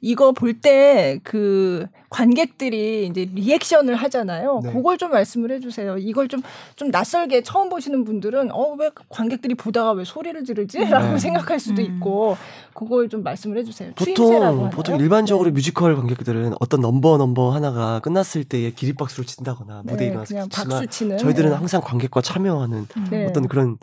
[0.00, 4.60] 이거 볼 때 그 관객들이 이제 리액션을 하잖아요.
[4.62, 4.72] 네.
[4.72, 5.98] 그걸 좀 말씀을 해주세요.
[5.98, 11.18] 이걸 좀좀 낯설게 처음 보시는 분들은 어 왜 관객들이 보다가 왜 소리를 지르지?라고 네.
[11.18, 11.86] 생각할 수도 음.
[11.86, 12.36] 있고
[12.74, 13.92] 그걸 좀 말씀을 해주세요.
[13.96, 14.70] 보통?
[14.70, 15.54] 보통 일반적으로 네.
[15.54, 20.86] 뮤지컬 관객들은 어떤 넘버 넘버 하나가 끝났을 때에 기립박수를 친다거나 무대에 네, 일어나서 그냥 박수
[20.86, 23.26] 치는 저희들은 항상 관객과 참여하는 네.
[23.26, 23.78] 어떤 그런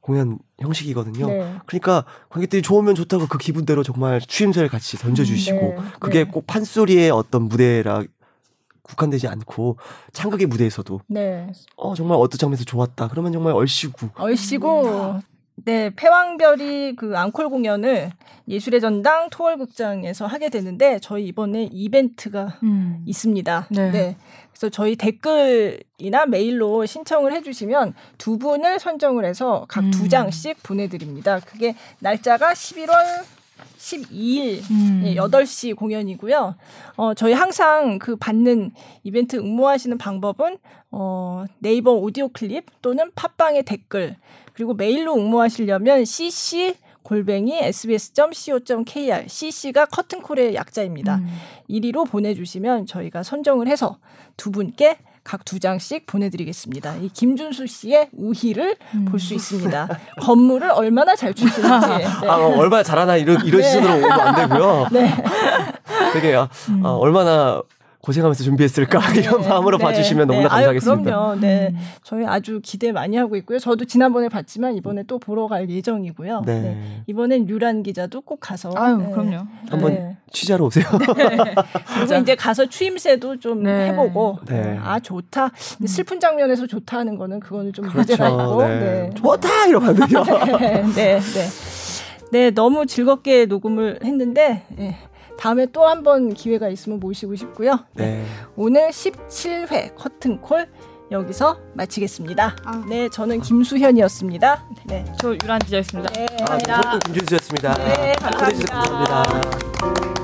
[0.00, 1.26] 공연 형식이거든요.
[1.26, 1.54] 네.
[1.66, 6.30] 그러니까 관객들이 좋으면 좋다고 그 기분대로 정말 추임새를 같이 던져주시고 네, 그게 네.
[6.30, 8.04] 꼭 판소리의 어떤 무대라
[8.82, 9.76] 국한되지 않고
[10.12, 11.52] 창극의 무대에서도 네.
[11.76, 15.20] 어 정말 어떤 장면에서 좋았다 그러면 정말 얼씨구 얼씨구
[15.64, 18.10] 네 패왕별이 그 앙콜 공연을
[18.48, 23.02] 예술의 전당 토월극장에서 하게 되는데 저희 이번에 이벤트가 음.
[23.06, 23.68] 있습니다.
[23.70, 24.16] 네.
[24.60, 30.08] 그래서 저희 댓글이나 메일로 신청을 해주시면 두 분을 선정을 해서 각두 음.
[30.10, 31.40] 장씩 보내드립니다.
[31.40, 33.24] 그게 날짜가 11월
[33.78, 35.02] 12일 음.
[35.06, 36.56] 예, 8시 공연이고요.
[36.96, 40.58] 어, 저희 항상 그 받는 이벤트 응모하시는 방법은
[40.90, 44.16] 어, 네이버 오디오 클립 또는 팟빵의 댓글
[44.52, 46.74] 그리고 메일로 응모하시려면 cc
[47.10, 51.16] 골뱅이 sbs.co.kr cc가 커튼콜의 약자입니다.
[51.16, 51.26] 음.
[51.68, 53.98] 1위로 보내주시면 저희가 선정을 해서
[54.36, 56.96] 두 분께 각 두 장씩 보내드리겠습니다.
[56.96, 59.04] 이 김준수 씨의 우희를 음.
[59.06, 59.88] 볼수 있습니다.
[60.22, 61.88] 건물을 얼마나 잘 추시는지.
[61.98, 62.06] 네.
[62.28, 63.66] 아, 어, 얼마나 잘하나 이런 이런 네.
[63.68, 64.86] 시선으로 오면 안 되고요.
[64.92, 65.12] 네.
[66.12, 66.86] 되게 아, 음.
[66.86, 67.60] 아, 얼마나
[68.02, 70.34] 고생하면서 준비했을까 이런 마음으로 네, 봐주시면 네.
[70.34, 71.02] 너무나 아유, 감사하겠습니다.
[71.02, 71.40] 그럼요.
[71.40, 71.74] 네.
[72.02, 73.58] 저희 아주 기대 많이 하고 있고요.
[73.58, 76.42] 저도 지난번에 봤지만 이번에 또 보러 갈 예정이고요.
[76.46, 76.60] 네.
[76.60, 77.02] 네.
[77.06, 79.10] 이번엔 유란 기자도 꼭 가서 아유, 네.
[79.10, 79.46] 그럼요.
[79.68, 80.16] 한번 네.
[80.32, 80.84] 취재하러 오세요.
[81.98, 83.88] 그리고 이제 가서 추임새도 좀 네.
[83.88, 84.78] 해보고 네.
[84.82, 87.98] 아 좋다 근데 슬픈 장면에서 좋다 하는 거는 그거는 좀 그렇죠.
[87.98, 88.78] 문제가 있고 네.
[88.78, 89.10] 네.
[89.14, 90.24] 좋다 이러면 안 돼요.
[90.58, 91.48] 네, 네, 네.
[92.32, 94.96] 네, 너무 즐겁게 녹음을 했는데 예,
[95.40, 97.80] 다음에 또 한 번 기회가 있으면 모시고 싶고요.
[97.94, 98.24] 네.
[98.56, 100.68] 오늘 17회 커튼콜
[101.10, 102.56] 여기서 마치겠습니다.
[102.64, 102.84] 아.
[102.88, 104.64] 네, 저는 김수현이었습니다.
[104.86, 106.10] 네, 저 유란 기자였습니다.
[106.12, 106.82] 네, 아, 감사합니다.
[106.82, 107.74] 저도 김준수였습니다.
[107.74, 108.74] 네, 감사합니다.
[108.80, 110.19] 감사합니다.